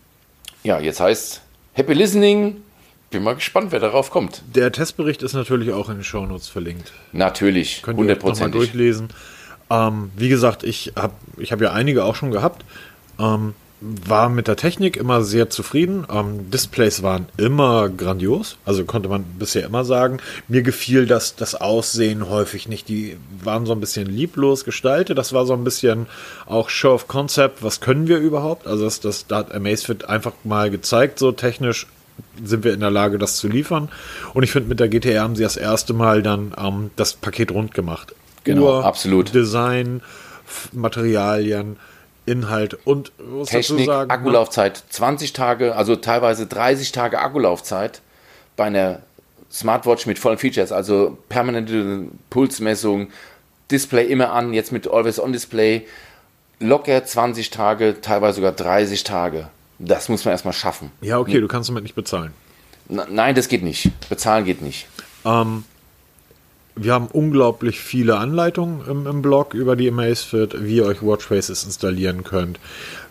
ja, 0.63 0.79
jetzt 0.81 1.01
heißt 1.01 1.41
Happy 1.73 1.95
Listening. 1.95 2.57
Bin 3.11 3.23
mal 3.23 3.35
gespannt, 3.35 3.73
wer 3.73 3.81
darauf 3.81 4.11
kommt. 4.11 4.43
Der 4.55 4.71
Testbericht 4.73 5.23
ist 5.23 5.35
natürlich 5.35 5.73
auch 5.73 5.89
in 5.89 5.99
den 5.99 6.05
Show 6.05 6.27
Notes 6.27 6.49
verlinkt. 6.49 6.93
Natürlich, 7.13 7.83
Könnt 7.83 7.99
ihr 8.01 8.17
nochmal 8.17 8.51
durchlesen. 8.51 9.09
Ähm, 9.71 10.11
wie 10.17 10.29
gesagt, 10.29 10.63
ich 10.63 10.93
habe 10.97 11.15
ich 11.39 11.53
hab 11.53 11.61
ja 11.61 11.73
einige 11.73 12.05
auch 12.05 12.17
schon 12.17 12.31
gehabt. 12.31 12.65
Ähm, 13.19 13.55
war 14.07 14.29
mit 14.29 14.49
der 14.49 14.57
Technik 14.57 14.97
immer 14.97 15.23
sehr 15.23 15.51
zufrieden. 15.51 16.07
Ähm, 16.11 16.51
Displays 16.51 17.03
waren 17.03 17.27
immer 17.37 17.89
grandios, 17.89 18.57
also 18.65 18.85
konnte 18.85 19.09
man 19.09 19.25
bisher 19.39 19.65
immer 19.65 19.85
sagen. 19.85 20.19
Mir 20.49 20.63
gefiel 20.63 21.07
das, 21.07 21.37
das 21.37 21.55
Aussehen 21.55 22.29
häufig 22.29 22.69
nicht. 22.69 22.89
Die 22.89 23.17
waren 23.43 23.67
so 23.67 23.73
ein 23.73 23.81
bisschen 23.81 24.07
lieblos 24.07 24.65
gestaltet. 24.65 25.19
Das 25.19 25.33
war 25.33 25.45
so 25.45 25.53
ein 25.53 25.65
bisschen 25.65 26.07
auch 26.47 26.71
Show 26.71 26.95
of 26.95 27.09
Concept. 27.09 27.63
Was 27.63 27.81
können 27.81 28.09
wir 28.09 28.19
überhaupt? 28.19 28.67
Also 28.67 28.85
das, 28.85 29.01
das, 29.01 29.27
da 29.27 29.39
hat 29.39 29.55
Amazfit 29.55 30.07
einfach 30.09 30.33
mal 30.45 30.71
gezeigt, 30.71 31.19
so 31.19 31.33
technisch 31.33 31.87
sind 32.43 32.65
wir 32.65 32.73
in 32.73 32.81
der 32.81 32.91
Lage, 32.91 33.19
das 33.19 33.37
zu 33.37 33.49
liefern. 33.49 33.89
Und 34.33 34.45
ich 34.45 34.53
finde, 34.53 34.69
mit 34.69 34.81
der 34.81 34.89
GTR 34.89 35.23
haben 35.23 35.37
sie 35.37 35.43
das 35.43 35.57
erste 35.57 35.93
Mal 35.93 36.23
dann 36.23 36.55
ähm, 36.59 36.91
das 36.97 37.15
Paket 37.15 37.51
rund 37.51 37.75
gemacht. 37.75 38.15
Genau, 38.45 38.81
absolut. 38.81 39.35
Design, 39.35 40.01
Materialien, 40.73 41.77
Inhalt 42.27 42.75
und 42.87 43.13
was 43.19 43.49
Technik, 43.51 43.87
sagen, 43.87 44.09
ne? 44.09 44.15
Akkulaufzeit 44.15 44.83
20 44.91 45.33
Tage, 45.33 45.77
also 45.77 45.97
teilweise 45.97 46.47
30 46.47 46.93
Tage 46.93 47.19
Akkulaufzeit 47.21 48.01
bei 48.57 48.65
einer 48.65 49.01
Smartwatch 49.53 50.07
mit 50.07 50.19
vollen 50.19 50.39
Features, 50.39 50.73
also 50.73 51.19
permanente 51.29 52.07
Pulsmessung, 52.31 53.09
Display 53.71 54.07
immer 54.07 54.33
an, 54.33 54.53
jetzt 54.55 54.73
mit 54.73 54.89
Always-On-Display, 54.91 55.87
locker 56.61 57.05
20 57.05 57.51
Tage, 57.51 58.01
teilweise 58.01 58.37
sogar 58.37 58.53
30 58.53 59.05
Tage. 59.05 59.49
Das 59.79 60.09
muss 60.09 60.25
man 60.25 60.33
erstmal 60.33 60.55
schaffen. 60.55 60.91
Ja, 61.01 61.19
okay, 61.19 61.41
du 61.41 61.49
kannst 61.49 61.69
damit 61.69 61.83
nicht 61.83 61.95
bezahlen. 61.95 62.33
N- 62.89 63.03
Nein, 63.11 63.35
das 63.35 63.49
geht 63.49 63.63
nicht. 63.63 63.91
Bezahlen 64.09 64.45
geht 64.45 64.63
nicht. 64.63 64.87
Ähm, 65.25 65.65
wir 66.77 66.93
haben 66.93 67.07
unglaublich 67.07 67.81
viele 67.81 68.17
Anleitungen 68.17 68.85
im, 68.89 69.07
im 69.07 69.23
Blog 69.23 69.55
über 69.55 69.77
die 69.77 69.89
Amazfit, 69.89 70.65
wie 70.65 70.77
ihr 70.77 70.87
euch 70.87 71.03
Watchfaces 71.03 71.65
installieren 71.65 72.25
könnt, 72.25 72.59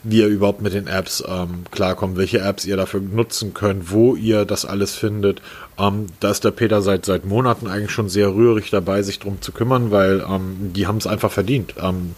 wie 0.04 0.20
ihr 0.20 0.28
überhaupt 0.28 0.62
mit 0.62 0.74
den 0.74 0.88
Apps 0.88 1.24
ähm, 1.26 1.64
klarkommt, 1.72 2.18
welche 2.18 2.40
Apps 2.40 2.66
ihr 2.66 2.76
dafür 2.76 3.00
nutzen 3.00 3.54
könnt, 3.54 3.90
wo 3.92 4.16
ihr 4.16 4.44
das 4.44 4.66
alles 4.66 4.96
findet. 4.96 5.42
Ähm, 5.80 6.08
da 6.20 6.32
ist 6.32 6.44
der 6.44 6.52
Peter 6.52 6.82
seit, 6.82 7.06
seit 7.06 7.26
Monaten 7.26 7.68
eigentlich 7.68 7.92
schon 7.92 8.10
sehr 8.10 8.34
rührig 8.36 8.70
dabei, 8.70 9.02
sich 9.02 9.20
drum 9.20 9.42
zu 9.42 9.54
kümmern, 9.54 9.92
weil 9.92 10.26
ähm, 10.30 10.74
die 10.74 10.86
haben 10.86 10.98
es 10.98 11.08
einfach 11.08 11.32
verdient. 11.32 11.76
Ähm, 11.82 12.16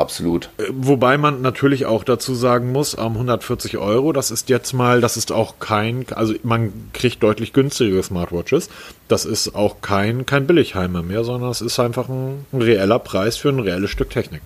Absolut. 0.00 0.48
Wobei 0.70 1.18
man 1.18 1.42
natürlich 1.42 1.84
auch 1.84 2.04
dazu 2.04 2.34
sagen 2.34 2.72
muss, 2.72 2.94
ähm, 2.94 3.12
140 3.12 3.76
Euro, 3.76 4.14
das 4.14 4.30
ist 4.30 4.48
jetzt 4.48 4.72
mal, 4.72 5.02
das 5.02 5.18
ist 5.18 5.30
auch 5.30 5.58
kein, 5.58 6.06
also 6.14 6.32
man 6.42 6.72
kriegt 6.94 7.22
deutlich 7.22 7.52
günstigere 7.52 8.02
Smartwatches. 8.02 8.70
Das 9.08 9.26
ist 9.26 9.54
auch 9.54 9.82
kein, 9.82 10.24
kein 10.24 10.46
Billigheimer 10.46 11.02
mehr, 11.02 11.22
sondern 11.22 11.50
es 11.50 11.60
ist 11.60 11.78
einfach 11.78 12.08
ein, 12.08 12.46
ein 12.50 12.62
reeller 12.62 12.98
Preis 12.98 13.36
für 13.36 13.50
ein 13.50 13.60
reelles 13.60 13.90
Stück 13.90 14.08
Technik. 14.08 14.40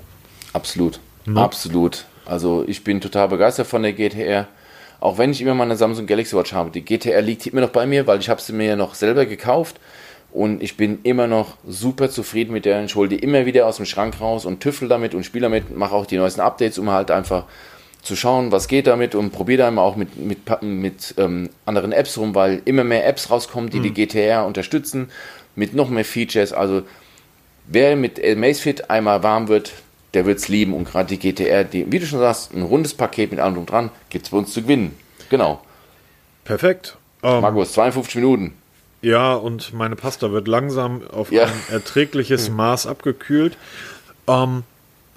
Absolut. 0.54 0.98
Absolut. 1.32 2.06
Also 2.26 2.64
ich 2.66 2.82
bin 2.82 3.00
total 3.00 3.28
begeistert 3.28 3.68
von 3.68 3.84
der 3.84 3.92
GTR. 3.92 4.48
Auch 4.98 5.18
wenn 5.18 5.30
ich 5.30 5.40
immer 5.40 5.54
mal 5.54 5.64
eine 5.64 5.76
Samsung 5.76 6.06
Galaxy 6.06 6.36
Watch 6.36 6.52
habe. 6.52 6.70
Die 6.70 6.84
GTR 6.84 7.22
liegt 7.22 7.46
immer 7.46 7.60
noch 7.60 7.70
bei 7.70 7.86
mir, 7.86 8.08
weil 8.08 8.18
ich 8.18 8.28
habe 8.28 8.40
sie 8.40 8.52
mir 8.52 8.66
ja 8.66 8.76
noch 8.76 8.96
selber 8.96 9.24
gekauft. 9.24 9.76
Und 10.34 10.64
ich 10.64 10.76
bin 10.76 10.98
immer 11.04 11.28
noch 11.28 11.56
super 11.64 12.10
zufrieden 12.10 12.52
mit 12.52 12.64
der. 12.64 12.84
Ich 12.84 12.96
hole 12.96 13.08
die 13.08 13.20
immer 13.20 13.46
wieder 13.46 13.68
aus 13.68 13.76
dem 13.76 13.86
Schrank 13.86 14.20
raus 14.20 14.44
und 14.44 14.58
tüffel 14.58 14.88
damit 14.88 15.14
und 15.14 15.24
spiele 15.24 15.44
damit. 15.44 15.74
Mache 15.76 15.94
auch 15.94 16.06
die 16.06 16.16
neuesten 16.16 16.40
Updates, 16.40 16.76
um 16.76 16.90
halt 16.90 17.12
einfach 17.12 17.44
zu 18.02 18.16
schauen, 18.16 18.50
was 18.50 18.66
geht 18.66 18.88
damit 18.88 19.14
und 19.14 19.30
probiere 19.30 19.58
da 19.58 19.68
immer 19.68 19.82
auch 19.82 19.94
mit, 19.94 20.16
mit, 20.16 20.40
mit 20.60 21.14
ähm, 21.18 21.50
anderen 21.64 21.92
Apps 21.92 22.18
rum, 22.18 22.34
weil 22.34 22.62
immer 22.64 22.82
mehr 22.82 23.06
Apps 23.06 23.30
rauskommen, 23.30 23.70
die 23.70 23.78
die 23.78 23.94
GTR 23.94 24.44
unterstützen, 24.44 25.08
mit 25.54 25.72
noch 25.72 25.88
mehr 25.88 26.04
Features. 26.04 26.52
Also 26.52 26.82
wer 27.68 27.94
mit 27.94 28.20
Amazfit 28.22 28.90
einmal 28.90 29.22
warm 29.22 29.46
wird, 29.46 29.72
der 30.14 30.26
wird 30.26 30.38
es 30.38 30.48
lieben. 30.48 30.74
Und 30.74 30.90
gerade 30.90 31.16
die 31.16 31.18
GTR, 31.20 31.62
die, 31.62 31.92
wie 31.92 32.00
du 32.00 32.06
schon 32.06 32.18
sagst, 32.18 32.52
ein 32.52 32.62
rundes 32.62 32.94
Paket 32.94 33.30
mit 33.30 33.38
allem 33.38 33.54
drum 33.54 33.66
dran, 33.66 33.90
gibt 34.10 34.24
es 34.24 34.32
bei 34.32 34.38
uns 34.38 34.52
zu 34.52 34.62
gewinnen. 34.62 34.98
Genau. 35.30 35.60
Perfekt. 36.42 36.96
Ähm, 37.22 37.40
Markus, 37.40 37.72
52 37.74 38.16
Minuten. 38.16 38.54
Ja, 39.04 39.34
und 39.34 39.72
meine 39.74 39.96
Pasta 39.96 40.32
wird 40.32 40.48
langsam 40.48 41.02
auf 41.08 41.30
Ja. 41.30 41.44
ein 41.44 41.52
erträgliches 41.70 42.50
Maß 42.50 42.86
abgekühlt. 42.86 43.56
Ähm, 44.26 44.62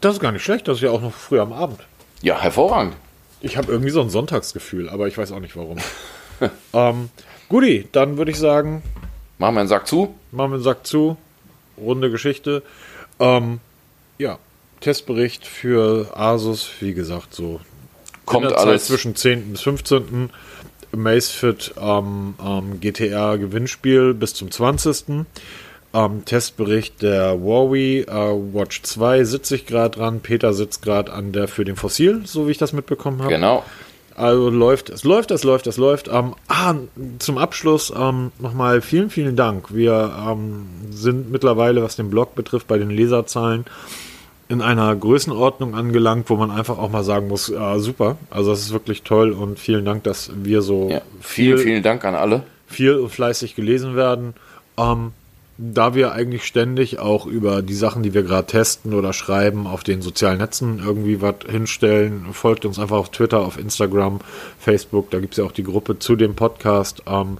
das 0.01 0.15
ist 0.15 0.19
gar 0.19 0.31
nicht 0.31 0.43
schlecht, 0.43 0.67
das 0.67 0.77
ist 0.77 0.83
ja 0.83 0.91
auch 0.91 1.01
noch 1.01 1.13
früh 1.13 1.39
am 1.39 1.53
Abend. 1.53 1.79
Ja, 2.21 2.39
hervorragend. 2.39 2.95
Ich 3.41 3.57
habe 3.57 3.71
irgendwie 3.71 3.91
so 3.91 4.01
ein 4.01 4.09
Sonntagsgefühl, 4.09 4.89
aber 4.89 5.07
ich 5.07 5.17
weiß 5.17 5.31
auch 5.31 5.39
nicht 5.39 5.55
warum. 5.55 5.77
ähm, 6.73 7.09
Guti, 7.49 7.87
dann 7.91 8.17
würde 8.17 8.31
ich 8.31 8.37
sagen, 8.39 8.83
Machen 9.39 9.55
wir 9.55 9.59
einen 9.61 9.69
Sack 9.69 9.87
zu. 9.87 10.15
machen 10.31 10.51
wir 10.51 10.57
den 10.57 10.63
Sack 10.63 10.85
zu. 10.87 11.15
Runde 11.77 12.09
Geschichte. 12.09 12.63
Ähm, 13.19 13.59
ja, 14.17 14.39
Testbericht 14.81 15.45
für 15.45 16.17
Asus, 16.17 16.69
wie 16.79 16.93
gesagt, 16.93 17.33
so 17.35 17.59
Kommt 18.25 18.45
der 18.45 18.57
Zeit 18.57 18.67
alles. 18.67 18.85
zwischen 18.87 19.15
10. 19.15 19.51
bis 19.51 19.61
15. 19.61 20.31
Macefit 20.97 21.73
ähm, 21.79 22.35
ähm, 22.43 22.79
GTR 22.79 23.37
Gewinnspiel 23.37 24.13
bis 24.13 24.33
zum 24.33 24.51
20. 24.51 25.25
Ähm, 25.93 26.25
Testbericht 26.25 27.01
der 27.01 27.39
Huawei 27.39 28.01
äh, 28.01 28.53
Watch 28.53 28.83
2 28.83 29.23
sitze 29.23 29.55
ich 29.55 29.65
gerade 29.65 29.97
dran. 29.97 30.19
Peter 30.19 30.53
sitzt 30.53 30.81
gerade 30.81 31.13
an 31.13 31.31
der 31.31 31.47
für 31.47 31.63
den 31.63 31.75
Fossil, 31.75 32.21
so 32.25 32.47
wie 32.47 32.51
ich 32.51 32.57
das 32.57 32.73
mitbekommen 32.73 33.21
habe. 33.21 33.33
Genau. 33.33 33.63
Also 34.17 34.49
läuft, 34.49 34.89
es 34.89 35.03
läuft, 35.03 35.29
es 35.29 35.43
läuft, 35.43 35.67
es 35.67 35.77
läuft. 35.77 36.07
Ähm, 36.07 36.33
ah, 36.47 36.73
zum 37.19 37.37
Abschluss 37.37 37.93
ähm, 37.95 38.31
nochmal 38.39 38.81
vielen, 38.81 39.11
vielen 39.11 39.35
Dank. 39.35 39.73
Wir 39.73 40.11
ähm, 40.27 40.65
sind 40.89 41.31
mittlerweile, 41.31 41.83
was 41.83 41.95
den 41.95 42.09
Blog 42.09 42.33
betrifft, 42.33 42.67
bei 42.67 42.79
den 42.79 42.89
Leserzahlen 42.89 43.65
in 44.49 44.61
einer 44.61 44.95
Größenordnung 44.95 45.75
angelangt, 45.75 46.29
wo 46.29 46.35
man 46.37 46.51
einfach 46.51 46.77
auch 46.77 46.89
mal 46.89 47.03
sagen 47.03 47.27
muss, 47.27 47.49
äh, 47.49 47.79
super. 47.79 48.17
Also 48.29 48.51
das 48.51 48.61
ist 48.61 48.71
wirklich 48.71 49.03
toll 49.03 49.31
und 49.31 49.59
vielen 49.59 49.83
Dank, 49.85 50.03
dass 50.03 50.31
wir 50.35 50.61
so 50.61 50.89
Ja. 50.89 51.01
viel, 51.19 51.57
Vielen, 51.57 51.67
vielen 51.67 51.83
Dank 51.83 52.05
an 52.05 52.15
alle. 52.15 52.43
viel 52.65 52.95
und 52.95 53.09
fleißig 53.09 53.55
gelesen 53.55 53.95
werden. 53.95 54.33
Ähm, 54.77 55.11
da 55.59 55.95
wir 55.95 56.11
eigentlich 56.11 56.43
ständig 56.45 56.99
auch 56.99 57.25
über 57.25 57.63
die 57.63 57.73
Sachen, 57.73 58.03
die 58.03 58.13
wir 58.13 58.21
gerade 58.21 58.45
testen 58.45 58.93
oder 58.93 59.11
schreiben, 59.11 59.65
auf 59.65 59.83
den 59.83 60.03
sozialen 60.03 60.37
Netzen 60.37 60.79
irgendwie 60.85 61.19
was 61.19 61.35
hinstellen, 61.49 62.27
folgt 62.31 62.63
uns 62.63 62.77
einfach 62.77 62.97
auf 62.97 63.09
Twitter, 63.09 63.39
auf 63.39 63.57
Instagram, 63.57 64.19
Facebook, 64.59 65.09
da 65.09 65.19
gibt 65.19 65.33
es 65.33 65.37
ja 65.39 65.45
auch 65.45 65.51
die 65.51 65.63
Gruppe 65.63 65.97
zu 65.97 66.15
dem 66.15 66.35
Podcast. 66.35 67.01
Ähm, 67.07 67.39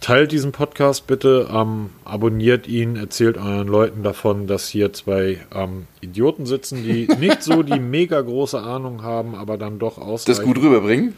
teilt 0.00 0.32
diesen 0.32 0.52
Podcast 0.52 1.06
bitte, 1.06 1.48
ähm, 1.52 1.90
abonniert 2.04 2.66
ihn, 2.68 2.96
erzählt 2.96 3.36
euren 3.36 3.68
Leuten 3.68 4.02
davon, 4.02 4.46
dass 4.46 4.68
hier 4.68 4.92
zwei 4.92 5.40
ähm, 5.54 5.86
Idioten 6.00 6.46
sitzen, 6.46 6.84
die 6.84 7.08
nicht 7.18 7.42
so 7.42 7.62
die 7.62 7.80
mega 7.80 8.20
große 8.20 8.60
Ahnung 8.60 9.02
haben, 9.02 9.34
aber 9.34 9.58
dann 9.58 9.78
doch 9.78 9.98
ausreichend. 9.98 10.28
Das 10.38 10.42
gut 10.44 10.58
rüberbringen. 10.58 11.14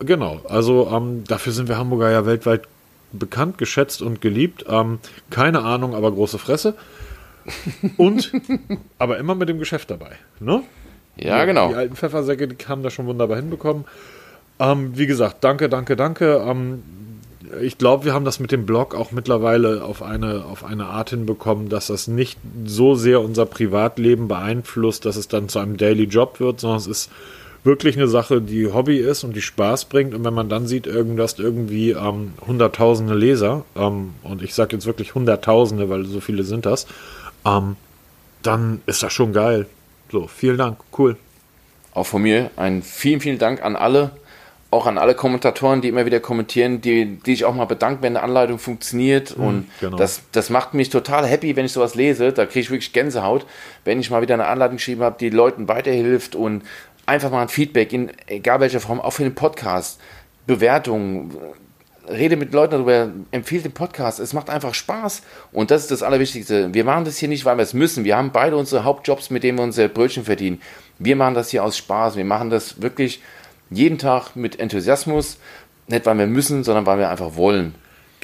Genau, 0.00 0.40
also 0.48 0.90
ähm, 0.90 1.24
dafür 1.26 1.52
sind 1.52 1.68
wir 1.68 1.76
Hamburger 1.76 2.10
ja 2.10 2.24
weltweit 2.24 2.62
bekannt, 3.12 3.58
geschätzt 3.58 4.02
und 4.02 4.20
geliebt. 4.20 4.64
Ähm, 4.68 4.98
keine 5.30 5.62
Ahnung, 5.62 5.94
aber 5.94 6.10
große 6.10 6.38
Fresse. 6.38 6.74
Und, 7.98 8.32
aber 8.98 9.18
immer 9.18 9.34
mit 9.34 9.50
dem 9.50 9.58
Geschäft 9.58 9.90
dabei. 9.90 10.12
Ne? 10.40 10.62
Ja, 11.16 11.40
die, 11.40 11.46
genau. 11.46 11.68
Die 11.68 11.74
alten 11.74 11.96
Pfeffersäcke, 11.96 12.48
die 12.48 12.56
haben 12.66 12.82
das 12.82 12.94
schon 12.94 13.06
wunderbar 13.06 13.36
hinbekommen. 13.36 13.84
Ähm, 14.58 14.96
wie 14.96 15.06
gesagt, 15.06 15.44
danke, 15.44 15.68
danke, 15.68 15.96
danke. 15.96 16.44
Ich 17.60 17.78
glaube, 17.78 18.04
wir 18.04 18.14
haben 18.14 18.24
das 18.24 18.40
mit 18.40 18.52
dem 18.52 18.66
Blog 18.66 18.94
auch 18.94 19.12
mittlerweile 19.12 19.84
auf 19.84 20.02
eine, 20.02 20.44
auf 20.44 20.64
eine 20.64 20.86
Art 20.86 21.10
hinbekommen, 21.10 21.68
dass 21.68 21.88
das 21.88 22.08
nicht 22.08 22.38
so 22.64 22.94
sehr 22.94 23.20
unser 23.20 23.46
Privatleben 23.46 24.28
beeinflusst, 24.28 25.04
dass 25.04 25.16
es 25.16 25.28
dann 25.28 25.48
zu 25.48 25.58
einem 25.58 25.76
Daily 25.76 26.04
Job 26.04 26.40
wird, 26.40 26.60
sondern 26.60 26.78
es 26.78 26.86
ist 26.86 27.10
wirklich 27.64 27.96
eine 27.96 28.08
Sache, 28.08 28.40
die 28.40 28.72
Hobby 28.72 28.98
ist 28.98 29.24
und 29.24 29.34
die 29.34 29.42
Spaß 29.42 29.86
bringt. 29.86 30.14
Und 30.14 30.24
wenn 30.24 30.34
man 30.34 30.48
dann 30.48 30.66
sieht, 30.66 30.86
irgendwas 30.86 31.38
irgendwie 31.38 31.90
ähm, 31.90 32.34
hunderttausende 32.46 33.14
Leser, 33.14 33.64
ähm, 33.74 34.14
und 34.22 34.42
ich 34.42 34.54
sage 34.54 34.76
jetzt 34.76 34.86
wirklich 34.86 35.14
hunderttausende, 35.14 35.88
weil 35.88 36.04
so 36.04 36.20
viele 36.20 36.44
sind 36.44 36.66
das, 36.66 36.86
ähm, 37.44 37.76
dann 38.42 38.82
ist 38.86 39.02
das 39.02 39.12
schon 39.12 39.32
geil. 39.32 39.66
So, 40.12 40.28
vielen 40.28 40.58
Dank, 40.58 40.78
cool. 40.98 41.16
Auch 41.92 42.06
von 42.06 42.22
mir 42.22 42.50
ein 42.56 42.82
vielen, 42.82 43.20
vielen 43.20 43.38
Dank 43.38 43.62
an 43.62 43.76
alle, 43.76 44.10
auch 44.74 44.86
an 44.86 44.98
alle 44.98 45.14
Kommentatoren, 45.14 45.80
die 45.80 45.88
immer 45.88 46.04
wieder 46.04 46.20
kommentieren, 46.20 46.80
die, 46.80 47.16
die 47.16 47.32
ich 47.32 47.44
auch 47.44 47.54
mal 47.54 47.64
bedanken, 47.64 48.02
wenn 48.02 48.16
eine 48.16 48.24
Anleitung 48.24 48.58
funktioniert. 48.58 49.38
Mhm, 49.38 49.44
und 49.44 49.66
genau. 49.80 49.96
das, 49.96 50.22
das 50.32 50.50
macht 50.50 50.74
mich 50.74 50.90
total 50.90 51.26
happy, 51.26 51.56
wenn 51.56 51.64
ich 51.64 51.72
sowas 51.72 51.94
lese. 51.94 52.32
Da 52.32 52.44
kriege 52.44 52.60
ich 52.60 52.70
wirklich 52.70 52.92
Gänsehaut, 52.92 53.46
wenn 53.84 54.00
ich 54.00 54.10
mal 54.10 54.22
wieder 54.22 54.34
eine 54.34 54.46
Anleitung 54.46 54.76
geschrieben 54.76 55.02
habe, 55.02 55.16
die 55.18 55.30
Leuten 55.30 55.68
weiterhilft 55.68 56.34
und 56.34 56.62
einfach 57.06 57.30
mal 57.30 57.42
ein 57.42 57.48
Feedback 57.48 57.92
in 57.92 58.10
egal 58.26 58.60
welcher 58.60 58.80
Form, 58.80 59.00
auch 59.00 59.12
für 59.12 59.22
den 59.22 59.34
Podcast, 59.34 60.00
Bewertungen, 60.46 61.36
rede 62.08 62.36
mit 62.36 62.52
Leuten 62.52 62.72
darüber, 62.72 63.10
empfehle 63.30 63.62
den 63.62 63.72
Podcast. 63.72 64.20
Es 64.20 64.32
macht 64.32 64.50
einfach 64.50 64.74
Spaß. 64.74 65.22
Und 65.52 65.70
das 65.70 65.82
ist 65.82 65.90
das 65.90 66.02
Allerwichtigste. 66.02 66.72
Wir 66.74 66.84
machen 66.84 67.04
das 67.04 67.16
hier 67.16 67.28
nicht, 67.28 67.44
weil 67.44 67.56
wir 67.56 67.62
es 67.62 67.74
müssen. 67.74 68.04
Wir 68.04 68.16
haben 68.16 68.32
beide 68.32 68.56
unsere 68.56 68.84
Hauptjobs, 68.84 69.30
mit 69.30 69.42
denen 69.42 69.58
wir 69.58 69.62
unser 69.62 69.88
Brötchen 69.88 70.24
verdienen. 70.24 70.60
Wir 70.98 71.16
machen 71.16 71.34
das 71.34 71.50
hier 71.50 71.64
aus 71.64 71.76
Spaß. 71.76 72.16
Wir 72.16 72.24
machen 72.24 72.50
das 72.50 72.82
wirklich 72.82 73.22
jeden 73.70 73.98
Tag 73.98 74.36
mit 74.36 74.58
Enthusiasmus. 74.58 75.38
Nicht, 75.86 76.06
weil 76.06 76.18
wir 76.18 76.26
müssen, 76.26 76.64
sondern 76.64 76.86
weil 76.86 76.98
wir 76.98 77.10
einfach 77.10 77.36
wollen. 77.36 77.74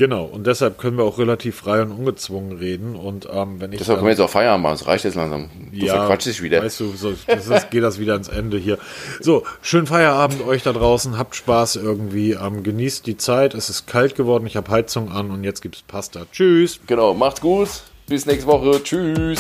Genau, 0.00 0.24
und 0.24 0.46
deshalb 0.46 0.78
können 0.78 0.96
wir 0.96 1.04
auch 1.04 1.18
relativ 1.18 1.56
frei 1.56 1.82
und 1.82 1.92
ungezwungen 1.92 2.56
reden. 2.56 2.96
Und 2.96 3.28
ähm, 3.30 3.60
wenn 3.60 3.70
ich 3.70 3.80
deshalb 3.80 3.98
können 3.98 4.06
wir 4.06 4.12
jetzt 4.12 4.20
auch 4.20 4.30
Feierabend 4.30 4.62
machen, 4.62 4.76
es 4.76 4.86
reicht 4.86 5.04
jetzt 5.04 5.14
langsam. 5.14 5.50
Du 5.72 5.84
ja, 5.84 5.94
verquatsch 5.96 6.24
dich 6.24 6.40
wieder. 6.40 6.62
Weißt 6.62 6.80
du, 6.80 6.92
so, 6.96 7.12
das 7.26 7.48
ist, 7.48 7.70
geht 7.70 7.82
das 7.82 7.98
wieder 7.98 8.14
ans 8.14 8.28
Ende 8.28 8.56
hier. 8.56 8.78
So, 9.20 9.44
schönen 9.60 9.86
Feierabend 9.86 10.40
euch 10.46 10.62
da 10.62 10.72
draußen, 10.72 11.18
habt 11.18 11.36
Spaß 11.36 11.76
irgendwie, 11.76 12.32
ähm, 12.32 12.62
genießt 12.62 13.06
die 13.06 13.18
Zeit. 13.18 13.52
Es 13.52 13.68
ist 13.68 13.86
kalt 13.86 14.14
geworden, 14.14 14.46
ich 14.46 14.56
habe 14.56 14.70
Heizung 14.70 15.12
an 15.12 15.30
und 15.30 15.44
jetzt 15.44 15.60
gibt's 15.60 15.82
Pasta. 15.82 16.22
Tschüss. 16.32 16.80
Genau, 16.86 17.12
macht's 17.12 17.42
gut. 17.42 17.68
Bis 18.06 18.24
nächste 18.24 18.46
Woche. 18.46 18.82
Tschüss. 18.82 19.38